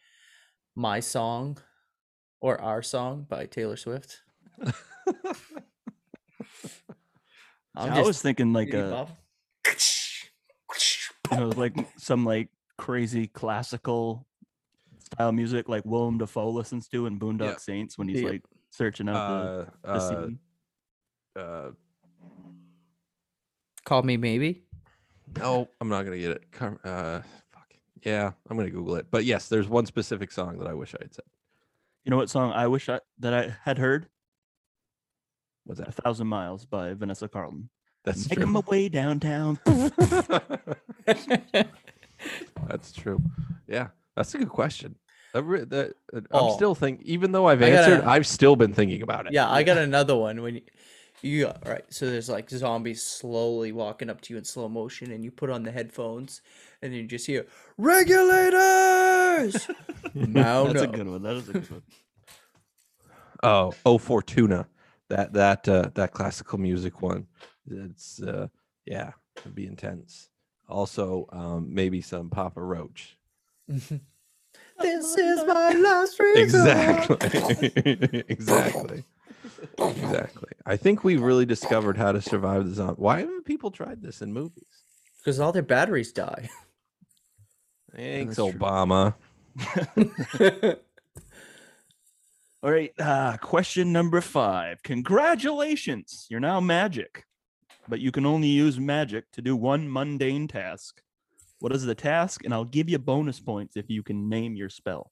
"My 0.78 1.00
Song" 1.02 1.58
or 2.40 2.62
"Our 2.62 2.82
Song" 2.84 3.26
by 3.28 3.48
Taylor 3.48 3.76
Swift. 3.76 4.22
I'm 7.76 7.92
I 7.94 8.02
was 8.02 8.22
thinking 8.22 8.54
like 8.54 8.74
a, 8.74 8.90
buff. 8.90 9.12
you 11.32 11.38
know, 11.38 11.48
like 11.50 11.74
some 11.98 12.26
like 12.26 12.50
crazy 12.78 13.28
classical 13.28 14.26
style 15.00 15.32
music 15.32 15.68
like 15.70 15.84
Willem 15.86 16.18
Dafoe 16.18 16.50
listens 16.50 16.88
to 16.90 17.06
in 17.06 17.20
Boondock 17.20 17.52
Yeah. 17.52 17.58
Saints 17.58 17.98
when 17.98 18.08
he's 18.08 18.22
Yeah. 18.22 18.30
like 18.30 18.44
searching 18.72 19.10
out 19.10 19.16
Uh, 19.16 19.58
the, 19.58 19.72
the 19.84 19.90
uh, 19.90 20.00
scene. 20.10 20.40
uh, 21.36 21.70
Call 23.86 24.04
me 24.04 24.18
maybe. 24.18 24.64
No, 25.38 25.70
I'm 25.80 25.90
not 25.90 26.04
gonna 26.04 26.18
get 26.18 26.32
it. 26.32 26.52
Car- 26.52 26.80
Uh, 26.84 27.22
fuck. 27.22 27.26
Yeah, 28.08 28.32
I'm 28.50 28.56
gonna 28.56 28.70
Google 28.70 28.96
it. 28.96 29.08
But 29.12 29.26
yes, 29.26 29.50
there's 29.50 29.68
one 29.68 29.86
specific 29.86 30.32
song 30.32 30.60
that 30.60 30.68
I 30.68 30.74
wish 30.74 30.96
I 30.96 31.00
had 31.02 31.14
said. 31.14 31.26
You 32.06 32.12
know 32.12 32.16
what 32.16 32.30
song 32.30 32.54
I 32.54 32.68
wish 32.68 32.88
I, 32.88 33.02
that 33.20 33.34
I 33.34 33.54
had 33.66 33.78
heard? 33.78 34.08
What's 35.66 35.82
A 35.82 35.84
that? 35.84 35.94
Thousand 35.96 36.28
Miles 36.28 36.64
by 36.66 36.94
Vanessa 36.94 37.28
Carlton. 37.28 37.70
That's 38.06 38.30
Making 38.30 38.46
true. 38.46 38.54
my 38.54 38.60
way 38.62 38.88
downtown. 38.88 39.60
That's 42.68 42.94
true. 42.94 43.22
Yeah, 43.68 43.88
that's 44.16 44.34
a 44.34 44.38
good 44.40 44.50
question. 44.50 44.96
That, 45.34 45.44
that 45.70 45.94
I'm 46.14 46.26
Oh. 46.32 46.56
still 46.56 46.74
think, 46.74 47.02
even 47.04 47.32
though 47.34 47.46
I've 47.48 47.62
I 47.62 47.70
gotta- 47.70 47.94
answered, 47.96 48.08
I've 48.08 48.26
still 48.26 48.56
been 48.56 48.74
thinking 48.74 49.02
about 49.02 49.28
it. 49.28 49.34
Yeah, 49.34 49.50
I 49.52 49.64
got 49.64 49.78
another 49.78 50.16
one. 50.16 50.42
When 50.42 50.56
you, 50.56 50.62
you 51.22 51.46
got 51.46 51.68
right, 51.68 51.86
so 51.90 52.10
there's 52.10 52.30
like 52.30 52.50
zombies 52.50 53.04
slowly 53.04 53.72
walking 53.72 54.10
up 54.10 54.22
to 54.22 54.34
you 54.34 54.38
in 54.38 54.44
slow 54.44 54.70
motion, 54.70 55.12
and 55.12 55.24
you 55.24 55.32
put 55.32 55.50
on 55.50 55.64
the 55.64 55.72
headphones, 55.72 56.42
and 56.82 56.94
you 56.94 57.04
just 57.04 57.26
hear 57.26 57.46
regulators. 57.78 59.68
Mount 60.14 60.74
That's 60.74 60.84
a 60.84 60.88
good 60.88 61.08
one. 61.08 61.22
That 61.24 61.36
is 61.36 61.50
a 61.50 61.54
good 61.54 61.72
one. 61.72 61.84
Oh, 63.44 63.72
oh, 63.86 64.00
Fortuna, 64.00 64.68
that 65.10 65.32
that 65.34 65.70
uh, 65.70 65.92
that 65.94 66.12
classical 66.12 66.58
music 66.58 67.04
one. 67.04 67.28
It's 67.70 68.20
uh, 68.20 68.48
yeah, 68.88 69.12
it'd 69.38 69.54
be 69.54 69.68
intense. 69.68 70.30
Also, 70.68 71.28
um, 71.32 71.68
maybe 71.72 72.02
some 72.02 72.32
Papa 72.32 72.62
Roach. 72.62 73.16
This 74.80 75.18
is 75.18 75.44
my 75.46 75.74
last 75.74 76.20
resort. 76.20 76.38
Exactly. 76.38 77.72
exactly. 78.28 79.04
Exactly. 79.80 80.50
I 80.66 80.78
think 80.78 81.04
we 81.04 81.18
really 81.18 81.46
discovered 81.46 81.98
how 81.98 82.12
to 82.12 82.22
survive 82.22 82.68
the 82.68 82.74
zombie. 82.74 83.02
Why 83.02 83.20
haven't 83.20 83.46
people 83.46 83.72
tried 83.72 84.02
this 84.02 84.22
in 84.22 84.34
movies? 84.34 84.64
Because 85.20 85.40
all 85.40 85.52
their 85.52 85.62
batteries 85.62 86.12
die. 86.12 86.50
Thanks, 87.96 88.36
that's. 88.36 88.50
Obama. 88.50 89.16
All 92.64 92.72
right. 92.72 92.92
Uh, 93.00 93.38
question 93.38 93.92
number 93.92 94.22
five. 94.22 94.82
Congratulations. 94.84 96.28
You're 96.30 96.40
now 96.40 96.60
magic, 96.60 97.24
but 97.88 98.00
you 98.00 98.12
can 98.12 98.26
only 98.26 98.48
use 98.48 98.80
magic 98.80 99.32
to 99.32 99.42
do 99.42 99.56
one 99.56 99.92
mundane 99.92 100.48
task. 100.48 101.02
What 101.60 101.74
is 101.74 101.86
the 101.86 101.96
task? 101.96 102.44
And 102.44 102.54
I'll 102.54 102.66
give 102.66 102.90
you 102.90 103.00
bonus 103.00 103.40
points 103.40 103.78
if 103.78 103.90
you 103.90 104.04
can 104.04 104.30
name 104.30 104.56
your 104.56 104.70
spell. 104.70 105.12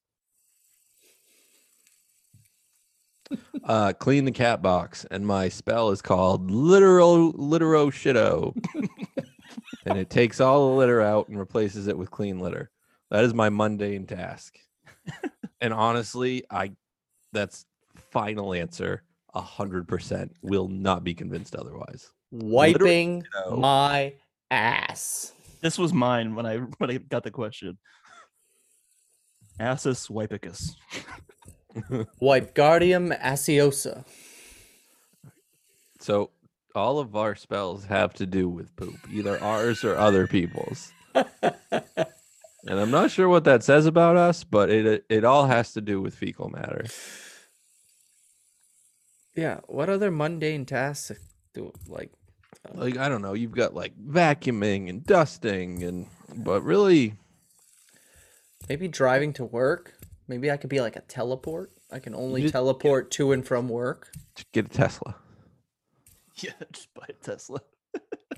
Uh, 3.63 3.93
clean 3.93 4.25
the 4.25 4.31
cat 4.31 4.61
box, 4.61 5.05
and 5.09 5.25
my 5.25 5.49
spell 5.49 5.89
is 5.89 6.01
called 6.01 6.51
literal 6.51 7.33
litero 7.33 7.89
shitto, 7.89 8.55
and 9.85 9.97
it 9.97 10.09
takes 10.09 10.39
all 10.39 10.69
the 10.69 10.75
litter 10.75 11.01
out 11.01 11.27
and 11.27 11.39
replaces 11.39 11.87
it 11.87 11.97
with 11.97 12.11
clean 12.11 12.39
litter. 12.39 12.69
That 13.09 13.23
is 13.23 13.33
my 13.33 13.49
mundane 13.49 14.05
task. 14.05 14.57
and 15.61 15.73
honestly, 15.73 16.43
I 16.49 16.73
that's 17.31 17.65
final 18.11 18.53
answer. 18.53 19.03
A 19.33 19.41
hundred 19.41 19.87
percent 19.87 20.35
will 20.41 20.67
not 20.67 21.03
be 21.03 21.13
convinced 21.13 21.55
otherwise. 21.55 22.11
Wiping 22.31 23.25
know. 23.33 23.57
my 23.57 24.13
ass. 24.51 25.33
This 25.61 25.77
was 25.77 25.93
mine 25.93 26.35
when 26.35 26.45
I 26.45 26.57
when 26.57 26.91
I 26.91 26.97
got 26.97 27.23
the 27.23 27.31
question. 27.31 27.77
Assus 29.59 30.09
Wipicus. 30.09 30.75
Wipe 32.19 32.53
Guardium 32.53 33.11
Asiosa. 33.11 34.05
So 35.99 36.31
all 36.75 36.99
of 36.99 37.15
our 37.15 37.35
spells 37.35 37.85
have 37.85 38.13
to 38.15 38.25
do 38.25 38.49
with 38.49 38.75
poop, 38.75 38.95
either 39.11 39.41
ours 39.41 39.83
or 39.83 39.95
other 39.95 40.27
people's. 40.27 40.91
and 41.13 41.33
I'm 42.67 42.91
not 42.91 43.11
sure 43.11 43.29
what 43.29 43.45
that 43.45 43.63
says 43.63 43.85
about 43.85 44.17
us, 44.17 44.43
but 44.43 44.69
it 44.69 45.05
it 45.09 45.23
all 45.23 45.47
has 45.47 45.73
to 45.73 45.81
do 45.81 46.01
with 46.01 46.15
fecal 46.15 46.49
matter. 46.49 46.85
Yeah. 49.35 49.59
What 49.67 49.89
other 49.89 50.11
mundane 50.11 50.65
tasks 50.65 51.19
do 51.53 51.71
like? 51.87 52.11
Uh, 52.67 52.81
like 52.81 52.97
I 52.97 53.09
don't 53.09 53.21
know, 53.21 53.33
you've 53.33 53.51
got 53.51 53.73
like 53.73 53.97
vacuuming 53.97 54.89
and 54.89 55.05
dusting 55.05 55.83
and 55.83 56.07
but 56.35 56.61
really 56.63 57.15
Maybe 58.67 58.87
driving 58.87 59.33
to 59.33 59.45
work. 59.45 59.93
Maybe 60.27 60.49
I 60.51 60.57
could 60.57 60.69
be 60.69 60.81
like 60.81 60.95
a 60.95 61.01
teleport. 61.01 61.71
I 61.91 61.99
can 61.99 62.15
only 62.15 62.41
just- 62.43 62.53
teleport 62.53 63.11
to 63.11 63.31
and 63.31 63.45
from 63.45 63.69
work. 63.69 64.11
just 64.35 64.51
get 64.51 64.65
a 64.65 64.69
Tesla. 64.69 65.15
Yeah, 66.37 66.51
just 66.73 66.93
buy 66.93 67.05
a 67.07 67.13
Tesla. 67.13 67.61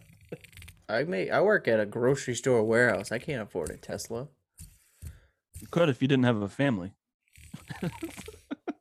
I 0.89 1.03
may. 1.03 1.31
I 1.31 1.41
work 1.41 1.67
at 1.67 1.79
a 1.79 1.85
grocery 1.87 2.35
store 2.35 2.63
warehouse. 2.63 3.11
I 3.11 3.17
can't 3.17 3.41
afford 3.41 3.71
a 3.71 3.77
Tesla. 3.77 4.27
You 5.59 5.65
could 5.71 5.89
if 5.89 5.99
you 5.99 6.07
didn't 6.07 6.25
have 6.25 6.43
a 6.43 6.47
family. 6.47 6.93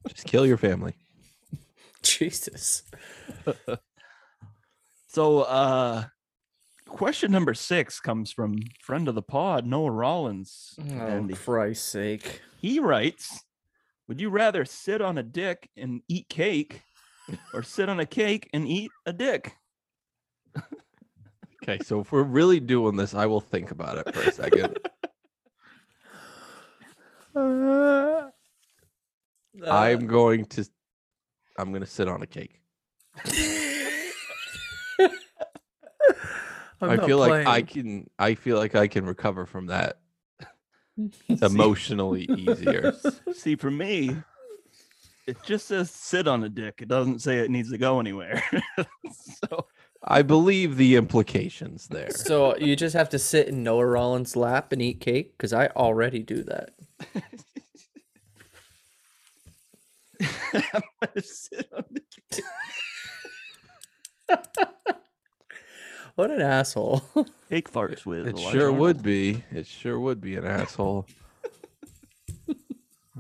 Just 0.09 0.27
kill 0.27 0.45
your 0.47 0.59
family. 0.59 0.93
Jesus. 2.03 2.83
So, 5.07 5.41
uh, 5.45 6.05
question 6.89 7.31
number 7.33 7.55
six 7.55 8.01
comes 8.01 8.33
from 8.33 8.59
friend 8.81 9.09
of 9.09 9.15
the 9.15 9.23
pod, 9.23 9.67
Noah 9.67 9.91
Rollins. 9.91 10.75
Oh, 10.79 10.95
and 10.95 11.37
Christ's 11.37 11.87
sake. 11.87 12.41
he 12.61 12.79
writes, 12.81 13.45
"Would 14.09 14.21
you 14.21 14.31
rather 14.31 14.65
sit 14.65 15.01
on 15.01 15.19
a 15.19 15.23
dick 15.23 15.69
and 15.77 16.03
eat 16.09 16.29
cake, 16.29 16.83
or 17.53 17.63
sit 17.65 17.89
on 17.89 18.01
a 18.01 18.07
cake 18.07 18.49
and 18.53 18.67
eat 18.67 18.91
a 19.05 19.13
dick?" 19.13 19.57
Okay, 21.63 21.83
so 21.83 22.01
if 22.01 22.13
we're 22.13 22.23
really 22.23 22.61
doing 22.61 22.97
this, 22.97 23.13
I 23.15 23.27
will 23.27 23.41
think 23.41 23.73
about 23.73 23.99
it 23.99 24.15
for 24.15 24.21
a 24.23 24.33
second. 24.33 24.79
I'm 29.67 30.07
going 30.07 30.45
to 30.47 30.65
I'm 31.59 31.71
going 31.71 31.83
to 31.83 31.87
sit 31.87 32.09
on 32.09 32.23
a 32.23 32.27
cake. 32.27 32.61
I'm 36.81 36.91
I 36.91 36.97
not 36.97 37.07
feel 37.07 37.19
like 37.19 37.47
I 37.47 37.63
can 37.63 38.09
I 38.19 38.35
feel 38.35 38.59
like 38.59 38.75
I 38.75 38.87
can 38.87 39.07
recover 39.07 39.47
from 39.47 39.67
that 39.67 39.99
emotionally 41.29 42.25
easier. 42.37 42.93
See, 43.33 43.57
for 43.57 43.71
me, 43.71 44.17
it 45.27 45.37
just 45.43 45.67
says 45.67 45.91
sit 45.91 46.29
on 46.29 46.45
a 46.45 46.49
dick. 46.49 46.81
It 46.83 46.89
doesn't 46.89 47.21
say 47.21 47.39
it 47.39 47.51
needs 47.51 47.71
to 47.71 47.79
go 47.79 48.01
anywhere. 48.01 48.43
so, 49.51 49.67
I 50.05 50.23
believe 50.23 50.77
the 50.77 50.97
implications 50.97 51.89
there. 51.89 52.11
So 52.11 52.57
you 52.59 52.77
just 52.77 52.95
have 52.95 53.09
to 53.11 53.19
sit 53.19 53.49
in 53.49 53.63
Noah 53.63 53.87
Rollins' 53.87 54.37
lap 54.37 54.73
and 54.73 54.81
eat 54.81 55.01
cake? 55.01 55.37
Because 55.37 55.53
I 55.53 55.69
already 55.69 56.23
do 56.23 56.45
that. 56.45 56.71
I'm 60.21 60.83
gonna 61.01 61.23
sit 61.23 61.69
on 61.77 61.85
the 61.91 62.01
What 66.17 66.31
an 66.31 66.41
asshole. 66.41 67.03
Cake 67.51 67.71
farts 67.71 68.07
with. 68.07 68.27
It 68.27 68.37
Elijah 68.37 68.51
sure 68.51 68.63
Arnold. 68.63 68.79
would 68.81 69.03
be. 69.03 69.45
It 69.53 69.67
sure 69.67 70.01
would 70.01 70.21
be 70.21 70.37
an 70.37 70.47
asshole. 70.47 71.07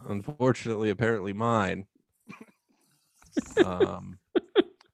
Unfortunately, 0.08 0.90
apparently 0.90 1.32
mine. 1.32 1.86
Um, 3.62 4.18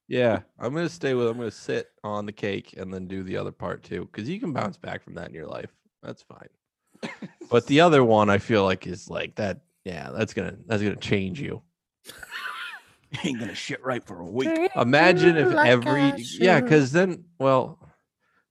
yeah, 0.09 0.40
I'm 0.59 0.74
gonna 0.74 0.88
stay 0.88 1.14
with. 1.14 1.28
I'm 1.28 1.36
gonna 1.36 1.50
sit 1.50 1.90
on 2.03 2.26
the 2.26 2.32
cake 2.32 2.74
and 2.76 2.92
then 2.92 3.07
do 3.07 3.22
the 3.22 3.36
other 3.36 3.53
part 3.53 3.84
too, 3.84 4.09
because 4.11 4.28
you 4.28 4.40
can 4.40 4.53
bounce 4.53 4.76
back 4.76 5.03
from 5.03 5.14
that 5.14 5.28
in 5.28 5.34
your 5.34 5.46
life. 5.46 5.70
That's 6.03 6.22
fine. 6.22 6.48
But 7.50 7.66
the 7.66 7.80
other 7.80 8.03
one, 8.03 8.30
I 8.30 8.38
feel 8.38 8.64
like 8.64 8.86
is 8.86 9.11
like 9.11 9.36
that. 9.36 9.61
Yeah, 9.84 10.11
that's 10.11 10.34
gonna 10.34 10.57
that's 10.66 10.82
gonna 10.82 10.96
change 10.96 11.40
you. 11.40 11.62
ain't 13.24 13.38
gonna 13.38 13.55
shit 13.55 13.84
right 13.84 14.05
for 14.05 14.20
a 14.20 14.26
week. 14.28 14.70
Imagine 14.74 15.36
if 15.36 15.53
every 15.53 16.14
yeah, 16.40 16.61
because 16.61 16.92
then 16.92 17.24
well, 17.38 17.78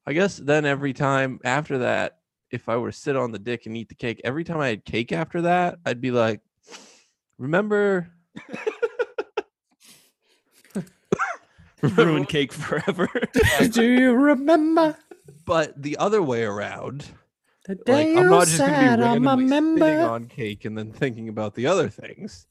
I 0.06 0.14
guess 0.14 0.38
then 0.38 0.66
every 0.66 0.94
time 0.94 1.40
after 1.44 1.80
that, 1.80 2.18
if 2.50 2.68
I 2.68 2.78
were 2.78 2.92
to 2.92 2.98
sit 2.98 3.16
on 3.16 3.32
the 3.32 3.40
dick 3.40 3.66
and 3.66 3.78
eat 3.78 3.90
the 3.90 3.96
cake, 3.96 4.22
every 4.24 4.44
time 4.44 4.60
I 4.60 4.70
had 4.70 4.86
cake 4.86 5.12
after 5.12 5.42
that, 5.44 5.80
I'd 5.86 6.02
be 6.02 6.12
like, 6.12 6.42
remember 7.38 8.10
Ruin 11.82 12.26
cake 12.26 12.54
forever. 12.54 13.10
do 13.72 13.84
you 13.84 14.14
remember 14.14 14.96
but 15.46 15.82
the 15.82 15.98
other 15.98 16.22
way 16.22 16.44
around. 16.44 17.06
the 17.66 17.76
Like 17.76 17.86
day 17.86 18.18
I'm 18.18 18.24
you 18.26 18.30
not 18.30 18.48
just 18.48 18.60
gonna 18.60 18.72
be 18.74 18.86
said 18.86 19.02
I'm 19.02 19.26
a 19.28 19.36
randomly 19.36 19.48
sitting 19.48 19.80
member? 19.80 20.02
on 20.04 20.26
cake 20.26 20.66
and 20.66 20.78
then 20.78 20.92
thinking 20.92 21.30
about 21.30 21.56
the 21.56 21.66
other 21.68 21.90
things. 21.90 22.46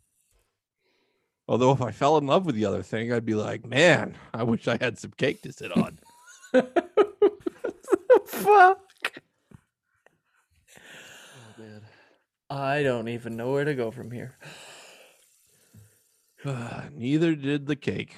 Although 1.46 1.72
if 1.72 1.82
I 1.82 1.90
fell 1.92 2.16
in 2.18 2.26
love 2.26 2.46
with 2.46 2.54
the 2.54 2.64
other 2.64 2.82
thing, 2.82 3.12
I'd 3.12 3.26
be 3.26 3.34
like, 3.34 3.66
man, 3.66 4.16
I 4.32 4.44
wish 4.44 4.66
I 4.68 4.78
had 4.80 4.98
some 4.98 5.12
cake 5.16 5.42
to 5.42 5.52
sit 5.52 5.72
on. 5.76 5.98
Fuck. 8.30 8.78
Oh, 11.58 12.56
I 12.56 12.82
don't 12.82 13.08
even 13.08 13.36
know 13.36 13.52
where 13.52 13.64
to 13.64 13.74
go 13.74 13.90
from 13.90 14.10
here. 14.10 14.36
Neither 16.94 17.34
did 17.34 17.66
the 17.66 17.76
cake. 17.76 18.16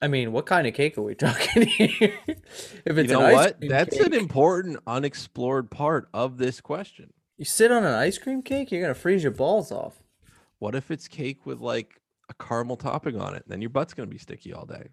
I 0.00 0.06
mean, 0.06 0.30
what 0.30 0.46
kind 0.46 0.66
of 0.68 0.74
cake 0.74 0.96
are 0.96 1.02
we 1.02 1.14
talking 1.16 1.66
here? 1.66 2.12
if 2.26 2.96
You 2.96 2.96
it's 2.96 3.10
know 3.12 3.20
an 3.20 3.26
ice 3.26 3.34
what? 3.34 3.56
That's 3.60 3.96
cake, 3.96 4.06
an 4.06 4.14
important 4.14 4.78
unexplored 4.86 5.70
part 5.70 6.08
of 6.14 6.38
this 6.38 6.60
question. 6.60 7.12
you 7.36 7.44
sit 7.44 7.72
on 7.72 7.84
an 7.84 7.94
ice 7.94 8.18
cream 8.18 8.42
cake, 8.42 8.70
you're 8.70 8.80
gonna 8.82 8.94
freeze 8.94 9.22
your 9.24 9.32
balls 9.32 9.72
off. 9.72 10.02
What 10.60 10.76
if 10.76 10.90
it's 10.92 11.08
cake 11.08 11.44
with 11.46 11.58
like 11.60 12.00
a 12.28 12.34
caramel 12.34 12.76
topping 12.76 13.20
on 13.20 13.34
it? 13.34 13.42
Then 13.48 13.60
your 13.60 13.70
butt's 13.70 13.94
gonna 13.94 14.06
be 14.06 14.18
sticky 14.18 14.52
all 14.52 14.66
day. 14.66 14.88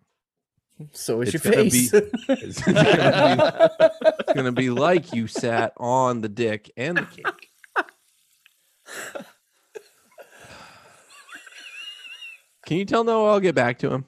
So 0.91 1.21
is 1.21 1.33
It's 1.33 1.45
your 1.45 1.53
gonna 1.53 1.69
face. 1.69 1.93
It's 1.93 2.61
gonna, 2.61 3.71
be, 3.79 3.85
it's 4.19 4.33
gonna 4.33 4.51
be 4.51 4.69
like 4.69 5.13
you 5.13 5.27
sat 5.27 5.73
on 5.77 6.21
the 6.21 6.29
dick 6.29 6.69
and 6.75 6.97
the 6.97 7.03
cake. 7.03 7.49
Can 12.65 12.77
you 12.77 12.85
tell 12.85 13.03
Noah 13.03 13.33
I'll 13.33 13.39
get 13.39 13.55
back 13.55 13.79
to 13.79 13.91
him? 13.91 14.05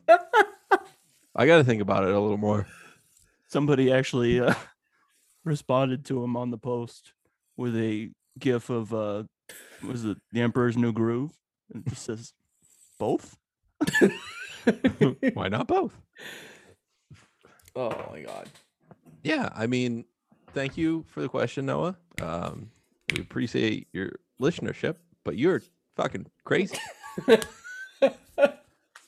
I 1.36 1.45
got 1.45 1.57
to 1.57 1.63
think 1.63 1.82
about 1.82 2.03
it 2.03 2.13
a 2.13 2.20
little 2.20 2.38
more. 2.38 2.65
Somebody 3.47 3.91
actually 3.91 4.39
uh, 4.39 4.55
responded 5.45 6.05
to 6.05 6.24
him 6.24 6.36
on 6.36 6.49
the 6.49 6.57
post 6.57 7.13
with 7.55 7.76
a 7.76 8.09
gif 8.39 8.70
of 8.70 8.93
uh 8.93 9.24
was 9.84 10.05
it 10.05 10.18
the 10.32 10.41
Emperor's 10.41 10.76
New 10.76 10.91
Groove? 10.91 11.32
It 11.74 11.86
just 11.88 12.03
says 12.03 12.34
both. 12.99 13.38
Why 15.34 15.47
not 15.47 15.68
both? 15.68 15.97
Oh 17.78 18.10
my 18.12 18.22
god. 18.22 18.50
Yeah, 19.24 19.50
I 19.56 19.68
mean, 19.68 20.06
thank 20.54 20.78
you 20.78 21.06
for 21.08 21.22
the 21.22 21.30
question, 21.30 21.66
Noah. 21.66 21.98
Um, 22.22 22.72
we 23.14 23.22
appreciate 23.22 23.88
your 23.94 24.14
listenership, 24.42 24.96
but 25.24 25.38
you're 25.38 25.62
fucking 25.96 26.28
crazy. 26.44 26.78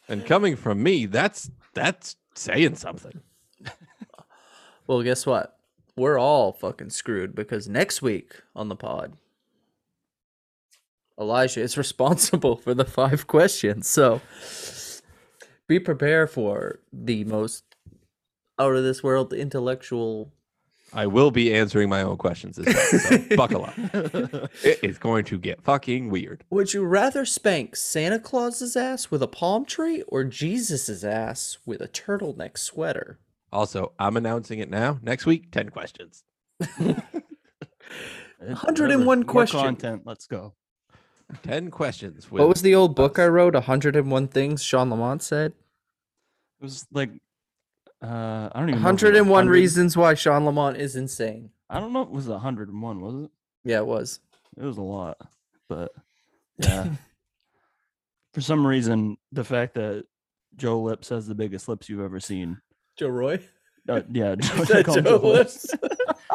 and 0.08 0.26
coming 0.26 0.56
from 0.56 0.82
me, 0.84 1.06
that's 1.06 1.50
that's 1.74 2.16
saying 2.36 2.76
something. 2.76 3.22
Well, 4.90 5.04
guess 5.04 5.24
what? 5.28 5.56
We're 5.96 6.18
all 6.18 6.52
fucking 6.52 6.90
screwed 6.90 7.36
because 7.36 7.68
next 7.68 8.02
week 8.02 8.42
on 8.56 8.70
the 8.70 8.76
pod, 8.76 9.18
Elijah 11.20 11.62
is 11.62 11.78
responsible 11.78 12.56
for 12.56 12.74
the 12.74 12.86
five 12.86 13.28
questions. 13.28 13.88
So 13.88 14.20
be 15.68 15.80
prepared 15.80 16.32
for 16.32 16.80
the 16.92 17.24
most 17.26 17.69
out 18.60 18.76
of 18.76 18.84
this 18.84 19.02
world 19.02 19.34
intellectual. 19.34 20.32
I 20.92 21.06
will 21.08 21.30
be 21.32 21.54
answering 21.54 21.88
my 21.88 22.02
own 22.02 22.18
questions 22.18 22.58
this 22.58 22.92
time, 22.92 23.22
so 23.30 23.36
buckle 23.36 23.66
up. 23.66 23.74
It 24.64 24.80
is 24.84 24.98
going 24.98 25.24
to 25.26 25.38
get 25.38 25.62
fucking 25.62 26.10
weird. 26.10 26.44
Would 26.50 26.74
you 26.74 26.84
rather 26.84 27.26
spank 27.26 27.76
Santa 27.76 28.20
Claus's 28.20 28.76
ass 28.76 29.12
with 29.12 29.22
a 29.22 29.28
palm 29.28 29.66
tree 29.66 30.02
or 30.08 30.24
Jesus's 30.24 31.06
ass 31.06 31.60
with 31.66 31.82
a 31.82 31.88
turtleneck 31.88 32.58
sweater? 32.58 33.20
Also, 33.52 33.94
I'm 34.00 34.18
announcing 34.18 34.60
it 34.60 34.70
now. 34.70 35.00
Next 35.04 35.26
week, 35.28 35.52
10 35.52 35.70
questions. 35.70 36.24
101 36.58 36.98
whatever, 38.40 38.98
more 39.04 39.24
questions. 39.24 39.64
Content. 39.64 40.02
Let's 40.06 40.28
go. 40.28 40.54
10 41.44 41.70
questions. 41.70 42.32
With 42.32 42.40
What 42.40 42.50
was 42.50 42.62
the 42.62 42.76
old 42.76 42.96
book 42.96 43.20
I 43.20 43.28
wrote? 43.28 43.54
101 43.54 44.28
Things 44.30 44.64
Shawn 44.64 44.90
Lamont 44.90 45.22
said? 45.22 45.54
It 46.60 46.64
was 46.64 46.88
like 46.92 47.12
uh 48.02 48.50
I 48.54 48.60
don't 48.60 48.70
even 48.70 48.82
know. 48.82 48.90
if 48.90 49.04
it 49.04 49.06
was 49.06 49.12
101 49.12 49.30
100 49.30 49.52
reasons 49.52 49.98
why 49.98 50.14
Shawn 50.14 50.46
Lamont 50.46 50.78
is 50.78 50.96
insane. 50.96 51.50
I 51.70 51.80
don't 51.80 51.94
know 51.94 52.02
if 52.02 52.08
it 52.08 52.14
was 52.14 52.28
101, 52.28 53.02
was 53.02 53.26
it? 53.26 53.32
Yeah, 53.64 53.78
it 53.80 53.86
was. 53.86 54.20
It 54.58 54.64
was 54.64 54.78
a 54.78 54.82
lot, 54.82 55.18
but 55.68 55.92
yeah. 56.58 56.88
For 58.34 58.42
some 58.42 58.66
reason, 58.66 59.18
the 59.32 59.44
fact 59.44 59.74
that 59.76 60.06
Joe 60.56 60.82
Lips 60.82 61.10
has 61.10 61.28
the 61.28 61.36
biggest 61.36 61.68
lips 61.68 61.90
you've 61.90 62.02
ever 62.02 62.20
seen. 62.20 62.60
Joe 62.98 63.08
Roy? 63.08 63.40
Uh, 63.88 64.02
yeah, 64.12 64.36
Joe, 64.40 64.64
him 64.94 65.04
Joe 65.04 65.18
Lips. 65.18 65.68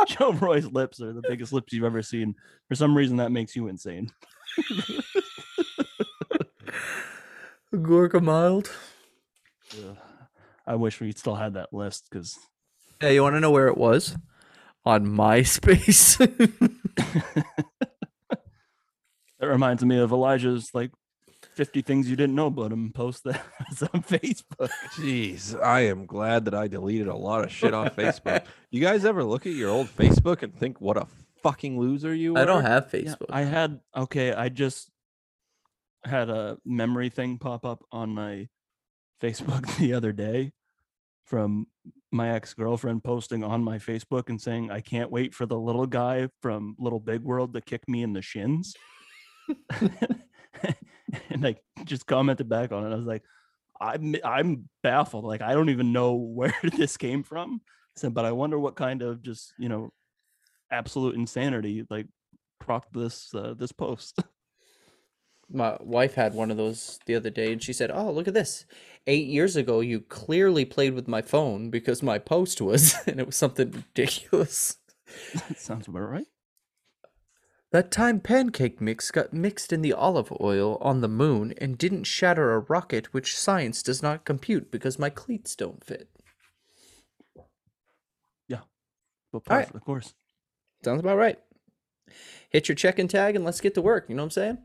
Joe 0.06 0.32
Roy's 0.32 0.66
lips 0.66 1.00
are 1.00 1.12
the 1.12 1.22
biggest 1.22 1.52
lips 1.52 1.72
you've 1.72 1.84
ever 1.84 2.02
seen. 2.02 2.34
For 2.68 2.74
some 2.74 2.96
reason, 2.96 3.16
that 3.18 3.30
makes 3.32 3.54
you 3.54 3.68
insane. 3.68 4.10
Gorka 7.82 8.20
Mild. 8.20 8.70
Ugh. 9.72 9.96
I 10.66 10.74
wish 10.76 11.00
we 11.00 11.12
still 11.12 11.34
had 11.36 11.54
that 11.54 11.72
list 11.72 12.08
because 12.10 12.38
Yeah, 13.02 13.10
you 13.10 13.22
want 13.22 13.36
to 13.36 13.40
know 13.40 13.50
where 13.50 13.68
it 13.68 13.76
was? 13.76 14.16
On 14.86 15.06
MySpace. 15.06 16.18
that 19.40 19.48
reminds 19.48 19.84
me 19.84 19.98
of 19.98 20.12
Elijah's 20.12 20.70
like 20.74 20.90
50 21.54 21.82
things 21.82 22.10
you 22.10 22.16
didn't 22.16 22.34
know 22.34 22.46
about 22.46 22.72
him 22.72 22.92
post 22.92 23.24
that 23.24 23.42
on 23.94 24.02
Facebook. 24.02 24.70
Jeez, 24.96 25.60
I 25.62 25.80
am 25.82 26.06
glad 26.06 26.46
that 26.46 26.54
I 26.54 26.66
deleted 26.68 27.06
a 27.08 27.14
lot 27.16 27.44
of 27.44 27.52
shit 27.52 27.72
off 27.74 27.94
Facebook. 27.96 28.44
You 28.70 28.80
guys 28.80 29.04
ever 29.04 29.22
look 29.24 29.46
at 29.46 29.52
your 29.52 29.70
old 29.70 29.86
Facebook 29.88 30.42
and 30.42 30.54
think 30.54 30.80
what 30.80 30.96
a 30.96 31.06
fucking 31.42 31.78
loser 31.78 32.14
you 32.14 32.34
were? 32.34 32.40
I 32.40 32.44
don't 32.44 32.62
have 32.62 32.88
Yeah, 32.92 33.00
Facebook. 33.00 33.26
I 33.30 33.42
had 33.42 33.80
okay. 33.96 34.32
I 34.32 34.48
just 34.48 34.90
had 36.04 36.28
a 36.28 36.58
memory 36.64 37.08
thing 37.08 37.38
pop 37.38 37.64
up 37.64 37.84
on 37.92 38.10
my 38.10 38.48
Facebook 39.20 39.76
the 39.78 39.92
other 39.92 40.12
day 40.12 40.52
from 41.24 41.66
my 42.12 42.30
ex 42.30 42.54
girlfriend 42.54 43.02
posting 43.02 43.42
on 43.42 43.62
my 43.62 43.78
Facebook 43.78 44.28
and 44.28 44.40
saying, 44.40 44.70
"I 44.70 44.80
can't 44.80 45.10
wait 45.10 45.34
for 45.34 45.46
the 45.46 45.58
little 45.58 45.86
guy 45.86 46.28
from 46.42 46.76
Little 46.78 47.00
Big 47.00 47.22
World 47.22 47.54
to 47.54 47.60
kick 47.60 47.88
me 47.88 48.02
in 48.02 48.12
the 48.12 48.22
shins." 48.22 48.74
and 51.30 51.46
I 51.46 51.56
just 51.84 52.06
commented 52.06 52.48
back 52.48 52.72
on 52.72 52.86
it. 52.86 52.92
I 52.92 52.96
was 52.96 53.06
like, 53.06 53.22
"I'm 53.80 54.14
I'm 54.24 54.68
baffled. 54.82 55.24
Like 55.24 55.42
I 55.42 55.54
don't 55.54 55.70
even 55.70 55.92
know 55.92 56.14
where 56.14 56.54
this 56.62 56.96
came 56.96 57.22
from." 57.22 57.60
I 57.96 58.00
said, 58.00 58.14
but 58.14 58.24
I 58.24 58.32
wonder 58.32 58.58
what 58.58 58.76
kind 58.76 59.02
of 59.02 59.22
just 59.22 59.52
you 59.58 59.68
know 59.68 59.90
absolute 60.70 61.14
insanity 61.14 61.84
like 61.90 62.06
propped 62.60 62.92
this 62.92 63.32
uh, 63.34 63.54
this 63.56 63.72
post. 63.72 64.22
My 65.51 65.76
wife 65.80 66.14
had 66.14 66.34
one 66.34 66.51
of 66.51 66.57
those 66.57 66.99
the 67.07 67.14
other 67.14 67.30
day 67.30 67.53
and 67.53 67.62
she 67.62 67.72
said, 67.72 67.90
Oh, 67.90 68.11
look 68.11 68.28
at 68.28 68.34
this. 68.34 68.64
Eight 69.07 69.26
years 69.26 69.57
ago, 69.57 69.80
you 69.80 70.01
clearly 70.01 70.64
played 70.64 70.95
with 70.95 71.07
my 71.07 71.22
phone 71.22 71.70
because 71.70 72.03
my 72.03 72.18
post 72.18 72.61
was, 72.61 72.95
and 73.07 73.20
it 73.20 73.26
was 73.26 73.36
something 73.36 73.70
ridiculous. 73.70 74.78
that 75.34 75.59
sounds 75.59 75.88
about 75.88 76.11
right. 76.11 76.26
That 77.74 77.90
time 77.90 78.20
pancake 78.20 78.80
mix 78.80 79.11
got 79.11 79.32
mixed 79.32 79.72
in 79.72 79.82
the 79.82 79.92
olive 79.92 80.32
oil 80.40 80.78
on 80.80 81.01
the 81.01 81.09
moon 81.09 81.53
and 81.59 81.76
didn't 81.76 82.05
shatter 82.05 82.53
a 82.53 82.61
rocket, 82.61 83.12
which 83.12 83.36
science 83.36 83.82
does 83.82 84.01
not 84.01 84.24
compute 84.24 84.70
because 84.70 84.97
my 84.97 85.11
cleats 85.11 85.57
don't 85.57 85.82
fit. 85.82 86.09
Yeah. 88.47 88.61
But 89.32 89.42
All 89.51 89.57
right. 89.57 89.62
perfect, 89.62 89.74
of 89.74 89.84
course. 89.84 90.14
Sounds 90.84 91.01
about 91.01 91.16
right. 91.16 91.38
Hit 92.51 92.68
your 92.68 92.76
check 92.76 93.01
and 93.01 93.11
tag 93.11 93.34
and 93.34 93.45
let's 93.45 93.61
get 93.61 93.74
to 93.74 93.82
work. 93.82 94.07
You 94.09 94.14
know 94.14 94.22
what 94.22 94.26
I'm 94.26 94.30
saying? 94.30 94.59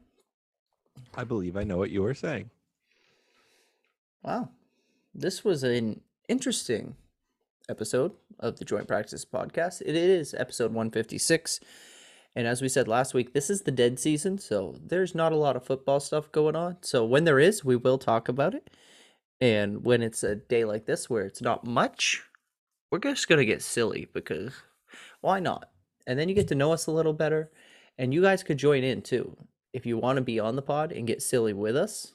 I 1.16 1.24
believe 1.24 1.58
I 1.58 1.64
know 1.64 1.78
what 1.78 1.92
you 1.92 2.02
were 2.02 2.14
saying. 2.14 2.50
Wow. 4.24 4.50
This 5.14 5.44
was 5.44 5.64
an 5.64 6.02
interesting 6.28 6.96
episode 7.70 8.14
of 8.40 8.58
the 8.58 8.66
Joint 8.66 8.88
Practice 8.88 9.26
Podcast. 9.26 9.82
It 9.82 9.96
is 9.96 10.34
episode 10.34 10.72
156. 10.72 11.60
And 12.36 12.48
as 12.48 12.62
we 12.62 12.70
said 12.70 12.88
last 12.88 13.14
week, 13.14 13.34
this 13.34 13.50
is 13.50 13.62
the 13.62 13.72
dead 13.72 14.00
season, 14.00 14.38
so 14.38 14.76
there's 14.82 15.16
not 15.16 15.32
a 15.32 15.38
lot 15.38 15.56
of 15.56 15.66
football 15.66 16.00
stuff 16.00 16.32
going 16.32 16.56
on. 16.56 16.78
So 16.82 17.04
when 17.04 17.24
there 17.24 17.40
is, 17.40 17.66
we 17.66 17.76
will 17.76 17.98
talk 17.98 18.30
about 18.30 18.54
it. 18.54 18.70
And 19.42 19.86
when 19.86 20.02
it's 20.02 20.24
a 20.24 20.36
day 20.36 20.66
like 20.66 20.86
this 20.86 21.10
where 21.10 21.26
it's 21.26 21.42
not 21.42 21.66
much, 21.66 22.22
we're 22.92 23.00
just 23.00 23.28
going 23.28 23.40
to 23.40 23.46
get 23.46 23.62
silly 23.62 24.10
because 24.14 24.54
why 25.22 25.40
not? 25.40 25.70
And 26.08 26.20
then 26.20 26.30
you 26.30 26.36
get 26.36 26.48
to 26.50 26.56
know 26.56 26.74
us 26.74 26.88
a 26.88 26.92
little 26.92 27.14
better. 27.14 27.52
And 27.98 28.14
you 28.14 28.22
guys 28.22 28.44
could 28.44 28.58
join 28.58 28.84
in 28.84 29.02
too. 29.02 29.36
If 29.74 29.86
you 29.86 29.98
want 29.98 30.18
to 30.18 30.22
be 30.22 30.40
on 30.40 30.56
the 30.56 30.62
pod 30.62 30.92
and 30.92 31.08
get 31.08 31.22
silly 31.22 31.54
with 31.54 31.76
us, 31.76 32.14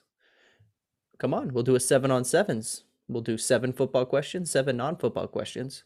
come 1.19 1.33
on, 1.33 1.53
we'll 1.53 1.63
do 1.63 1.77
a 1.77 1.81
seven 1.81 2.11
on 2.11 2.25
sevens. 2.25 2.85
We'll 3.09 3.23
do 3.23 3.39
seven 3.39 3.73
football 3.73 4.07
questions, 4.07 4.51
seven 4.51 4.77
non 4.77 4.97
football 4.97 5.27
questions. 5.27 5.85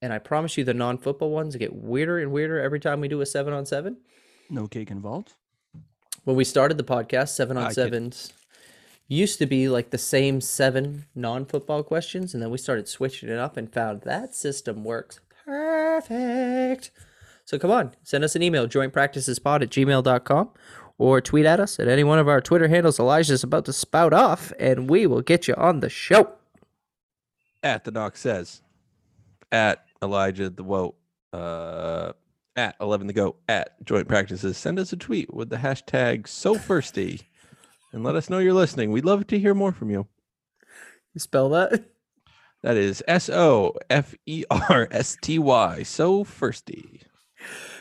And 0.00 0.12
I 0.12 0.18
promise 0.18 0.56
you, 0.56 0.64
the 0.64 0.74
non 0.74 0.98
football 0.98 1.30
ones 1.30 1.56
get 1.56 1.74
weirder 1.74 2.18
and 2.18 2.30
weirder 2.30 2.60
every 2.60 2.80
time 2.80 3.00
we 3.00 3.08
do 3.08 3.20
a 3.20 3.26
seven 3.26 3.52
on 3.52 3.66
seven. 3.66 3.98
No 4.48 4.66
cake 4.66 4.90
involved. 4.90 5.34
When 6.24 6.36
we 6.36 6.44
started 6.44 6.78
the 6.78 6.84
podcast, 6.84 7.30
seven 7.30 7.56
on 7.56 7.68
kid- 7.68 7.74
sevens 7.74 8.32
used 9.08 9.38
to 9.38 9.46
be 9.46 9.68
like 9.68 9.90
the 9.90 9.98
same 9.98 10.40
seven 10.40 11.06
non 11.14 11.44
football 11.46 11.82
questions. 11.82 12.34
And 12.34 12.42
then 12.42 12.50
we 12.50 12.58
started 12.58 12.88
switching 12.88 13.28
it 13.28 13.38
up 13.38 13.56
and 13.56 13.72
found 13.72 14.02
that 14.02 14.34
system 14.34 14.84
works 14.84 15.20
perfect. 15.44 16.90
So 17.48 17.58
come 17.58 17.70
on, 17.70 17.94
send 18.02 18.24
us 18.24 18.36
an 18.36 18.42
email, 18.42 18.68
jointpracticespod 18.68 19.62
at 19.62 19.70
gmail.com, 19.70 20.50
or 20.98 21.22
tweet 21.22 21.46
at 21.46 21.58
us 21.58 21.80
at 21.80 21.88
any 21.88 22.04
one 22.04 22.18
of 22.18 22.28
our 22.28 22.42
Twitter 22.42 22.68
handles. 22.68 23.00
Elijah's 23.00 23.42
about 23.42 23.64
to 23.64 23.72
spout 23.72 24.12
off, 24.12 24.52
and 24.58 24.90
we 24.90 25.06
will 25.06 25.22
get 25.22 25.48
you 25.48 25.54
on 25.54 25.80
the 25.80 25.88
show. 25.88 26.34
At 27.62 27.84
the 27.84 27.90
doc 27.90 28.18
says, 28.18 28.60
at 29.50 29.82
Elijah 30.02 30.50
the 30.50 30.62
Woe, 30.62 30.94
uh, 31.32 32.12
at 32.54 32.76
11 32.82 33.06
the 33.06 33.14
Go, 33.14 33.36
at 33.48 33.82
Joint 33.82 34.08
Practices, 34.08 34.58
send 34.58 34.78
us 34.78 34.92
a 34.92 34.98
tweet 34.98 35.32
with 35.32 35.48
the 35.48 35.56
hashtag 35.56 36.28
so 36.28 36.54
thirsty 36.54 37.22
and 37.94 38.04
let 38.04 38.14
us 38.14 38.28
know 38.28 38.40
you're 38.40 38.52
listening. 38.52 38.92
We'd 38.92 39.06
love 39.06 39.26
to 39.28 39.38
hear 39.38 39.54
more 39.54 39.72
from 39.72 39.88
you. 39.88 40.06
You 41.14 41.18
spell 41.18 41.48
that? 41.48 41.82
That 42.62 42.76
is 42.76 43.02
S 43.08 43.30
O 43.30 43.72
F 43.88 44.14
E 44.26 44.44
R 44.50 44.88
S 44.90 45.16
T 45.22 45.38
Y. 45.38 45.82
So 45.84 46.24
firsty. 46.24 47.07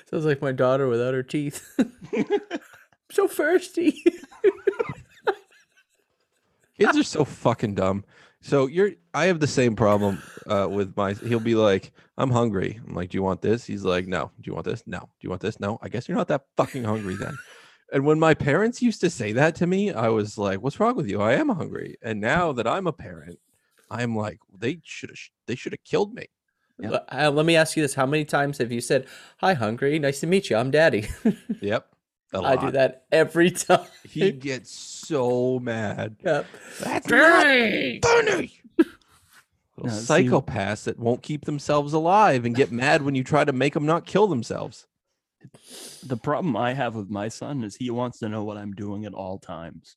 Sounds 0.10 0.26
like 0.26 0.42
my 0.42 0.54
daughter 0.54 0.88
without 0.88 1.14
her 1.14 1.24
teeth. 1.24 1.68
so 3.12 3.28
thirsty. 3.28 4.04
Kids 6.80 6.98
are 6.98 7.04
so 7.04 7.26
fucking 7.26 7.76
dumb. 7.76 8.06
So 8.42 8.68
you're 8.68 8.92
I 9.14 9.26
have 9.26 9.40
the 9.40 9.48
same 9.48 9.76
problem 9.76 10.22
uh, 10.46 10.68
with 10.70 10.96
my 10.96 11.14
he'll 11.14 11.40
be 11.40 11.56
like, 11.56 11.92
I'm 12.18 12.32
hungry. 12.32 12.80
I'm 12.88 12.94
like, 12.94 13.10
Do 13.10 13.18
you 13.18 13.24
want 13.24 13.42
this? 13.42 13.66
He's 13.66 13.84
like, 13.84 14.08
No. 14.08 14.32
Do 14.40 14.50
you 14.50 14.54
want 14.54 14.66
this? 14.66 14.84
No. 14.86 15.00
Do 15.00 15.08
you 15.22 15.30
want 15.30 15.42
this? 15.42 15.60
No. 15.60 15.80
I 15.82 15.90
guess 15.90 16.08
you're 16.08 16.18
not 16.18 16.30
that 16.30 16.46
fucking 16.56 16.84
hungry 16.84 17.16
then. 17.16 17.38
And 17.92 18.06
when 18.06 18.20
my 18.20 18.34
parents 18.34 18.82
used 18.82 19.02
to 19.02 19.10
say 19.10 19.32
that 19.34 19.56
to 19.56 19.68
me, 19.68 19.92
I 19.92 20.10
was 20.10 20.38
like, 20.38 20.62
What's 20.62 20.80
wrong 20.80 20.96
with 20.96 21.10
you? 21.10 21.22
I 21.22 21.34
am 21.34 21.50
hungry. 21.50 21.98
And 22.02 22.22
now 22.22 22.54
that 22.54 22.68
I'm 22.68 22.88
a 22.88 22.94
parent, 22.94 23.40
I'm 23.90 24.16
like, 24.16 24.40
they 24.58 24.80
should 24.84 25.10
have 25.10 25.20
they 25.48 25.56
should 25.56 25.74
have 25.74 25.84
killed 25.84 26.14
me. 26.14 26.28
Uh, 26.84 27.00
uh, 27.12 27.32
let 27.32 27.46
me 27.46 27.56
ask 27.56 27.76
you 27.76 27.84
this: 27.84 27.94
How 27.96 28.06
many 28.06 28.24
times 28.26 28.58
have 28.60 28.72
you 28.72 28.82
said, 28.82 29.08
"Hi, 29.40 29.54
hungry. 29.54 29.98
Nice 30.00 30.20
to 30.22 30.28
meet 30.28 30.50
you. 30.50 30.58
I'm 30.58 30.72
Daddy." 30.72 31.08
Yep. 31.62 31.88
I 32.34 32.56
do 32.58 32.72
that 32.72 33.06
every 33.12 33.50
time. 33.68 33.86
He 34.08 34.32
gets 34.32 34.70
so 34.72 35.60
mad. 35.60 36.18
Yep. 36.24 36.46
That's 36.82 37.10
not 37.10 37.44
funny. 38.06 38.62
Little 38.78 39.86
No, 39.86 39.90
see- 39.90 40.14
psychopaths 40.28 40.84
that 40.84 41.00
won't 41.00 41.24
keep 41.24 41.46
themselves 41.46 41.94
alive 41.94 42.46
and 42.46 42.54
get 42.54 42.72
mad 42.72 43.02
when 43.04 43.16
you 43.16 43.24
try 43.24 43.46
to 43.46 43.54
make 43.54 43.74
them 43.74 43.86
not 43.86 44.06
kill 44.06 44.28
themselves. 44.28 44.86
the 46.06 46.18
problem 46.18 46.58
I 46.58 46.74
have 46.74 46.96
with 46.96 47.10
my 47.10 47.28
son 47.30 47.64
is 47.64 47.76
he 47.78 47.90
wants 47.90 48.20
to 48.20 48.30
know 48.30 48.44
what 48.44 48.58
I'm 48.58 48.74
doing 48.74 49.06
at 49.06 49.14
all 49.14 49.38
times. 49.40 49.96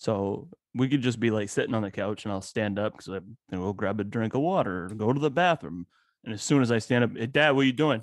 So 0.00 0.48
we 0.74 0.88
could 0.88 1.02
just 1.02 1.20
be 1.20 1.30
like 1.30 1.50
sitting 1.50 1.74
on 1.74 1.82
the 1.82 1.90
couch 1.90 2.24
and 2.24 2.32
I'll 2.32 2.40
stand 2.40 2.78
up 2.78 2.92
because 2.92 3.08
I'm 3.08 3.36
gonna 3.50 3.72
grab 3.74 4.00
a 4.00 4.04
drink 4.04 4.32
of 4.32 4.40
water 4.40 4.86
or 4.86 4.88
go 4.88 5.12
to 5.12 5.20
the 5.20 5.30
bathroom. 5.30 5.86
And 6.24 6.32
as 6.32 6.42
soon 6.42 6.62
as 6.62 6.72
I 6.72 6.78
stand 6.78 7.04
up, 7.04 7.10
hey, 7.14 7.26
Dad, 7.26 7.50
what 7.50 7.62
are 7.62 7.66
you 7.66 7.74
doing? 7.74 8.02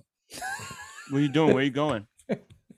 what 1.10 1.18
are 1.18 1.22
you 1.22 1.28
doing? 1.28 1.56
Where 1.56 1.58
are 1.58 1.64
you 1.64 1.72
going? 1.72 2.06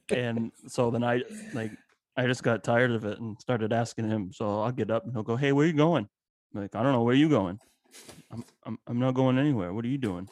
And 0.10 0.54
so 0.68 0.90
then 0.90 1.04
I 1.04 1.24
like 1.54 1.72
I 2.16 2.28
just 2.28 2.44
got 2.44 2.64
tired 2.64 2.92
of 2.92 3.04
it 3.04 3.20
and 3.20 3.40
started 3.42 3.74
asking 3.74 4.10
him. 4.10 4.32
So 4.32 4.62
I'll 4.62 4.72
get 4.72 4.90
up 4.90 5.04
and 5.04 5.14
he'll 5.14 5.24
go, 5.24 5.36
Hey, 5.36 5.52
where 5.52 5.66
are 5.66 5.68
you 5.68 5.74
going? 5.74 6.08
I'm 6.56 6.62
like, 6.62 6.74
I 6.74 6.82
don't 6.82 6.94
know, 6.94 7.04
where 7.04 7.14
are 7.14 7.18
you 7.18 7.30
going? 7.30 7.60
I'm 8.32 8.46
I'm 8.64 8.80
I'm 8.88 9.00
not 9.00 9.16
going 9.16 9.38
anywhere. 9.38 9.74
What 9.74 9.84
are 9.84 9.90
you 9.90 9.98
doing? 9.98 10.30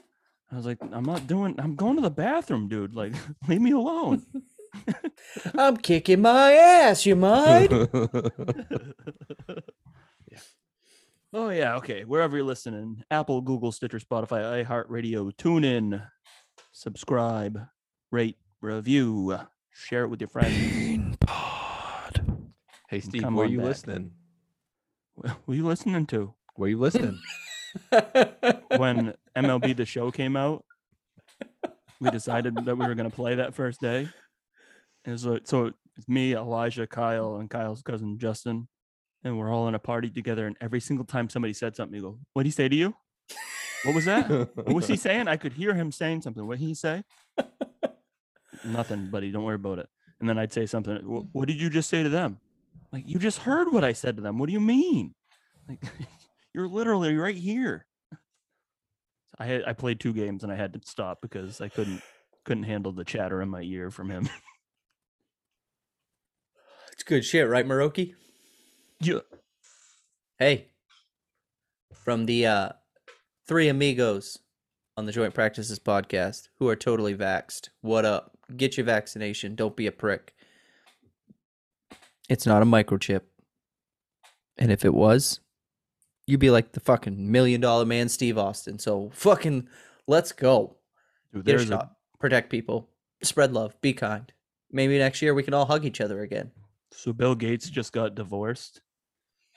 I 0.49 0.55
was 0.55 0.65
like, 0.65 0.77
I'm 0.81 1.03
not 1.03 1.27
doing 1.27 1.55
I'm 1.59 1.75
going 1.75 1.97
to 1.97 2.01
the 2.01 2.09
bathroom, 2.09 2.69
dude. 2.69 2.95
Like, 2.95 3.13
leave 3.49 3.61
me 3.61 3.71
alone. 3.71 4.25
I'm 5.55 5.77
kicking 5.77 6.21
my 6.21 6.53
ass. 6.53 7.05
You 7.05 7.15
mind? 7.15 7.89
Oh 11.33 11.49
yeah, 11.49 11.75
okay. 11.75 12.05
Wherever 12.05 12.37
you're 12.37 12.45
listening, 12.45 13.03
Apple, 13.11 13.41
Google, 13.41 13.73
Stitcher, 13.73 13.99
Spotify, 13.99 14.65
iHeartRadio, 14.65 15.35
tune 15.35 15.65
in, 15.65 16.01
subscribe, 16.71 17.59
rate, 18.11 18.37
review, 18.61 19.37
share 19.69 20.03
it 20.05 20.07
with 20.07 20.21
your 20.21 20.29
friends. 20.29 21.17
hey 22.89 23.01
Steve, 23.01 23.23
Come 23.23 23.35
where 23.35 23.45
on 23.45 23.51
you 23.51 23.57
back. 23.59 23.67
listening? 23.67 24.11
What 25.15 25.35
are 25.49 25.53
you 25.55 25.65
listening 25.65 26.05
to? 26.07 26.33
Where 26.55 26.67
are 26.67 26.69
you 26.69 26.79
listening? 26.79 27.19
When 28.77 29.13
MLB 29.35 29.75
the 29.75 29.85
show 29.85 30.11
came 30.11 30.37
out, 30.37 30.63
we 31.99 32.09
decided 32.09 32.55
that 32.55 32.77
we 32.77 32.85
were 32.87 32.95
gonna 32.95 33.09
play 33.09 33.35
that 33.35 33.53
first 33.53 33.81
day. 33.81 34.07
And 35.07 35.19
so, 35.19 35.35
uh, 35.35 35.39
so 35.45 35.71
it's 35.95 36.07
me, 36.07 36.35
Elijah, 36.35 36.85
mm. 36.85 36.89
Kyle, 36.89 37.37
and 37.37 37.49
Kyle's 37.49 37.81
cousin 37.81 38.19
Justin, 38.19 38.67
and 39.23 39.39
we're 39.39 39.51
all 39.51 39.67
in 39.67 39.73
a 39.73 39.79
party 39.79 40.09
together. 40.09 40.45
And 40.45 40.57
every 40.61 40.81
single 40.81 41.05
time 41.05 41.29
somebody 41.29 41.53
said 41.53 41.75
something, 41.75 41.95
you 41.95 42.01
go, 42.01 42.19
"What 42.33 42.43
did 42.43 42.47
he 42.47 42.51
say 42.51 42.67
to 42.67 42.75
you? 42.75 42.93
What 43.83 43.95
was 43.95 44.05
that? 44.05 44.29
What 44.29 44.73
was 44.73 44.87
he 44.87 44.97
saying? 45.07 45.27
I 45.27 45.37
could 45.37 45.53
hear 45.53 45.73
him 45.73 45.91
saying 45.91 46.21
something. 46.21 46.45
What 46.45 46.59
did 46.59 46.65
he 46.65 46.75
say? 46.75 47.03
Nothing, 48.65 49.09
buddy. 49.09 49.31
Don't 49.31 49.43
worry 49.43 49.55
about 49.55 49.79
it. 49.79 49.87
And 50.19 50.27
then 50.27 50.37
I'd 50.37 50.51
say 50.51 50.65
something. 50.65 50.97
Mm. 50.97 51.29
What 51.31 51.47
did 51.47 51.61
you 51.61 51.69
just 51.69 51.89
say 51.89 52.03
to 52.03 52.09
them? 52.09 52.39
Like 52.91 53.03
you 53.07 53.17
just 53.17 53.39
heard 53.39 53.71
what 53.71 53.83
I 53.83 53.93
said 53.93 54.17
to 54.17 54.21
them. 54.21 54.37
What 54.37 54.47
do 54.47 54.53
you 54.53 54.59
mean? 54.59 55.15
Like 55.69 55.81
you're 56.53 56.67
literally 56.67 57.15
right 57.15 57.35
here. 57.35 57.85
I 59.39 59.45
had 59.45 59.63
I 59.65 59.73
played 59.73 59.99
two 59.99 60.13
games 60.13 60.43
and 60.43 60.51
I 60.51 60.55
had 60.55 60.73
to 60.73 60.81
stop 60.83 61.19
because 61.21 61.61
I 61.61 61.69
couldn't 61.69 62.01
couldn't 62.43 62.63
handle 62.63 62.91
the 62.91 63.03
chatter 63.05 63.41
in 63.41 63.49
my 63.49 63.61
ear 63.61 63.91
from 63.91 64.09
him. 64.09 64.27
Good 67.07 67.25
shit, 67.25 67.47
right, 67.47 67.65
Maroki? 67.65 68.13
yeah. 69.01 69.19
Hey, 70.37 70.67
from 71.95 72.27
the 72.27 72.45
uh, 72.45 72.69
three 73.47 73.69
amigos 73.69 74.37
on 74.95 75.07
the 75.07 75.11
Joint 75.11 75.33
Practices 75.33 75.79
podcast 75.79 76.49
who 76.59 76.67
are 76.67 76.75
totally 76.75 77.15
vaxxed. 77.15 77.69
What 77.81 78.05
up? 78.05 78.37
Get 78.55 78.77
your 78.77 78.85
vaccination. 78.85 79.55
Don't 79.55 79.75
be 79.75 79.87
a 79.87 79.91
prick. 79.91 80.35
It's 82.29 82.45
not 82.45 82.61
a 82.61 82.65
microchip. 82.65 83.21
And 84.57 84.71
if 84.71 84.85
it 84.85 84.93
was, 84.93 85.39
you'd 86.27 86.39
be 86.39 86.51
like 86.51 86.73
the 86.73 86.79
fucking 86.79 87.31
million 87.31 87.61
dollar 87.61 87.85
man, 87.85 88.09
Steve 88.09 88.37
Austin. 88.37 88.77
So 88.77 89.09
fucking 89.13 89.67
let's 90.07 90.31
go. 90.31 90.77
Dude, 91.33 91.45
Get 91.45 91.55
a 91.55 91.57
there's 91.57 91.71
a. 91.71 91.91
Protect 92.19 92.49
people. 92.49 92.89
Spread 93.23 93.53
love. 93.53 93.79
Be 93.81 93.93
kind. 93.93 94.31
Maybe 94.71 94.97
next 94.97 95.21
year 95.21 95.33
we 95.33 95.43
can 95.43 95.53
all 95.53 95.65
hug 95.65 95.85
each 95.85 96.01
other 96.01 96.21
again. 96.21 96.51
So 96.91 97.13
Bill 97.13 97.35
Gates 97.35 97.69
just 97.69 97.91
got 97.93 98.15
divorced 98.15 98.81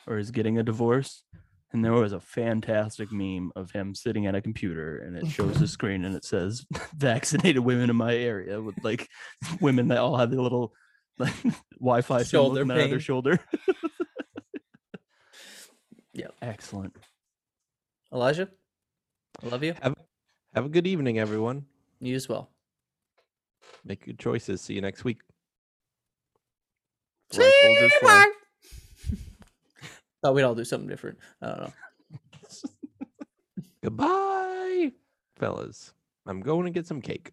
or 0.06 0.18
is 0.18 0.30
getting 0.30 0.58
a 0.58 0.62
divorce. 0.62 1.24
And 1.72 1.84
there 1.84 1.92
was 1.92 2.12
a 2.12 2.18
fantastic 2.20 3.12
meme 3.12 3.52
of 3.54 3.70
him 3.70 3.94
sitting 3.94 4.26
at 4.26 4.34
a 4.34 4.40
computer 4.40 4.98
and 4.98 5.16
it 5.16 5.28
shows 5.28 5.60
the 5.60 5.68
screen 5.68 6.04
and 6.04 6.16
it 6.16 6.24
says 6.24 6.66
vaccinated 6.96 7.60
women 7.60 7.90
in 7.90 7.96
my 7.96 8.14
area 8.16 8.60
with 8.60 8.74
like 8.82 9.08
women 9.60 9.88
that 9.88 9.98
all 9.98 10.16
have 10.16 10.30
the 10.32 10.42
little 10.42 10.72
like 11.18 11.32
Wi-Fi 11.78 12.24
Shoulder 12.24 12.62
coming 12.62 12.76
out 12.76 12.80
their 12.80 12.88
pain. 12.88 12.98
shoulder. 12.98 13.38
yeah. 16.12 16.28
Excellent. 16.42 16.96
Elijah, 18.12 18.48
I 19.40 19.46
love 19.46 19.62
you. 19.62 19.74
have, 19.80 19.94
have 20.54 20.64
a 20.64 20.68
good 20.68 20.88
evening, 20.88 21.20
everyone. 21.20 21.66
You 22.00 22.16
as 22.16 22.28
well. 22.28 22.50
Make 23.84 24.06
good 24.06 24.18
choices. 24.18 24.60
See 24.60 24.74
you 24.74 24.80
next 24.80 25.04
week. 25.04 25.18
Fly 27.32 27.50
soldiers 27.62 27.92
fly. 28.00 28.30
Thought 30.22 30.34
we'd 30.34 30.42
all 30.42 30.54
do 30.54 30.64
something 30.64 30.88
different. 30.88 31.18
I 31.40 31.46
don't 31.46 31.60
know. 31.60 31.72
Goodbye, 33.82 34.92
fellas. 35.36 35.94
I'm 36.26 36.40
going 36.40 36.64
to 36.64 36.70
get 36.70 36.86
some 36.86 37.00
cake. 37.00 37.32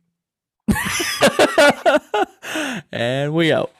and 2.92 3.34
we 3.34 3.52
out. 3.52 3.72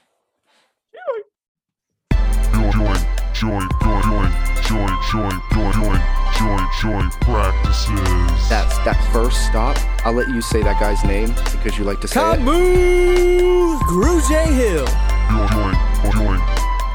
join, 3.34 3.34
join, 3.34 3.34
join, 3.34 3.70
join, 4.02 4.32
join, 4.64 4.90
join, 5.12 5.42
join, 5.54 5.74
join, 5.74 6.02
join, 6.38 6.68
join 6.82 7.10
practices. 7.22 8.50
That's 8.50 8.78
that 8.80 9.10
first 9.14 9.46
stop. 9.48 9.78
I'll 10.06 10.14
let 10.14 10.30
you 10.30 10.42
say 10.42 10.62
that 10.64 10.80
guy's 10.80 11.04
name 11.04 11.30
because 11.52 11.78
you 11.78 11.84
like 11.84 12.02
to 12.02 12.08
say 12.08 12.20
it. 12.20 12.24
Camus 12.38 13.82
Gruge 13.84 14.46
Hill. 14.54 14.86
Join, 14.86 15.50
join, 15.50 15.74
join, 15.74 15.87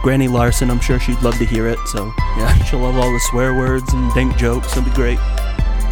Granny 0.02 0.26
Larson, 0.26 0.68
I'm 0.68 0.80
sure 0.80 0.98
she'd 0.98 1.22
love 1.22 1.38
to 1.38 1.44
hear 1.44 1.68
it. 1.68 1.78
So 1.86 2.12
yeah, 2.36 2.52
she'll 2.64 2.80
love 2.80 2.96
all 2.96 3.12
the 3.12 3.20
swear 3.30 3.54
words 3.54 3.92
and 3.92 4.12
dank 4.14 4.36
jokes. 4.36 4.76
It'll 4.76 4.82
be 4.82 4.90
great. 4.90 5.18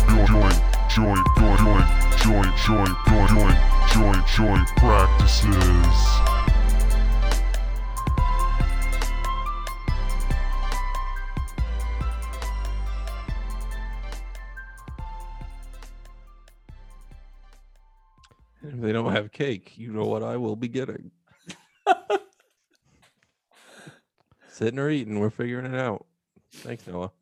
join, 0.08 0.26
join, 0.26 0.52
join, 0.90 1.56
join, 1.56 1.86
join, 2.18 2.52
join, 2.58 2.96
join, 3.06 3.28
join, 3.28 3.56
join, 3.92 4.24
join 4.26 4.66
practices. 4.78 5.46
And 18.62 18.74
if 18.74 18.80
they 18.80 18.92
don't 18.92 19.12
have 19.12 19.30
cake, 19.30 19.74
you 19.76 19.92
know 19.92 20.04
what 20.04 20.24
I 20.24 20.36
will 20.36 20.56
be 20.56 20.66
getting. 20.66 21.12
Sitting 24.60 24.78
or 24.78 24.90
eating, 24.90 25.18
we're 25.18 25.30
figuring 25.30 25.72
it 25.72 25.80
out. 25.80 26.04
Thanks, 26.52 26.86
Noah. 26.86 27.12